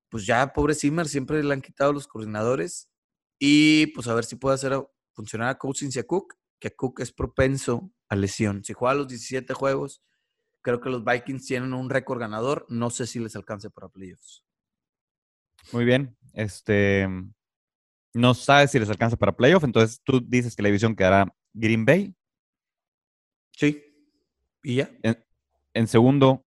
pues 0.07 0.25
ya, 0.25 0.53
pobre 0.53 0.75
Zimmer, 0.75 1.09
siempre 1.09 1.43
le 1.43 1.53
han 1.53 1.61
quitado 1.61 1.91
los 1.91 2.07
coordinadores. 2.07 2.89
Y 3.37 3.87
pues 3.87 4.07
a 4.07 4.13
ver 4.13 4.23
si 4.23 4.37
puede 4.37 4.55
hacer 4.55 4.81
funcionar 5.11 5.49
a 5.49 5.57
Cousins 5.57 5.97
y 5.97 5.99
a 5.99 6.07
Cook, 6.07 6.35
que 6.57 6.73
Cook 6.73 7.01
es 7.01 7.11
propenso 7.11 7.91
a 8.07 8.15
lesión. 8.15 8.63
Si 8.63 8.71
juega 8.71 8.95
los 8.95 9.09
17 9.09 9.53
juegos, 9.53 10.01
creo 10.61 10.79
que 10.79 10.89
los 10.89 11.03
Vikings 11.03 11.45
tienen 11.45 11.73
un 11.73 11.89
récord 11.89 12.21
ganador. 12.21 12.65
No 12.69 12.89
sé 12.89 13.07
si 13.07 13.19
les 13.19 13.35
alcance 13.35 13.69
para 13.69 13.89
playoffs. 13.89 14.45
Muy 15.71 15.85
bien. 15.85 16.15
Este 16.33 17.07
no 18.13 18.33
sabes 18.35 18.71
si 18.71 18.79
les 18.79 18.89
alcanza 18.89 19.17
para 19.17 19.35
playoff, 19.35 19.63
entonces 19.63 19.99
tú 20.03 20.21
dices 20.23 20.55
que 20.55 20.61
la 20.61 20.67
división 20.67 20.95
quedará 20.95 21.33
Green 21.53 21.83
Bay, 21.83 22.13
Sí. 23.55 23.83
¿Y 24.63 24.75
ya? 24.75 24.91
En, 25.73 25.87
segundo. 25.87 26.45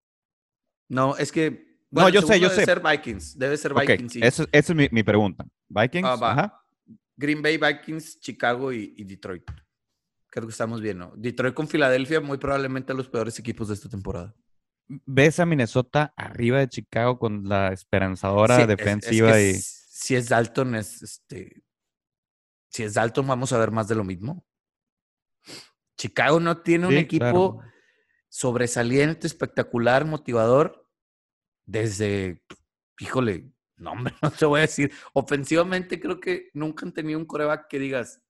No, 0.88 1.16
es 1.16 1.32
que. 1.32 1.78
no, 1.90 2.08
yo 2.08 2.22
sé, 2.22 2.40
yo 2.40 2.48
debe 2.48 2.60
sé. 2.60 2.64
ser 2.64 2.80
Vikings. 2.80 3.38
Debe 3.38 3.56
ser 3.56 3.74
Vikings. 3.74 4.12
Sí. 4.12 4.20
Esa 4.22 4.46
es 4.50 4.74
mi, 4.74 5.02
pregunta. 5.02 5.46
Vikings. 5.68 6.08
Ah, 6.08 6.18
Ajá. 6.20 6.62
Green 7.16 7.42
Bay, 7.42 7.58
Vikings, 7.58 8.20
Chicago 8.20 8.72
y, 8.72 9.02
Detroit. 9.04 9.44
Creo 10.28 10.46
que 10.46 10.52
estamos 10.52 10.80
bien, 10.80 10.98
¿no? 10.98 11.12
Detroit 11.16 11.54
con 11.54 11.66
Filadelfia, 11.66 12.20
muy 12.20 12.36
probablemente 12.36 12.92
los 12.92 13.08
peores 13.08 13.38
equipos 13.38 13.68
de 13.68 13.74
esta 13.74 13.88
temporada. 13.88 14.34
¿Ves 14.88 15.40
a 15.40 15.46
Minnesota 15.46 16.14
arriba 16.16 16.58
de 16.58 16.68
Chicago 16.68 17.18
con 17.18 17.48
la 17.48 17.72
esperanzadora 17.72 18.66
defensiva? 18.66 19.40
y... 19.40 19.54
Si 19.54 20.14
es 20.14 20.28
Dalton, 20.28 20.76
es 20.76 21.02
este. 21.02 21.62
Si 22.70 22.82
es 22.82 22.94
Dalton, 22.94 23.26
vamos 23.26 23.52
a 23.52 23.58
ver 23.58 23.70
más 23.70 23.88
de 23.88 23.94
lo 23.94 24.04
mismo. 24.04 24.46
Chicago 25.96 26.38
no 26.38 26.58
tiene 26.58 26.86
un 26.86 26.96
equipo 26.96 27.62
sobresaliente, 28.28 29.26
espectacular, 29.26 30.04
motivador, 30.04 30.86
desde, 31.64 32.42
híjole, 32.98 33.50
no, 33.76 33.92
hombre, 33.92 34.14
no 34.22 34.30
te 34.30 34.44
voy 34.44 34.58
a 34.58 34.62
decir. 34.62 34.92
Ofensivamente 35.14 36.00
creo 36.00 36.20
que 36.20 36.50
nunca 36.54 36.84
han 36.84 36.92
tenido 36.92 37.18
un 37.18 37.24
coreback 37.24 37.68
que 37.68 37.78
digas, 37.78 38.22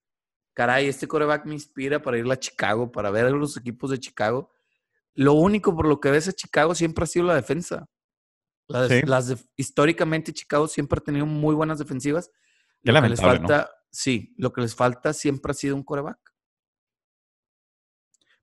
caray, 0.53 0.87
este 0.87 1.07
coreback 1.07 1.45
me 1.45 1.53
inspira 1.53 2.01
para 2.01 2.17
ir 2.17 2.31
a 2.31 2.39
Chicago, 2.39 2.91
para 2.91 3.11
ver 3.11 3.25
a 3.25 3.29
los 3.29 3.57
equipos 3.57 3.91
de 3.91 3.99
Chicago. 3.99 4.49
Lo 5.17 5.33
único 5.33 5.75
por 5.75 5.87
lo 5.87 5.99
que 5.99 6.11
ves 6.11 6.27
a 6.27 6.31
Chicago 6.31 6.75
siempre 6.75 7.03
ha 7.03 7.07
sido 7.07 7.25
la 7.25 7.33
defensa. 7.33 7.87
Las, 8.67 9.47
históricamente 9.55 10.31
Chicago 10.31 10.67
siempre 10.67 10.99
ha 10.99 11.03
tenido 11.03 11.25
muy 11.25 11.55
buenas 11.55 11.79
defensivas. 11.79 12.29
lo 12.83 13.01
que 13.01 13.09
les 13.09 13.19
falta, 13.19 13.71
sí, 13.89 14.35
lo 14.37 14.53
que 14.53 14.61
les 14.61 14.75
falta 14.75 15.13
siempre 15.13 15.51
ha 15.51 15.55
sido 15.55 15.75
un 15.75 15.83
coreback. 15.83 16.19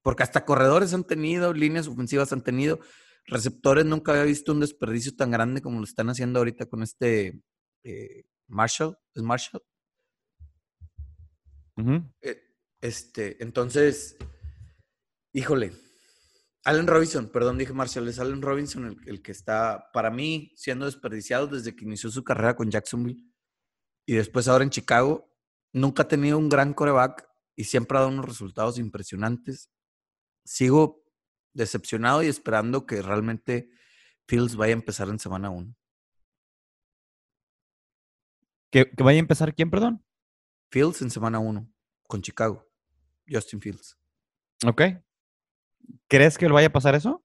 Porque 0.03 0.25
hasta 0.25 0.45
corredores 0.45 0.93
han 0.95 1.05
tenido, 1.05 1.53
líneas 1.53 1.87
ofensivas 1.87 2.33
han 2.33 2.43
tenido, 2.43 2.81
receptores 3.27 3.85
nunca 3.85 4.11
había 4.11 4.25
visto 4.25 4.51
un 4.51 4.59
desperdicio 4.59 5.15
tan 5.15 5.31
grande 5.31 5.63
como 5.63 5.79
lo 5.79 5.85
están 5.85 6.11
haciendo 6.11 6.41
ahorita 6.41 6.67
con 6.67 6.83
este 6.83 7.41
eh, 7.85 8.25
Marshall. 8.49 8.99
¿Es 9.15 9.23
Marshall? 9.23 9.63
Eh, 12.21 12.43
este, 12.81 13.41
entonces, 13.41 14.17
híjole, 15.33 15.84
Allen 16.65 16.87
Robinson, 16.87 17.29
perdón, 17.29 17.59
dije 17.59 17.73
Marshall, 17.73 18.09
es 18.09 18.19
Allen 18.19 18.43
Robinson 18.43 18.87
el, 18.87 18.97
el, 19.07 19.23
que 19.23 19.33
está, 19.33 19.91
para 19.93 20.11
mí, 20.11 20.53
siendo 20.57 20.87
desperdiciado 20.87 21.47
desde 21.47 21.77
que 21.77 21.85
inició 21.85 22.11
su 22.11 22.25
carrera 22.25 22.57
con 22.57 22.71
Jacksonville 22.71 23.23
y 24.07 24.15
después 24.15 24.49
ahora 24.49 24.65
en 24.65 24.71
Chicago. 24.71 25.31
Nunca 25.73 26.05
ha 26.05 26.09
tenido 26.09 26.39
un 26.39 26.49
gran 26.49 26.73
coreback 26.73 27.29
y 27.57 27.65
siempre 27.65 27.99
ha 27.99 28.03
dado 28.03 28.13
unos 28.13 28.27
resultados 28.27 28.79
impresionantes 28.79 29.71
sigo 30.45 31.05
decepcionado 31.53 32.23
y 32.23 32.29
esperando 32.29 32.87
que 32.87 33.03
realmente 33.03 33.71
Fields 34.27 34.57
vaya 34.57 34.75
a 34.75 34.79
empezar 34.79 35.09
en 35.09 35.19
semana 35.19 35.51
1. 35.51 35.75
¿Que, 38.71 38.91
vaya 38.99 39.19
a 39.19 39.21
empezar 39.21 39.55
quién, 39.55 39.71
perdón? 39.71 40.05
Fields 40.71 41.03
en 41.03 41.11
semana 41.11 41.39
1 41.39 41.71
con 42.07 42.23
Chicago. 42.23 42.69
Justin 43.29 43.61
Fields. 43.61 43.97
Ok. 44.67 44.83
¿Crees 46.09 46.39
que 46.39 46.49
lo 46.49 46.55
vaya 46.55 46.69
a 46.69 46.73
pasar 46.73 46.95
eso? 46.95 47.25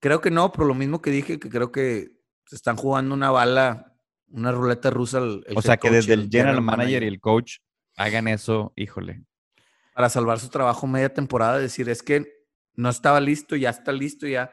Creo 0.00 0.20
que 0.20 0.30
no, 0.30 0.52
pero 0.52 0.66
lo 0.66 0.74
mismo 0.74 1.00
que 1.00 1.10
dije, 1.10 1.38
que 1.38 1.48
creo 1.48 1.72
que 1.72 2.12
se 2.46 2.56
están 2.56 2.76
jugando 2.76 3.14
una 3.14 3.30
bala, 3.30 3.96
una 4.28 4.52
ruleta 4.52 4.90
rusa. 4.90 5.20
o 5.54 5.62
sea, 5.62 5.76
que 5.76 5.90
desde 5.90 6.14
el 6.14 6.28
general, 6.30 6.60
manager 6.60 7.02
y 7.02 7.06
el 7.06 7.20
coach 7.20 7.58
hagan 7.96 8.28
eso, 8.28 8.72
híjole 8.76 9.24
para 9.94 10.08
salvar 10.10 10.40
su 10.40 10.48
trabajo 10.48 10.86
media 10.86 11.14
temporada, 11.14 11.58
decir, 11.58 11.88
es 11.88 12.02
que 12.02 12.26
no 12.74 12.90
estaba 12.90 13.20
listo, 13.20 13.54
ya 13.54 13.70
está 13.70 13.92
listo, 13.92 14.26
ya, 14.26 14.52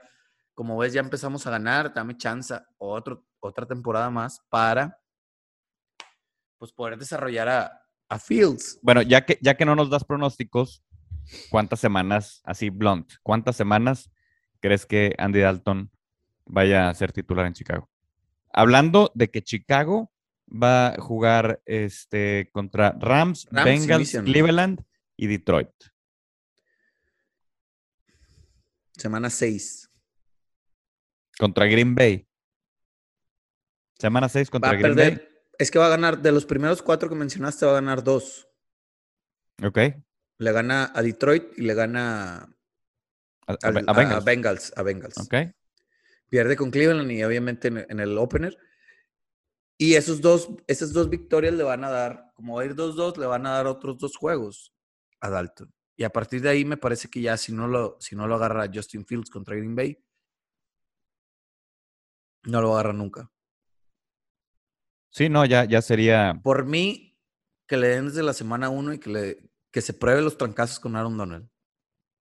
como 0.53 0.77
ves, 0.77 0.93
ya 0.93 1.01
empezamos 1.01 1.45
a 1.47 1.51
ganar, 1.51 1.93
dame 1.93 2.15
chance, 2.15 2.53
otro, 2.77 3.25
otra 3.39 3.65
temporada 3.65 4.11
más 4.11 4.39
para, 4.49 4.99
pues, 6.59 6.71
poder 6.71 6.97
desarrollar 6.97 7.49
a, 7.49 7.81
a 8.07 8.19
Fields. 8.19 8.79
Bueno, 8.83 9.01
ya 9.01 9.25
que, 9.25 9.39
ya 9.41 9.57
que 9.57 9.65
no 9.65 9.75
nos 9.75 9.89
das 9.89 10.05
pronósticos, 10.05 10.83
¿cuántas 11.49 11.79
semanas, 11.79 12.41
así 12.43 12.69
blunt, 12.69 13.11
cuántas 13.23 13.55
semanas 13.55 14.11
crees 14.59 14.85
que 14.85 15.15
Andy 15.17 15.39
Dalton 15.39 15.91
vaya 16.45 16.89
a 16.89 16.93
ser 16.93 17.11
titular 17.11 17.45
en 17.45 17.53
Chicago? 17.53 17.89
Hablando 18.53 19.11
de 19.15 19.29
que 19.29 19.41
Chicago 19.41 20.11
va 20.51 20.89
a 20.89 21.01
jugar 21.01 21.61
este, 21.65 22.49
contra 22.51 22.91
Rams, 22.99 23.47
Rams 23.51 23.65
Bengals, 23.65 24.11
Cleveland 24.23 24.83
y 25.15 25.27
Detroit. 25.27 25.69
Semana 28.97 29.29
6. 29.29 29.89
Contra 31.39 31.65
Green 31.65 31.95
Bay. 31.95 32.27
Semana 33.97 34.29
6 34.29 34.49
contra 34.49 34.73
Green 34.73 34.95
Bay. 34.95 35.21
Es 35.57 35.71
que 35.71 35.79
va 35.79 35.85
a 35.87 35.89
ganar, 35.89 36.21
de 36.21 36.31
los 36.31 36.45
primeros 36.45 36.81
cuatro 36.81 37.07
que 37.07 37.15
mencionaste, 37.15 37.65
va 37.65 37.73
a 37.73 37.75
ganar 37.75 38.03
dos. 38.03 38.47
Ok. 39.63 39.77
Le 40.41 40.51
gana 40.51 40.91
a 40.95 41.03
Detroit 41.03 41.53
y 41.55 41.61
le 41.61 41.75
gana 41.75 42.51
a, 43.45 43.71
Bengals. 44.23 44.73
a, 44.75 44.81
Bengals. 44.81 45.29
Pierde 46.29 46.55
con 46.55 46.71
Cleveland 46.71 47.11
y 47.11 47.23
obviamente 47.23 47.67
en, 47.67 47.99
el 47.99 48.17
opener. 48.17 48.57
Y 49.77 49.93
esos 49.93 50.19
dos, 50.19 50.49
esas 50.65 50.93
dos 50.93 51.11
victorias 51.11 51.53
le 51.53 51.61
van 51.61 51.83
a 51.83 51.91
dar, 51.91 52.31
como 52.33 52.55
va 52.55 52.63
a 52.63 52.65
ir 52.65 52.73
2-2, 52.73 53.17
le 53.17 53.27
van 53.27 53.45
a 53.45 53.51
dar 53.51 53.67
otros 53.67 53.99
dos 53.99 54.17
juegos 54.17 54.73
a 55.19 55.29
Dalton. 55.29 55.71
Y 55.95 56.05
a 56.05 56.09
partir 56.09 56.41
de 56.41 56.49
ahí 56.49 56.65
me 56.65 56.77
parece 56.77 57.07
que 57.07 57.21
ya 57.21 57.37
si 57.37 57.51
no 57.53 57.67
lo, 57.67 57.97
si 57.99 58.15
no 58.15 58.25
lo 58.25 58.33
agarra 58.33 58.71
Justin 58.73 59.05
Fields 59.05 59.29
contra 59.29 59.55
Green 59.55 59.75
Bay, 59.75 60.03
no 62.45 62.61
lo 62.61 62.73
agarra 62.73 62.93
nunca. 62.93 63.29
Sí, 65.11 65.29
no, 65.29 65.45
ya, 65.45 65.65
ya 65.65 65.83
sería. 65.83 66.39
Por 66.41 66.65
mí, 66.65 67.15
que 67.67 67.77
le 67.77 67.89
den 67.89 68.07
desde 68.07 68.23
la 68.23 68.33
semana 68.33 68.69
uno 68.69 68.91
y 68.91 68.99
que, 68.99 69.09
le, 69.11 69.50
que 69.71 69.81
se 69.81 69.93
pruebe 69.93 70.21
los 70.21 70.37
trancazos 70.37 70.79
con 70.79 70.95
Aaron 70.95 71.17
Donald. 71.17 71.49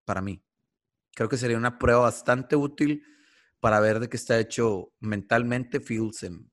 Para 0.05 0.21
mí. 0.21 0.43
Creo 1.15 1.29
que 1.29 1.37
sería 1.37 1.59
una 1.59 1.79
prueba 1.79 2.03
bastante 2.03 2.57
útil 2.57 3.03
para 3.61 3.81
ver 3.81 4.01
de 4.01 4.09
qué 4.09 4.17
está 4.17 4.39
hecho 4.39 4.93
mentalmente 5.01 5.81
Fields 5.81 6.23
en, 6.23 6.51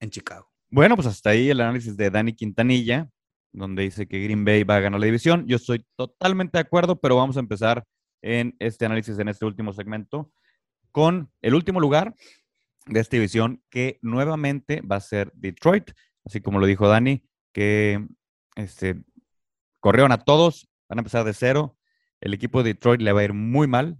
en 0.00 0.10
Chicago. 0.10 0.50
Bueno, 0.70 0.96
pues 0.96 1.06
hasta 1.06 1.30
ahí 1.30 1.50
el 1.50 1.60
análisis 1.60 1.96
de 1.96 2.10
Dani 2.10 2.34
Quintanilla 2.34 3.10
donde 3.54 3.84
dice 3.84 4.06
que 4.06 4.22
Green 4.22 4.44
Bay 4.44 4.64
va 4.64 4.76
a 4.76 4.80
ganar 4.80 5.00
la 5.00 5.06
división. 5.06 5.46
Yo 5.46 5.56
estoy 5.56 5.86
totalmente 5.96 6.58
de 6.58 6.62
acuerdo, 6.62 7.00
pero 7.00 7.16
vamos 7.16 7.36
a 7.36 7.40
empezar 7.40 7.84
en 8.20 8.56
este 8.58 8.84
análisis, 8.84 9.18
en 9.18 9.28
este 9.28 9.44
último 9.44 9.72
segmento, 9.72 10.32
con 10.90 11.30
el 11.40 11.54
último 11.54 11.80
lugar 11.80 12.14
de 12.86 13.00
esta 13.00 13.16
división, 13.16 13.62
que 13.70 13.98
nuevamente 14.02 14.82
va 14.82 14.96
a 14.96 15.00
ser 15.00 15.32
Detroit, 15.34 15.92
así 16.24 16.40
como 16.40 16.58
lo 16.58 16.66
dijo 16.66 16.88
Dani, 16.88 17.24
que 17.52 18.04
este, 18.56 19.02
corrieron 19.84 20.12
a 20.12 20.18
todos, 20.24 20.66
van 20.88 20.98
a 20.98 21.02
empezar 21.02 21.24
de 21.24 21.34
cero. 21.34 21.76
El 22.22 22.32
equipo 22.32 22.62
de 22.62 22.72
Detroit 22.72 23.02
le 23.02 23.12
va 23.12 23.20
a 23.20 23.24
ir 23.24 23.34
muy 23.34 23.66
mal, 23.66 23.98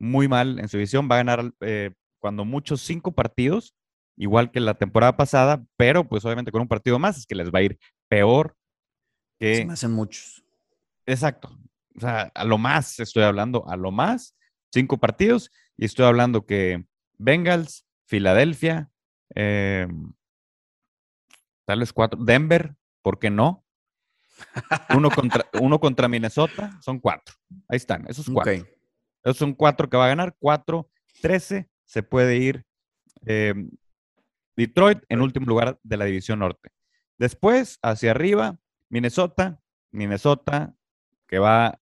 muy 0.00 0.26
mal 0.26 0.58
en 0.58 0.68
su 0.68 0.78
división. 0.78 1.08
Va 1.08 1.14
a 1.14 1.18
ganar 1.18 1.54
eh, 1.60 1.92
cuando 2.18 2.44
muchos 2.44 2.80
cinco 2.80 3.12
partidos, 3.12 3.76
igual 4.16 4.50
que 4.50 4.58
la 4.58 4.74
temporada 4.74 5.16
pasada, 5.16 5.64
pero 5.76 6.08
pues 6.08 6.24
obviamente 6.24 6.50
con 6.50 6.62
un 6.62 6.66
partido 6.66 6.98
más 6.98 7.18
es 7.18 7.26
que 7.26 7.36
les 7.36 7.52
va 7.52 7.60
a 7.60 7.62
ir 7.62 7.78
peor 8.08 8.56
que... 9.38 9.58
Se 9.58 9.64
me 9.64 9.74
hacen 9.74 9.92
muchos. 9.92 10.42
Exacto. 11.06 11.56
O 11.94 12.00
sea, 12.00 12.32
a 12.34 12.44
lo 12.44 12.58
más 12.58 12.98
estoy 12.98 13.22
hablando, 13.22 13.68
a 13.68 13.76
lo 13.76 13.92
más, 13.92 14.36
cinco 14.72 14.98
partidos, 14.98 15.52
y 15.76 15.84
estoy 15.84 16.06
hablando 16.06 16.46
que 16.46 16.84
Bengals, 17.16 17.86
Filadelfia, 18.06 18.90
em, 19.36 20.12
tal 21.64 21.78
vez 21.78 21.92
cuatro. 21.92 22.18
Denver, 22.20 22.74
¿por 23.02 23.20
qué 23.20 23.30
no? 23.30 23.64
Uno 24.94 25.10
contra, 25.10 25.46
uno 25.60 25.78
contra 25.78 26.08
Minnesota, 26.08 26.78
son 26.80 26.98
cuatro. 26.98 27.34
Ahí 27.68 27.76
están, 27.76 28.06
esos 28.08 28.28
cuatro. 28.28 28.52
Esos 29.22 29.36
son 29.36 29.54
cuatro 29.54 29.88
que 29.88 29.96
va 29.96 30.06
a 30.06 30.08
ganar, 30.08 30.34
cuatro, 30.38 30.90
trece, 31.20 31.68
se 31.84 32.02
puede 32.02 32.36
ir 32.36 32.64
eh, 33.26 33.54
Detroit 34.56 34.98
en 35.08 35.20
último 35.20 35.46
lugar 35.46 35.78
de 35.82 35.96
la 35.96 36.04
división 36.04 36.38
norte. 36.38 36.70
Después, 37.18 37.78
hacia 37.82 38.12
arriba, 38.12 38.58
Minnesota, 38.88 39.60
Minnesota, 39.90 40.74
que 41.26 41.38
va, 41.38 41.80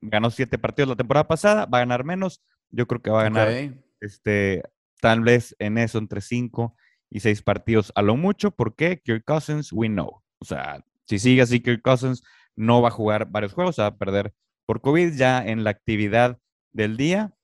ganó 0.00 0.30
siete 0.30 0.58
partidos 0.58 0.90
la 0.90 0.96
temporada 0.96 1.28
pasada, 1.28 1.66
va 1.66 1.78
a 1.78 1.82
ganar 1.82 2.04
menos. 2.04 2.42
Yo 2.70 2.86
creo 2.86 3.02
que 3.02 3.10
va 3.10 3.20
a 3.20 3.24
ganar 3.24 3.52
este, 4.00 4.62
tal 5.00 5.20
vez 5.20 5.54
en 5.58 5.78
eso 5.78 5.98
entre 5.98 6.20
cinco 6.20 6.74
y 7.10 7.20
seis 7.20 7.42
partidos 7.42 7.92
a 7.94 8.02
lo 8.02 8.16
mucho. 8.16 8.50
¿Por 8.50 8.74
qué? 8.74 9.00
Kirk 9.02 9.24
Cousins, 9.24 9.72
we 9.72 9.88
know. 9.88 10.22
O 10.38 10.44
sea, 10.44 10.84
si 11.18 11.28
sigue 11.28 11.42
así, 11.42 11.60
Kirk 11.60 11.82
Cousins 11.82 12.22
no 12.56 12.80
va 12.80 12.88
a 12.88 12.92
jugar 12.92 13.30
varios 13.30 13.52
juegos, 13.52 13.78
va 13.78 13.86
a 13.86 13.98
perder 13.98 14.32
por 14.64 14.80
COVID 14.80 15.14
ya 15.14 15.44
en 15.44 15.62
la 15.62 15.68
actividad 15.68 16.38
del 16.72 16.96
día 16.96 17.34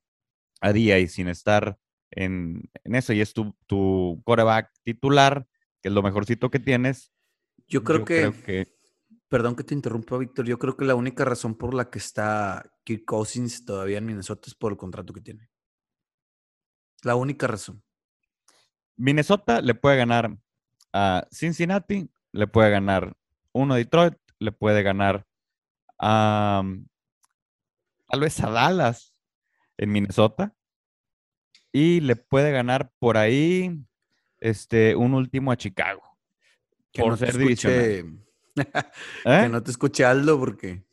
a 0.62 0.72
día 0.72 0.98
y 0.98 1.06
sin 1.06 1.28
estar 1.28 1.78
en, 2.10 2.70
eso. 2.84 3.12
Y 3.12 3.20
es 3.20 3.34
tu, 3.34 3.54
tu 3.66 4.22
coreback 4.24 4.72
titular, 4.84 5.46
que 5.82 5.90
es 5.90 5.94
lo 5.94 6.02
mejorcito 6.02 6.50
que 6.50 6.58
tienes. 6.58 7.12
Yo 7.66 7.84
creo, 7.84 8.06
que, 8.06 8.72
Perdón 9.28 9.54
que 9.54 9.64
te 9.64 9.74
interrumpa, 9.74 10.16
Víctor. 10.16 10.46
Yo 10.46 10.58
creo 10.58 10.74
que 10.74 10.86
la 10.86 10.94
única 10.94 11.26
razón 11.26 11.54
por 11.54 11.74
la 11.74 11.90
que 11.90 11.98
está 11.98 12.64
Kirk 12.84 13.04
Cousins 13.04 13.66
todavía 13.66 13.98
en 13.98 14.06
Minnesota 14.06 14.44
es 14.46 14.54
por 14.54 14.72
el 14.72 14.78
contrato 14.78 15.12
que 15.12 15.20
tiene. 15.20 15.50
La 17.02 17.16
única 17.16 17.46
razón. 17.46 17.82
Minnesota 18.96 19.60
le 19.60 19.74
puede 19.74 19.98
ganar 19.98 20.38
a 20.94 21.28
Cincinnati, 21.30 22.10
le 22.32 22.46
puede 22.46 22.70
ganar 22.70 23.14
uno 23.52 23.74
a 23.74 23.76
Detroit, 23.76 24.14
le 24.38 24.52
puede 24.52 24.82
ganar 24.82 25.26
a 25.98 26.62
tal 28.08 28.20
vez 28.20 28.40
a 28.40 28.50
Dallas 28.50 29.14
en 29.76 29.92
Minnesota 29.92 30.54
y 31.72 32.00
le 32.00 32.16
puede 32.16 32.52
ganar 32.52 32.90
por 32.98 33.16
ahí 33.16 33.84
este 34.40 34.96
un 34.96 35.14
último 35.14 35.52
a 35.52 35.56
Chicago 35.56 36.02
que 36.92 37.02
por 37.02 37.10
no 37.10 37.16
ser 37.16 37.30
escuche, 37.30 37.98
¿Eh? 38.56 39.40
Que 39.42 39.48
no 39.48 39.62
te 39.62 39.70
escuche 39.70 40.04
Aldo 40.04 40.38
porque 40.38 40.88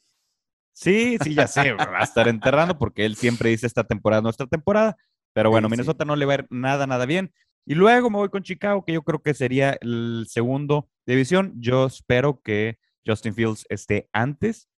Sí, 0.76 1.18
sí, 1.24 1.34
ya 1.34 1.48
sé, 1.48 1.72
va 1.72 2.00
a 2.02 2.04
estar 2.04 2.28
enterrando 2.28 2.78
porque 2.78 3.06
él 3.06 3.16
siempre 3.16 3.50
dice 3.50 3.66
esta 3.66 3.86
temporada 3.86 4.22
nuestra 4.22 4.46
temporada, 4.46 4.98
pero 5.32 5.50
bueno, 5.50 5.70
Minnesota 5.70 6.04
no 6.04 6.18
le 6.18 6.26
va 6.26 6.34
a 6.34 6.36
ir 6.36 6.48
nada, 6.50 6.86
nada 6.86 7.06
bien. 7.06 7.34
Y 7.66 7.76
luego 7.76 8.10
me 8.10 8.18
voy 8.18 8.30
con 8.30 8.44
Chicago, 8.44 8.86
que 8.86 8.94
yo 8.94 9.02
creo 9.02 9.22
que 9.22 9.34
sería 9.34 9.78
el 9.82 10.26
segundo 10.30 10.90
división. 11.06 11.54
Yo 11.58 11.86
espero 11.88 12.42
que 12.42 12.78
Justin 13.06 13.34
Fields 13.34 13.66
esté 13.70 14.10
antes 14.14 14.70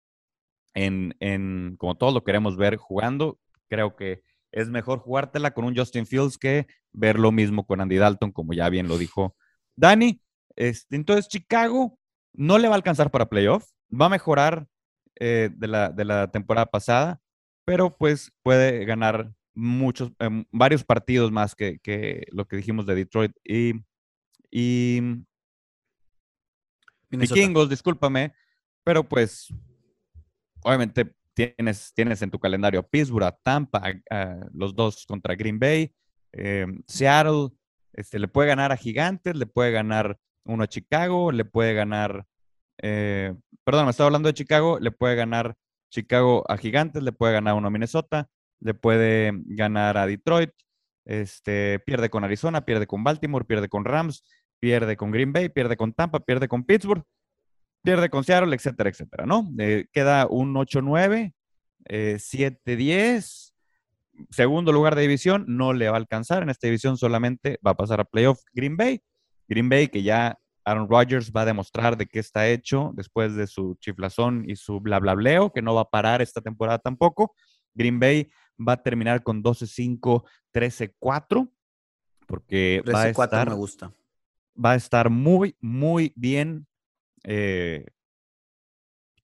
en, 0.73 1.15
en, 1.19 1.75
como 1.77 1.95
todos 1.95 2.13
lo 2.13 2.23
queremos 2.23 2.55
ver 2.55 2.77
jugando. 2.77 3.39
Creo 3.67 3.95
que 3.95 4.23
es 4.51 4.69
mejor 4.69 4.99
jugártela 4.99 5.51
con 5.51 5.65
un 5.65 5.75
Justin 5.75 6.05
Fields 6.05 6.37
que 6.37 6.67
ver 6.93 7.19
lo 7.19 7.31
mismo 7.31 7.65
con 7.65 7.81
Andy 7.81 7.97
Dalton, 7.97 8.31
como 8.31 8.53
ya 8.53 8.69
bien 8.69 8.87
lo 8.87 8.97
dijo 8.97 9.35
Dani. 9.75 10.21
Este, 10.55 10.95
entonces, 10.95 11.27
Chicago 11.27 11.97
no 12.33 12.57
le 12.57 12.67
va 12.67 12.75
a 12.75 12.77
alcanzar 12.77 13.11
para 13.11 13.29
playoff, 13.29 13.69
va 13.89 14.07
a 14.07 14.09
mejorar 14.09 14.67
eh, 15.19 15.49
de, 15.55 15.67
la, 15.67 15.89
de, 15.89 16.05
la, 16.05 16.31
temporada 16.31 16.67
pasada, 16.67 17.19
pero 17.65 17.95
pues 17.97 18.31
puede 18.43 18.85
ganar 18.85 19.33
muchos, 19.57 20.11
em, 20.19 20.45
varios 20.51 20.83
partidos 20.83 21.31
más 21.31 21.55
que, 21.55 21.79
que, 21.79 22.27
lo 22.31 22.47
que 22.47 22.57
dijimos 22.57 22.85
de 22.85 22.95
Detroit 22.95 23.31
y, 23.43 23.73
y 24.51 25.01
Vikingos, 27.09 27.67
discúlpame, 27.69 28.33
pero 28.83 29.03
pues 29.03 29.51
obviamente 30.63 31.11
tienes, 31.33 31.91
tienes 31.95 32.21
en 32.21 32.29
tu 32.29 32.39
calendario 32.39 32.79
a 32.79 32.87
Pittsburgh, 32.87 33.25
a 33.25 33.31
Tampa, 33.31 33.81
los 34.53 34.75
dos 34.75 35.05
contra 35.07 35.35
Green 35.35 35.57
Bay, 35.57 35.91
em, 36.33 36.83
Seattle, 36.87 37.49
este, 37.93 38.19
le 38.19 38.27
puede 38.27 38.49
ganar 38.49 38.71
a 38.71 38.77
Gigantes, 38.77 39.35
le 39.35 39.47
puede 39.47 39.71
ganar 39.71 40.19
uno 40.45 40.63
a 40.63 40.67
Chicago, 40.67 41.31
le 41.31 41.45
puede 41.45 41.73
ganar, 41.73 42.27
eh, 42.81 43.33
perdón, 43.63 43.85
me 43.85 43.91
estaba 43.91 44.07
hablando 44.07 44.27
de 44.27 44.35
Chicago, 44.35 44.77
le 44.79 44.91
puede 44.91 45.15
ganar 45.15 45.55
Chicago 45.89 46.43
a 46.47 46.57
Gigantes, 46.57 47.01
le 47.01 47.11
puede 47.11 47.33
ganar 47.33 47.55
uno 47.55 47.67
a 47.67 47.71
Minnesota, 47.71 48.29
le 48.59 48.73
puede 48.73 49.31
ganar 49.45 49.97
a 49.97 50.07
Detroit, 50.07 50.51
este, 51.05 51.79
pierde 51.79 52.09
con 52.09 52.23
Arizona, 52.23 52.65
pierde 52.65 52.87
con 52.87 53.03
Baltimore, 53.03 53.45
pierde 53.45 53.69
con 53.69 53.85
Rams, 53.85 54.23
pierde 54.59 54.97
con 54.97 55.11
Green 55.11 55.33
Bay, 55.33 55.49
pierde 55.49 55.77
con 55.77 55.93
Tampa, 55.93 56.19
pierde 56.19 56.47
con 56.47 56.63
Pittsburgh, 56.63 57.03
pierde 57.81 58.09
con 58.09 58.23
Seattle, 58.23 58.55
etcétera, 58.55 58.89
etcétera, 58.89 59.25
¿no? 59.25 59.47
Eh, 59.59 59.85
queda 59.91 60.27
un 60.27 60.53
8-9, 60.55 61.33
7-10, 61.85 63.53
eh, 63.53 64.25
segundo 64.29 64.71
lugar 64.73 64.95
de 64.95 65.03
división, 65.03 65.45
no 65.47 65.73
le 65.73 65.87
va 65.87 65.95
a 65.95 65.99
alcanzar, 65.99 66.43
en 66.43 66.49
esta 66.49 66.67
división 66.67 66.97
solamente 66.97 67.59
va 67.65 67.71
a 67.71 67.77
pasar 67.77 68.01
a 68.01 68.03
playoff 68.03 68.41
Green 68.53 68.75
Bay, 68.75 69.01
Green 69.47 69.69
Bay 69.69 69.87
que 69.87 70.03
ya 70.03 70.37
Aaron 70.67 70.89
Rodgers 70.89 71.31
va 71.31 71.43
a 71.43 71.45
demostrar 71.45 71.95
de 71.95 72.07
qué 72.07 72.19
está 72.19 72.47
hecho 72.49 72.91
después 72.93 73.35
de 73.35 73.47
su 73.47 73.77
chiflazón 73.79 74.43
y 74.49 74.57
su 74.57 74.81
bla 74.81 74.99
bla 74.99 75.15
bleo, 75.15 75.53
que 75.53 75.61
no 75.61 75.73
va 75.73 75.81
a 75.81 75.89
parar 75.89 76.21
esta 76.21 76.41
temporada 76.41 76.79
tampoco. 76.79 77.33
Green 77.73 78.01
Bay 78.01 78.29
va 78.59 78.73
a 78.73 78.83
terminar 78.83 79.23
con 79.23 79.43
12-5, 79.43 80.23
13-4, 80.53 81.49
porque 82.25 82.83
va 82.93 83.03
a 83.03 83.09
estar, 83.09 83.49
me 83.49 83.55
gusta. 83.55 83.93
Va 84.63 84.71
a 84.71 84.75
estar 84.75 85.09
muy, 85.09 85.55
muy 85.61 86.13
bien 86.15 86.67
eh, 87.23 87.85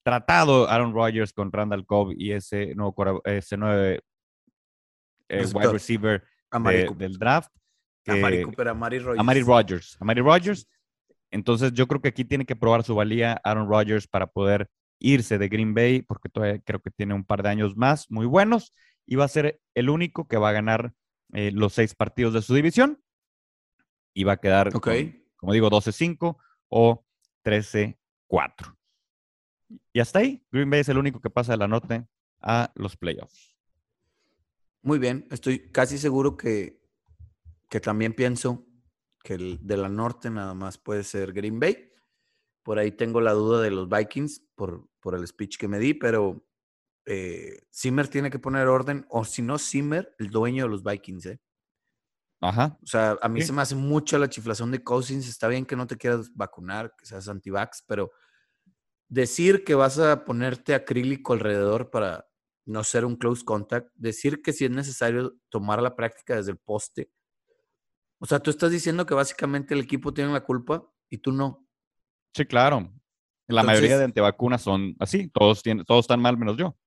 tratado 0.04 0.70
Aaron 0.70 0.94
Rodgers 0.94 1.34
con 1.34 1.52
Randall 1.52 1.86
Cobb 1.86 2.14
y 2.18 2.32
ese 2.32 2.76
nuevo, 2.76 3.22
ese 3.26 3.58
nueve 3.58 4.02
eh, 5.30 5.46
wide 5.54 5.72
receiver 5.72 6.24
del 6.98 7.18
draft. 7.18 7.52
a 8.08 8.16
Mari 8.16 8.44
Cooper, 8.44 8.68
a 8.68 8.74
Mari 8.74 9.00
Rodgers. 9.00 9.20
A 9.20 9.24
Mari 9.24 9.42
Rodgers. 9.42 9.98
Rodgers. 10.00 10.68
Entonces 11.32 11.74
yo 11.74 11.88
creo 11.88 12.02
que 12.02 12.10
aquí 12.10 12.26
tiene 12.26 12.46
que 12.46 12.56
probar 12.56 12.84
su 12.84 12.94
valía 12.94 13.42
Aaron 13.44 13.68
Rodgers 13.68 14.08
para 14.08 14.28
poder 14.28 14.70
irse 15.00 15.38
de 15.38 15.50
Green 15.50 15.74
Bay, 15.74 16.02
porque 16.02 16.30
todavía 16.30 16.60
creo 16.60 16.80
que 16.80 16.92
tiene 16.92 17.14
un 17.14 17.26
par 17.26 17.42
de 17.42 17.50
años 17.50 17.76
más 17.76 18.10
muy 18.12 18.26
buenos 18.26 18.74
y 19.06 19.16
va 19.16 19.26
a 19.26 19.30
ser 19.30 19.62
el 19.74 19.90
único 19.90 20.28
que 20.28 20.38
va 20.38 20.50
a 20.50 20.54
ganar 20.54 20.94
eh, 21.34 21.52
los 21.52 21.74
seis 21.74 21.96
partidos 21.96 22.34
de 22.34 22.42
su 22.42 22.54
división 22.54 23.04
y 24.14 24.24
va 24.24 24.34
a 24.34 24.38
quedar, 24.38 24.72
como 24.72 25.54
digo, 25.54 25.70
12-5 25.70 26.38
o 26.70 27.06
13-4. 27.44 27.98
Y 29.92 30.00
hasta 30.00 30.20
ahí, 30.20 30.46
Green 30.52 30.70
Bay 30.70 30.82
es 30.82 30.90
el 30.90 30.98
único 30.98 31.20
que 31.20 31.30
pasa 31.30 31.54
de 31.54 31.58
la 31.58 31.68
norte 31.68 32.08
a 32.42 32.72
los 32.76 32.96
playoffs. 32.96 33.56
Muy 34.82 35.00
bien, 35.00 35.28
estoy 35.32 35.72
casi 35.72 35.98
seguro 35.98 36.38
que, 36.38 36.82
que 37.70 37.80
también 37.80 38.14
pienso 38.14 38.68
que 39.24 39.36
el 39.36 39.66
de 39.66 39.78
la 39.78 39.90
norte 39.90 40.30
nada 40.30 40.54
más 40.54 40.78
puede 40.78 41.04
ser 41.04 41.34
Green 41.34 41.60
Bay. 41.60 41.90
Por 42.62 42.78
ahí 42.78 42.92
tengo 42.92 43.22
la 43.22 43.32
duda 43.32 43.62
de 43.62 43.72
los 43.72 43.90
Vikings 43.90 44.42
por, 44.56 44.88
por 45.00 45.16
el 45.16 45.26
speech 45.26 45.58
que 45.58 45.68
me 45.68 45.80
di, 45.80 45.94
pero 45.94 46.46
eh, 47.06 47.62
Zimmer 47.74 48.08
tiene 48.08 48.30
que 48.30 48.40
poner 48.40 48.68
orden, 48.68 49.06
o 49.10 49.26
si 49.26 49.42
no, 49.42 49.58
Zimmer, 49.58 50.16
el 50.20 50.30
dueño 50.30 50.64
de 50.64 50.70
los 50.70 50.84
Vikings, 50.84 51.26
¿eh? 51.26 51.40
Ajá. 52.42 52.78
O 52.84 52.86
sea, 52.86 53.18
a 53.22 53.30
mí 53.30 53.42
se 53.42 53.54
me 53.54 53.62
hace 53.62 53.76
mucho 53.76 54.18
la 54.18 54.30
chiflación 54.30 54.70
de 54.70 54.84
Cousins. 54.84 55.30
Está 55.30 55.48
bien 55.48 55.66
que 55.66 55.78
no 55.78 55.88
te 55.88 55.96
quieras 55.96 56.30
vacunar, 56.36 56.94
que 56.98 57.06
seas 57.06 57.30
anti-vax, 57.30 57.86
pero 57.88 58.12
decir 59.08 59.64
que 59.64 59.76
vas 59.76 59.98
a 59.98 60.26
ponerte 60.26 60.76
acrílico 60.76 61.32
alrededor 61.32 61.90
para 61.90 62.28
no 62.66 62.84
ser 62.84 63.06
un 63.06 63.16
close 63.16 63.46
contact, 63.46 63.90
decir 63.96 64.42
que 64.42 64.52
si 64.52 64.66
es 64.66 64.72
necesario 64.72 65.36
tomar 65.50 65.82
la 65.82 65.96
práctica 65.96 66.36
desde 66.36 66.52
el 66.52 66.58
poste. 66.58 67.10
O 68.20 68.26
sea, 68.26 68.40
tú 68.40 68.50
estás 68.50 68.72
diciendo 68.72 69.06
que 69.06 69.14
básicamente 69.14 69.74
el 69.74 69.82
equipo 69.82 70.14
tiene 70.14 70.34
la 70.34 70.44
culpa 70.44 70.86
y 71.10 71.20
tú 71.20 71.32
no. 71.32 71.66
Sí, 72.34 72.46
claro. 72.46 72.92
La 73.48 73.64
mayoría 73.64 73.98
de 73.98 74.06
antivacunas 74.06 74.62
son 74.62 74.96
así, 75.00 75.30
todos, 75.30 75.62
tienen, 75.62 75.86
todos 75.86 76.04
están 76.04 76.22
mal 76.22 76.38
menos 76.38 76.58
yo. 76.58 76.78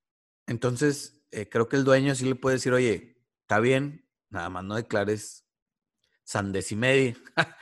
Entonces, 0.47 1.24
eh, 1.30 1.49
creo 1.49 1.68
que 1.68 1.76
el 1.76 1.84
dueño 1.84 2.14
sí 2.14 2.24
le 2.24 2.34
puede 2.34 2.57
decir, 2.57 2.72
oye, 2.72 3.22
está 3.42 3.61
bien, 3.61 4.09
nada 4.30 4.49
más 4.49 4.64
no 4.64 4.76
declares 4.76 5.47
sandes 6.24 6.72
y 6.72 6.76
media. 6.76 7.16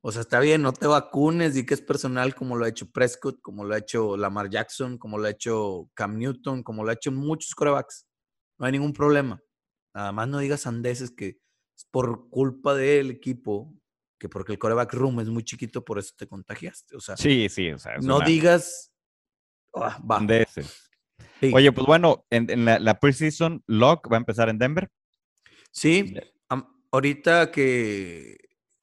o 0.00 0.12
sea, 0.12 0.22
está 0.22 0.40
bien, 0.40 0.62
no 0.62 0.72
te 0.72 0.86
vacunes, 0.86 1.54
di 1.54 1.66
que 1.66 1.74
es 1.74 1.80
personal 1.80 2.34
como 2.34 2.56
lo 2.56 2.64
ha 2.64 2.68
hecho 2.68 2.90
Prescott, 2.90 3.40
como 3.40 3.64
lo 3.64 3.74
ha 3.74 3.78
hecho 3.78 4.16
Lamar 4.16 4.50
Jackson, 4.50 4.98
como 4.98 5.18
lo 5.18 5.26
ha 5.26 5.30
hecho 5.30 5.90
Cam 5.94 6.16
Newton, 6.18 6.62
como 6.62 6.84
lo 6.84 6.90
ha 6.90 6.94
hecho 6.94 7.12
muchos 7.12 7.54
corebacks. 7.54 8.06
No 8.58 8.66
hay 8.66 8.72
ningún 8.72 8.92
problema. 8.92 9.40
Nada 9.94 10.12
más 10.12 10.28
no 10.28 10.38
digas 10.38 10.62
sandeces 10.62 11.10
que 11.10 11.40
es 11.76 11.84
por 11.90 12.28
culpa 12.28 12.74
del 12.74 13.10
equipo, 13.10 13.74
que 14.18 14.28
porque 14.28 14.52
el 14.52 14.58
coreback 14.58 14.92
room 14.94 15.20
es 15.20 15.28
muy 15.28 15.44
chiquito, 15.44 15.84
por 15.84 15.98
eso 15.98 16.12
te 16.16 16.26
contagiaste. 16.26 16.96
O 16.96 17.00
sea, 17.00 17.16
sí, 17.16 17.48
sí, 17.48 17.70
o 17.70 17.78
sea, 17.78 17.98
no 17.98 18.20
digas 18.20 18.92
sandeces. 20.06 20.87
Oye, 21.52 21.72
pues 21.72 21.86
bueno, 21.86 22.26
en, 22.30 22.64
la, 22.64 22.78
la, 22.78 22.98
preseason, 22.98 23.62
Locke 23.66 24.08
va 24.10 24.16
a 24.16 24.20
empezar 24.20 24.48
en 24.48 24.58
Denver. 24.58 24.90
Sí, 25.70 26.14
ahorita 26.90 27.50
que, 27.50 28.38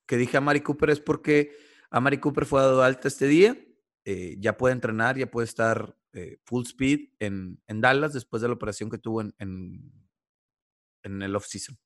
que 0.05 0.17
dije 0.17 0.37
a 0.37 0.41
Mari 0.41 0.61
Cooper 0.61 0.89
es 0.91 0.99
porque 0.99 1.55
Amari 1.89 2.19
Cooper 2.19 2.45
fue 2.45 2.61
dado 2.61 2.83
alta 2.83 3.07
este 3.07 3.27
día. 3.27 3.57
eh, 4.05 4.37
ya 4.39 4.55
puede 4.55 4.73
entrenar, 4.73 5.17
ya 5.17 5.29
puede 5.29 5.45
estar 5.45 5.97
eh, 6.13 6.37
full 6.45 6.63
speed 6.63 7.09
en, 7.19 7.59
en 7.67 7.81
Dallas 7.81 8.13
después 8.13 8.41
de 8.41 8.47
la 8.47 8.53
operación 8.53 8.89
que 8.89 8.99
tuvo 8.99 9.21
en, 9.21 9.33
en, 9.39 9.91
en 11.03 11.21
el 11.21 11.35
off-season. 11.35 11.77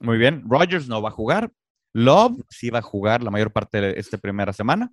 Muy 0.00 0.16
bien. 0.16 0.44
Rogers 0.48 0.88
no 0.88 1.02
va 1.02 1.08
a 1.08 1.12
jugar. 1.12 1.52
Love 1.92 2.40
sí 2.48 2.70
va 2.70 2.78
a 2.78 2.82
jugar 2.82 3.22
la 3.22 3.30
mayor 3.30 3.52
parte 3.52 3.80
de 3.80 3.98
esta 3.98 4.18
primera 4.18 4.52
semana. 4.52 4.92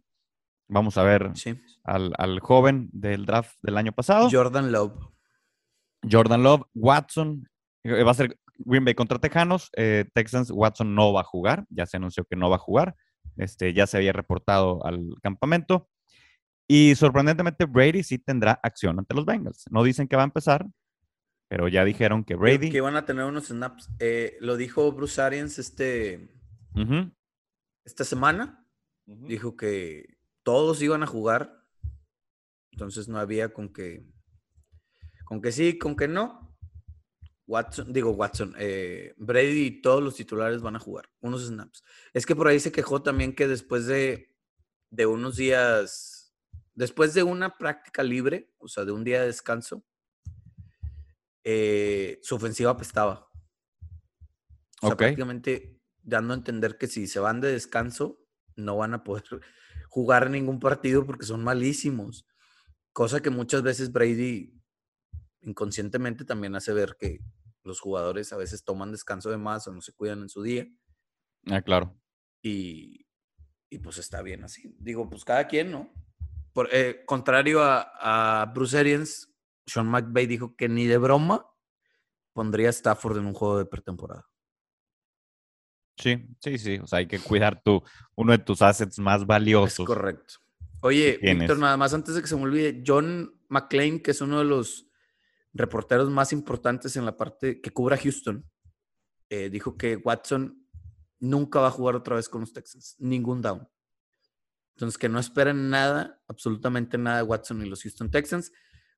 Vamos 0.74 0.98
a 0.98 1.04
ver 1.04 1.32
Sí. 1.36 1.60
al, 1.84 2.14
al 2.18 2.40
joven 2.40 2.90
del 2.94 3.26
draft 3.26 3.58
del 3.62 3.78
año 3.78 3.92
pasado. 3.92 4.30
Jordan 4.32 4.72
Love. 4.72 4.94
Jordan 6.10 6.44
Love, 6.44 6.64
Watson, 6.74 7.48
eh, 7.84 8.04
va 8.04 8.12
a 8.12 8.16
ser 8.16 8.40
Green 8.60 8.86
Bay 8.86 8.96
contra 8.96 9.20
Tejanos, 9.20 9.70
eh, 9.76 10.06
Texans, 10.14 10.50
Watson 10.50 10.96
no 10.96 11.12
va 11.14 11.22
a 11.22 11.26
jugar, 11.26 11.66
ya 11.70 11.86
se 11.86 11.98
anunció 11.98 12.24
que 12.24 12.36
no 12.38 12.50
va 12.50 12.56
a 12.56 12.60
jugar, 12.60 12.96
este, 13.38 13.74
ya 13.74 13.86
se 13.86 13.98
había 13.98 14.14
reportado 14.14 14.84
al 14.86 15.10
campamento. 15.22 15.90
Y 16.68 16.96
sorprendentemente 16.96 17.66
Brady 17.66 18.02
sí 18.04 18.18
tendrá 18.18 18.58
acción 18.64 18.98
ante 18.98 19.14
los 19.14 19.26
Bengals. 19.26 19.66
No 19.72 19.84
dicen 19.84 20.08
que 20.08 20.16
va 20.16 20.22
a 20.22 20.26
empezar, 20.26 20.66
pero 21.50 21.68
ya 21.68 21.84
dijeron 21.84 22.24
que 22.24 22.36
Brady... 22.36 22.70
Que 22.72 22.78
iban 22.78 22.96
a 22.96 23.06
tener 23.06 23.26
unos 23.26 23.48
snaps. 23.48 23.90
Eh, 24.00 24.38
lo 24.40 24.56
dijo 24.56 24.90
Bruce 24.94 25.22
Arians 25.22 25.60
este, 25.60 26.30
esta 27.84 28.06
semana. 28.06 28.66
Dijo 29.06 29.58
que 29.58 30.18
todos 30.44 30.82
iban 30.82 31.04
a 31.04 31.08
jugar. 31.08 31.64
Entonces 32.72 33.08
no 33.08 33.20
había 33.20 33.54
con 33.54 33.72
que. 33.72 34.06
Con 35.26 35.42
que 35.42 35.52
sí, 35.52 35.78
con 35.78 35.96
que 35.96 36.08
no. 36.08 36.58
Watson, 37.48 37.92
digo 37.92 38.12
Watson, 38.12 38.56
eh, 38.58 39.14
Brady 39.18 39.66
y 39.66 39.82
todos 39.82 40.02
los 40.02 40.16
titulares 40.16 40.62
van 40.62 40.78
a 40.78 40.80
jugar 40.80 41.10
unos 41.20 41.46
snaps. 41.46 41.84
Es 42.14 42.26
que 42.26 42.36
por 42.36 42.48
ahí 42.48 42.62
se 42.62 42.72
quejó 42.72 43.04
también 43.04 43.36
que 43.36 43.46
después 43.48 43.88
de, 43.88 44.34
de 44.90 45.06
unos 45.06 45.36
días, 45.36 46.34
después 46.76 47.14
de 47.14 47.24
una 47.24 47.58
práctica 47.58 48.04
libre, 48.04 48.54
o 48.58 48.70
sea, 48.70 48.86
de 48.86 48.94
un 48.94 49.04
día 49.04 49.20
de 49.20 49.28
descanso, 49.28 49.84
eh, 51.44 52.20
su 52.22 52.36
ofensiva 52.36 52.72
apestaba. 52.72 53.30
O 54.82 54.88
sea, 54.88 54.92
Ok. 54.92 54.98
prácticamente 55.00 55.82
dando 56.04 56.34
a 56.34 56.38
entender 56.38 56.78
que 56.78 56.88
si 56.88 57.06
se 57.06 57.20
van 57.20 57.42
de 57.42 57.52
descanso, 57.52 58.20
no 58.56 58.78
van 58.78 58.94
a 58.94 59.04
poder 59.04 59.26
jugar 59.92 60.30
ningún 60.30 60.60
partido 60.60 61.06
porque 61.06 61.26
son 61.26 61.44
malísimos. 61.44 62.26
Cosa 62.94 63.22
que 63.22 63.30
muchas 63.30 63.62
veces 63.62 63.92
Brady 63.92 64.54
inconscientemente 65.42 66.24
también 66.24 66.56
hace 66.56 66.72
ver 66.72 66.96
que 66.98 67.20
los 67.64 67.82
jugadores 67.82 68.32
a 68.32 68.38
veces 68.38 68.64
toman 68.64 68.92
descanso 68.94 69.30
de 69.30 69.38
más 69.38 69.68
o 69.68 69.74
no 69.74 69.82
se 69.82 69.92
cuidan 69.94 70.22
en 70.22 70.30
su 70.30 70.42
día 70.42 70.68
Ah, 71.48 71.62
claro. 71.62 72.00
y, 72.42 73.06
y 73.70 73.80
pues 73.80 73.98
está 73.98 74.22
bien 74.22 74.44
así. 74.46 74.76
Digo, 74.80 75.10
pues 75.10 75.26
cada 75.26 75.48
quien, 75.48 75.72
¿no? 75.72 75.92
Por, 76.54 76.70
eh, 76.72 77.04
contrario 77.06 77.62
a, 77.62 78.42
a 78.42 78.46
Bruce 78.48 78.78
Arians, 78.78 79.34
Sean 79.66 79.88
McVay 79.88 80.26
dijo 80.26 80.56
que 80.56 80.70
ni 80.70 80.86
de 80.86 80.98
broma 80.98 81.46
pondría 82.34 82.68
a 82.68 82.72
Stafford 82.72 83.18
en 83.18 83.26
un 83.26 83.34
juego 83.34 83.58
de 83.58 83.66
pretemporada. 83.66 84.26
Sí, 86.02 86.26
sí, 86.40 86.58
sí. 86.58 86.80
O 86.82 86.88
sea, 86.88 87.00
hay 87.00 87.08
que 87.08 87.20
cuidar 87.20 87.62
tu, 87.62 87.84
uno 88.16 88.32
de 88.32 88.40
tus 88.40 88.62
assets 88.62 88.98
más 89.00 89.22
Es 89.22 89.28
valiosos. 89.28 89.86
correcto. 89.86 90.36
Oye. 90.82 91.20
Víctor, 91.22 91.60
nada 91.60 91.78
más 91.78 91.94
antes 91.94 92.16
de 92.16 92.22
que 92.22 92.28
se 92.28 92.36
me 92.36 92.44
olvide, 92.44 92.84
John 92.86 93.32
McClain, 93.50 94.02
que 94.02 94.12
es 94.12 94.22
uno 94.22 94.40
de 94.40 94.46
los 94.46 94.88
reporteros 95.54 96.10
más 96.10 96.34
importantes 96.34 96.96
en 96.96 97.06
la 97.06 97.16
parte 97.16 97.62
que 97.62 97.72
cubra 97.72 97.98
Houston, 97.98 98.44
eh, 99.30 99.50
dijo 99.50 99.78
que 99.78 99.98
Watson 99.98 100.66
nunca 101.20 101.60
va 101.60 101.68
a 101.68 101.72
jugar 101.72 101.96
otra 101.96 102.16
vez 102.16 102.28
con 102.28 102.42
los 102.42 102.52
Texans, 102.52 102.96
ningún 103.00 103.42
down. 103.42 103.68
Entonces, 104.76 104.98
que 104.98 105.10
no 105.10 105.20
esperen 105.20 105.70
nada, 105.70 106.20
absolutamente 106.28 106.98
nada 106.98 107.18
de 107.18 107.24
Watson 107.24 107.64
y 107.64 107.70
los 107.70 107.84
Houston 107.84 108.10
Texans. 108.10 108.52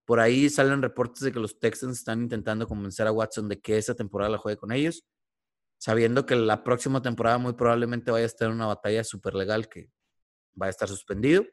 Por 0.05 0.19
ahí 0.19 0.49
salen 0.49 0.81
reportes 0.81 1.21
de 1.21 1.31
que 1.31 1.39
los 1.39 1.59
Texans 1.59 1.97
están 1.97 2.21
intentando 2.21 2.67
convencer 2.67 3.07
a 3.07 3.11
Watson 3.11 3.49
de 3.49 3.59
que 3.59 3.77
esa 3.77 3.93
temporada 3.93 4.31
la 4.31 4.37
juegue 4.37 4.57
con 4.57 4.71
ellos, 4.71 5.05
sabiendo 5.83 6.25
que 6.25 6.37
la 6.37 6.63
próxima 6.63 7.01
temporada 7.01 7.37
muy 7.37 7.55
probablemente 7.55 8.09
vaya 8.09 8.23
a 8.23 8.27
estar 8.27 8.47
en 8.47 8.53
una 8.53 8.67
batalla 8.67 9.03
súper 9.03 9.33
legal 9.33 9.67
que 9.67 9.91
va 10.59 10.67
a 10.67 10.69
estar 10.69 10.87
suspendido. 10.87 11.45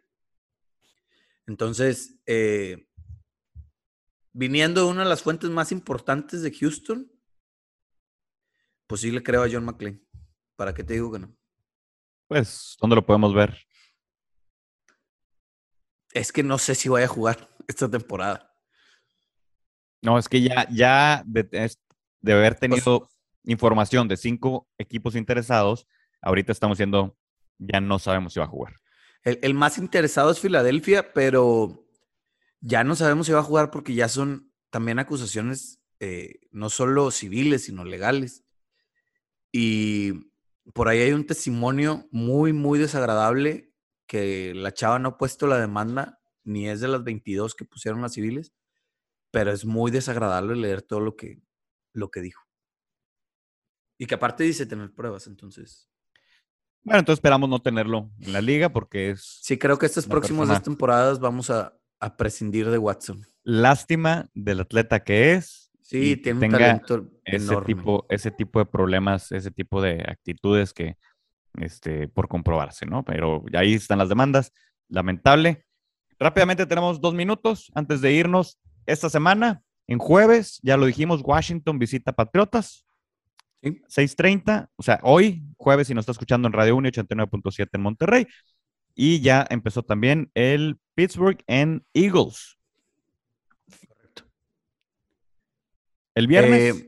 Entonces, 1.49 2.21
eh, 2.27 2.87
viniendo 4.33 4.85
de 4.85 4.87
una 4.87 5.03
de 5.03 5.09
las 5.09 5.25
fuentes 5.25 5.51
más 5.51 5.73
importantes 5.73 6.43
de 6.43 6.53
Houston, 6.53 7.11
pues 8.87 9.01
sí 9.01 9.11
le 9.11 9.21
creo 9.21 9.43
a 9.43 9.49
John 9.51 9.65
McClain. 9.65 10.01
¿Para 10.55 10.73
qué 10.75 10.85
te 10.85 10.93
digo 10.93 11.11
que 11.11 11.19
no? 11.19 11.37
Pues, 12.29 12.77
¿dónde 12.81 12.95
lo 12.95 13.05
podemos 13.05 13.35
ver? 13.35 13.67
Es 16.13 16.31
que 16.31 16.45
no 16.45 16.57
sé 16.59 16.77
si 16.77 16.89
voy 16.89 17.03
a 17.03 17.09
jugar 17.09 17.49
esta 17.67 17.91
temporada. 17.91 18.55
No, 20.03 20.17
es 20.17 20.29
que 20.29 20.41
ya, 20.41 20.69
ya 20.71 21.25
de, 21.27 21.73
haber 22.33 22.55
tenido 22.55 23.10
información 23.45 24.09
de 24.09 24.17
cinco 24.17 24.69
equipos 24.79 25.17
interesados, 25.17 25.87
ahorita 26.23 26.53
estamos 26.53 26.79
diciendo, 26.79 27.17
ya 27.59 27.81
no 27.81 27.99
sabemos 27.99 28.33
si 28.33 28.41
va 28.41 28.47
a 28.47 28.49
jugar. 28.49 28.75
El, 29.23 29.39
el 29.43 29.55
más 29.55 29.79
interesado 29.79 30.31
es 30.31 30.41
Filadelfia, 30.41 31.13
pero 31.13 31.85
ya 32.61 32.85
no 32.85 32.97
sabemos 32.97 33.27
si 33.27 33.33
va 33.33 33.41
a 33.41 33.45
jugar 33.45 33.71
porque 33.71 33.95
ya 33.95 34.09
son 34.09 34.53
también 34.71 34.99
acusaciones 34.99 35.81
eh, 36.01 36.41
no 36.51 36.71
solo 36.71 37.11
civiles, 37.11 37.65
sino 37.65 37.85
legales. 37.85 38.45
Y 39.53 40.33
por 40.73 40.89
ahí 40.89 41.01
hay 41.01 41.13
un 41.13 41.27
testimonio 41.27 42.09
muy, 42.11 42.53
muy 42.53 42.79
desagradable 42.79 43.73
que 44.07 44.55
la 44.55 44.73
chava 44.73 44.99
no 44.99 45.11
ha 45.11 45.19
puesto 45.19 45.47
la 45.47 45.59
demanda, 45.59 46.21
ni 46.43 46.69
es 46.69 46.81
de 46.81 46.89
las 46.89 47.05
22 47.05 47.55
que 47.55 47.65
pusieron 47.65 48.03
las 48.03 48.15
civiles, 48.15 48.53
pero 49.31 49.53
es 49.53 49.65
muy 49.65 49.91
desagradable 49.91 50.57
leer 50.57 50.83
todo 50.83 51.01
lo 51.01 51.17
que, 51.17 51.43
lo 51.93 52.11
que 52.11 52.21
dijo. 52.21 52.43
Y 54.01 54.07
que 54.07 54.15
aparte 54.15 54.45
dice 54.45 54.65
tener 54.65 54.91
pruebas, 54.95 55.27
entonces. 55.27 55.91
Bueno, 56.83 57.01
entonces 57.01 57.19
esperamos 57.19 57.51
no 57.51 57.61
tenerlo 57.61 58.11
en 58.21 58.33
la 58.33 58.41
liga 58.41 58.71
porque 58.71 59.11
es 59.11 59.39
Sí, 59.43 59.59
creo 59.59 59.79
que 59.79 59.85
estas 59.85 60.07
próximas 60.07 60.41
persona- 60.49 60.55
dos 60.59 60.65
temporadas 60.65 61.21
vamos 61.21 61.51
a, 61.51 61.77
a 62.01 62.17
prescindir 62.17 62.71
de 62.71 62.79
Watson. 62.79 63.27
lástima 63.43 64.31
del 64.33 64.61
atleta 64.61 65.05
que 65.05 65.35
es. 65.35 65.71
Sí, 65.83 66.17
tiene 66.17 66.37
un 66.39 66.41
tenga 66.41 66.59
talento 66.59 67.11
ese 67.25 67.45
enorme. 67.45 67.67
tipo, 67.67 68.07
ese 68.09 68.31
tipo 68.31 68.59
de 68.61 68.65
problemas, 68.65 69.33
ese 69.33 69.51
tipo 69.51 69.83
de 69.83 70.03
actitudes 70.09 70.73
que, 70.73 70.97
este, 71.59 72.09
por 72.09 72.27
comprobarse, 72.29 72.87
¿no? 72.87 73.05
Pero 73.05 73.45
ahí 73.53 73.75
están 73.75 73.99
las 73.99 74.09
demandas. 74.09 74.53
Lamentable. 74.89 75.67
Rápidamente 76.19 76.65
tenemos 76.65 77.01
dos 77.03 77.13
minutos 77.13 77.71
antes 77.75 78.01
de 78.01 78.13
irnos. 78.13 78.59
Esta 78.87 79.11
semana, 79.11 79.63
en 79.87 79.99
jueves, 79.99 80.59
ya 80.63 80.77
lo 80.79 80.87
dijimos, 80.87 81.21
Washington 81.23 81.79
visita 81.79 82.13
Patriotas. 82.13 82.87
Sí. 83.63 83.81
6:30, 83.89 84.69
o 84.77 84.83
sea, 84.83 85.01
hoy, 85.03 85.43
jueves, 85.57 85.87
si 85.89 85.95
nos 85.95 86.03
está 86.03 86.13
escuchando 86.13 86.49
en 86.49 86.53
Radio 86.53 86.77
1 86.77 86.89
89.7 86.89 87.69
en 87.73 87.83
Monterrey. 87.83 88.27
Y 88.95 89.21
ya 89.21 89.47
empezó 89.51 89.83
también 89.83 90.31
el 90.35 90.79
Pittsburgh 90.95 91.43
en 91.47 91.85
Eagles. 91.95 92.59
El 96.15 96.27
viernes. 96.27 96.77
Eh, 96.77 96.87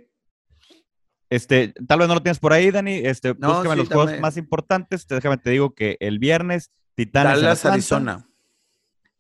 Este, 1.30 1.72
tal 1.88 2.00
vez 2.00 2.08
no 2.08 2.14
lo 2.14 2.22
tienes 2.22 2.38
por 2.38 2.52
ahí, 2.52 2.70
Dani. 2.70 2.92
Este, 2.92 3.34
No, 3.38 3.54
búscame 3.54 3.74
sí, 3.74 3.78
los 3.78 3.88
juegos 3.88 4.06
dame. 4.10 4.20
más 4.20 4.36
importantes. 4.36 5.06
Te- 5.06 5.14
Déjame 5.14 5.38
te 5.38 5.48
digo 5.50 5.74
que 5.74 5.96
el 6.00 6.18
viernes, 6.18 6.70
Titanes. 6.94 7.40
Dallas, 7.40 7.58
Atlanta, 7.60 7.72
Arizona. 7.74 8.28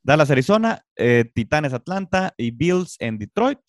Dallas, 0.02 0.30
Arizona, 0.30 0.84
eh, 0.96 1.24
Titanes, 1.34 1.72
Atlanta 1.72 2.34
y 2.36 2.50
Bills 2.50 2.96
en 3.00 3.16
Detroit. 3.16 3.60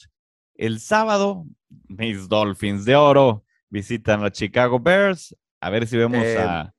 El 0.56 0.82
sábado, 0.82 1.46
mis 1.88 2.28
Dolphins 2.28 2.84
de 2.84 2.96
Oro 2.98 3.46
visitan 3.74 4.24
a 4.24 4.32
Chicago 4.32 4.80
Bears. 4.80 5.36
A 5.59 5.69
ver 5.71 5.88
si 5.88 5.97
vemos 5.97 6.24
Eh, 6.24 6.38
a, 6.38 6.74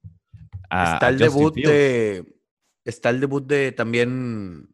a- 0.71 0.93
está 0.95 1.09
el 1.09 1.19
debut 1.19 1.53
Fields. 1.55 1.71
de. 1.71 2.35
Está 2.85 3.11
el 3.11 3.21
debut 3.21 3.45
de 3.47 3.73
también 3.73 4.69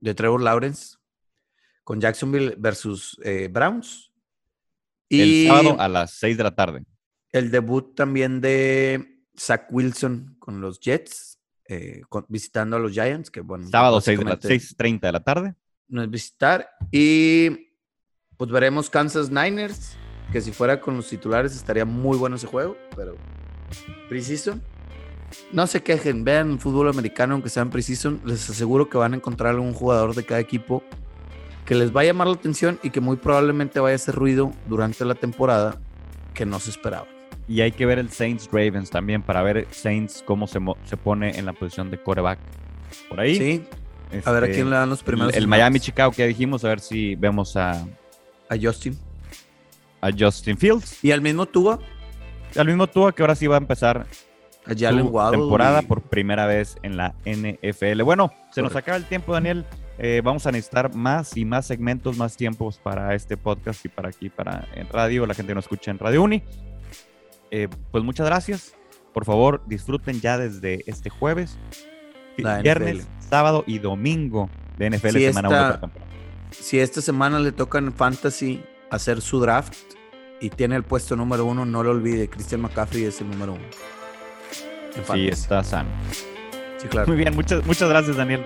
de 0.00 0.14
Trevor 0.14 0.40
Lawrence 0.42 0.96
con 1.84 2.00
Jacksonville 2.00 2.54
versus 2.58 3.18
eh, 3.24 3.48
Browns. 3.50 4.12
el 5.10 5.46
sábado 5.48 5.80
a 5.80 5.88
las 5.88 6.12
6 6.14 6.36
de 6.36 6.42
la 6.44 6.54
tarde. 6.54 6.84
el 7.32 7.50
debut 7.50 7.94
también 7.96 8.40
de 8.40 9.24
Zach 9.36 9.66
Wilson 9.70 10.36
con 10.38 10.60
los 10.60 10.78
Jets, 10.80 11.38
eh, 11.66 12.02
con- 12.08 12.26
visitando 12.28 12.76
a 12.76 12.78
los 12.78 12.92
Giants, 12.92 13.30
que 13.30 13.40
bueno. 13.40 13.68
Sábado 13.68 14.00
6 14.00 14.18
de 14.18 14.24
la, 14.24 14.30
básicamente 14.36 14.64
6.30 14.64 15.00
de 15.00 15.12
la 15.12 15.20
tarde. 15.24 15.54
no 15.88 16.02
es 16.02 16.10
visitar. 16.10 16.68
Y 16.92 17.72
pues 18.36 18.50
veremos 18.50 18.88
Kansas 18.90 19.30
Niners, 19.30 19.96
que 20.32 20.40
si 20.40 20.52
fuera 20.52 20.80
con 20.80 20.96
los 20.96 21.08
titulares 21.08 21.54
estaría 21.54 21.84
muy 21.84 22.16
bueno 22.18 22.36
ese 22.36 22.46
juego, 22.46 22.76
pero 22.96 23.16
Precision. 24.08 24.62
No 25.52 25.66
se 25.66 25.82
quejen, 25.82 26.24
vean 26.24 26.58
fútbol 26.58 26.88
americano, 26.88 27.34
aunque 27.34 27.50
sean 27.50 27.70
Precision, 27.70 28.20
les 28.24 28.48
aseguro 28.48 28.88
que 28.88 28.96
van 28.96 29.12
a 29.12 29.16
encontrar 29.16 29.54
algún 29.54 29.74
jugador 29.74 30.14
de 30.14 30.24
cada 30.24 30.40
equipo 30.40 30.82
que 31.66 31.74
les 31.74 31.94
va 31.94 32.00
a 32.00 32.04
llamar 32.04 32.28
la 32.28 32.34
atención 32.34 32.78
y 32.82 32.90
que 32.90 33.00
muy 33.00 33.16
probablemente 33.16 33.78
vaya 33.78 33.92
a 33.92 33.96
hacer 33.96 34.14
ruido 34.14 34.52
durante 34.66 35.04
la 35.04 35.14
temporada 35.14 35.78
que 36.32 36.46
no 36.46 36.60
se 36.60 36.70
esperaba. 36.70 37.06
Y 37.46 37.60
hay 37.60 37.72
que 37.72 37.84
ver 37.84 37.98
el 37.98 38.10
Saints 38.10 38.48
Ravens 38.50 38.90
también 38.90 39.22
para 39.22 39.42
ver 39.42 39.66
Saints 39.70 40.22
cómo 40.24 40.46
se, 40.46 40.60
se 40.84 40.96
pone 40.96 41.38
en 41.38 41.44
la 41.44 41.52
posición 41.52 41.90
de 41.90 42.02
coreback. 42.02 42.38
Por 43.08 43.20
ahí. 43.20 43.36
Sí. 43.36 43.64
a 44.24 44.32
ver 44.32 44.44
a 44.44 44.48
quién 44.48 44.70
le 44.70 44.76
dan 44.76 44.88
los 44.88 45.02
primeros. 45.02 45.34
El, 45.34 45.42
el 45.42 45.48
Miami 45.48 45.80
Chicago 45.80 46.10
que 46.10 46.18
ya 46.18 46.26
dijimos, 46.26 46.64
a 46.64 46.68
ver 46.68 46.80
si 46.80 47.14
vemos 47.14 47.56
a. 47.56 47.86
A 48.50 48.56
Justin. 48.60 48.98
A 50.00 50.10
Justin 50.16 50.56
Fields. 50.56 51.02
Y 51.02 51.10
al 51.10 51.20
mismo 51.20 51.46
Tua. 51.46 51.78
Al 52.56 52.66
mismo 52.66 52.86
Tua 52.86 53.12
que 53.12 53.22
ahora 53.22 53.34
sí 53.34 53.46
va 53.46 53.56
a 53.56 53.58
empezar 53.58 54.06
a 54.66 54.74
Jalen 54.76 55.10
temporada 55.30 55.82
por 55.82 56.02
primera 56.02 56.46
vez 56.46 56.76
en 56.82 56.96
la 56.96 57.14
NFL. 57.24 58.02
Bueno, 58.02 58.32
se 58.52 58.62
nos 58.62 58.76
acaba 58.76 58.96
el 58.96 59.04
tiempo, 59.04 59.32
Daniel. 59.32 59.64
Eh, 59.98 60.20
vamos 60.22 60.46
a 60.46 60.52
necesitar 60.52 60.94
más 60.94 61.36
y 61.36 61.44
más 61.44 61.66
segmentos, 61.66 62.16
más 62.16 62.36
tiempos 62.36 62.78
para 62.78 63.14
este 63.14 63.36
podcast 63.36 63.84
y 63.84 63.88
para 63.88 64.10
aquí, 64.10 64.28
para 64.28 64.68
en 64.74 64.88
radio, 64.88 65.26
la 65.26 65.34
gente 65.34 65.50
que 65.50 65.54
nos 65.54 65.64
escucha 65.64 65.90
en 65.90 65.98
Radio 65.98 66.22
Uni. 66.22 66.42
Eh, 67.50 67.68
pues 67.90 68.04
muchas 68.04 68.26
gracias. 68.26 68.74
Por 69.12 69.24
favor, 69.24 69.62
disfruten 69.66 70.20
ya 70.20 70.38
desde 70.38 70.84
este 70.86 71.10
jueves, 71.10 71.58
viernes, 72.36 73.08
sábado 73.18 73.64
y 73.66 73.78
domingo 73.78 74.48
de 74.76 74.90
NFL 74.90 75.08
si 75.08 75.32
semana 75.32 75.70
esta, 75.74 75.90
Si 76.50 76.78
esta 76.78 77.00
semana 77.00 77.40
le 77.40 77.50
toca 77.50 77.78
en 77.78 77.92
Fantasy 77.92 78.62
hacer 78.90 79.20
su 79.20 79.40
draft 79.40 79.74
y 80.40 80.50
tiene 80.50 80.76
el 80.76 80.82
puesto 80.82 81.16
número 81.16 81.44
uno, 81.44 81.64
no 81.64 81.82
lo 81.82 81.90
olvide. 81.90 82.28
Christian 82.28 82.60
McCaffrey 82.60 83.04
es 83.04 83.20
el 83.20 83.30
número 83.30 83.54
uno. 83.54 83.64
Sí, 85.12 85.28
está 85.28 85.62
sano. 85.62 85.88
Sí, 86.78 86.88
claro. 86.88 87.08
Muy 87.08 87.16
bien, 87.16 87.34
muchas, 87.34 87.64
muchas 87.66 87.88
gracias, 87.88 88.16
Daniel. 88.16 88.44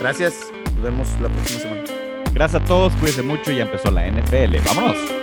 Gracias. 0.00 0.34
Nos 0.74 0.82
vemos 0.82 1.08
la 1.20 1.28
próxima 1.28 1.60
semana. 1.60 1.82
Gracias 2.32 2.62
a 2.62 2.64
todos, 2.64 2.92
cuídense 2.94 3.22
mucho. 3.22 3.52
Ya 3.52 3.64
empezó 3.64 3.90
la 3.90 4.06
NFL. 4.10 4.56
¡Vámonos! 4.66 5.21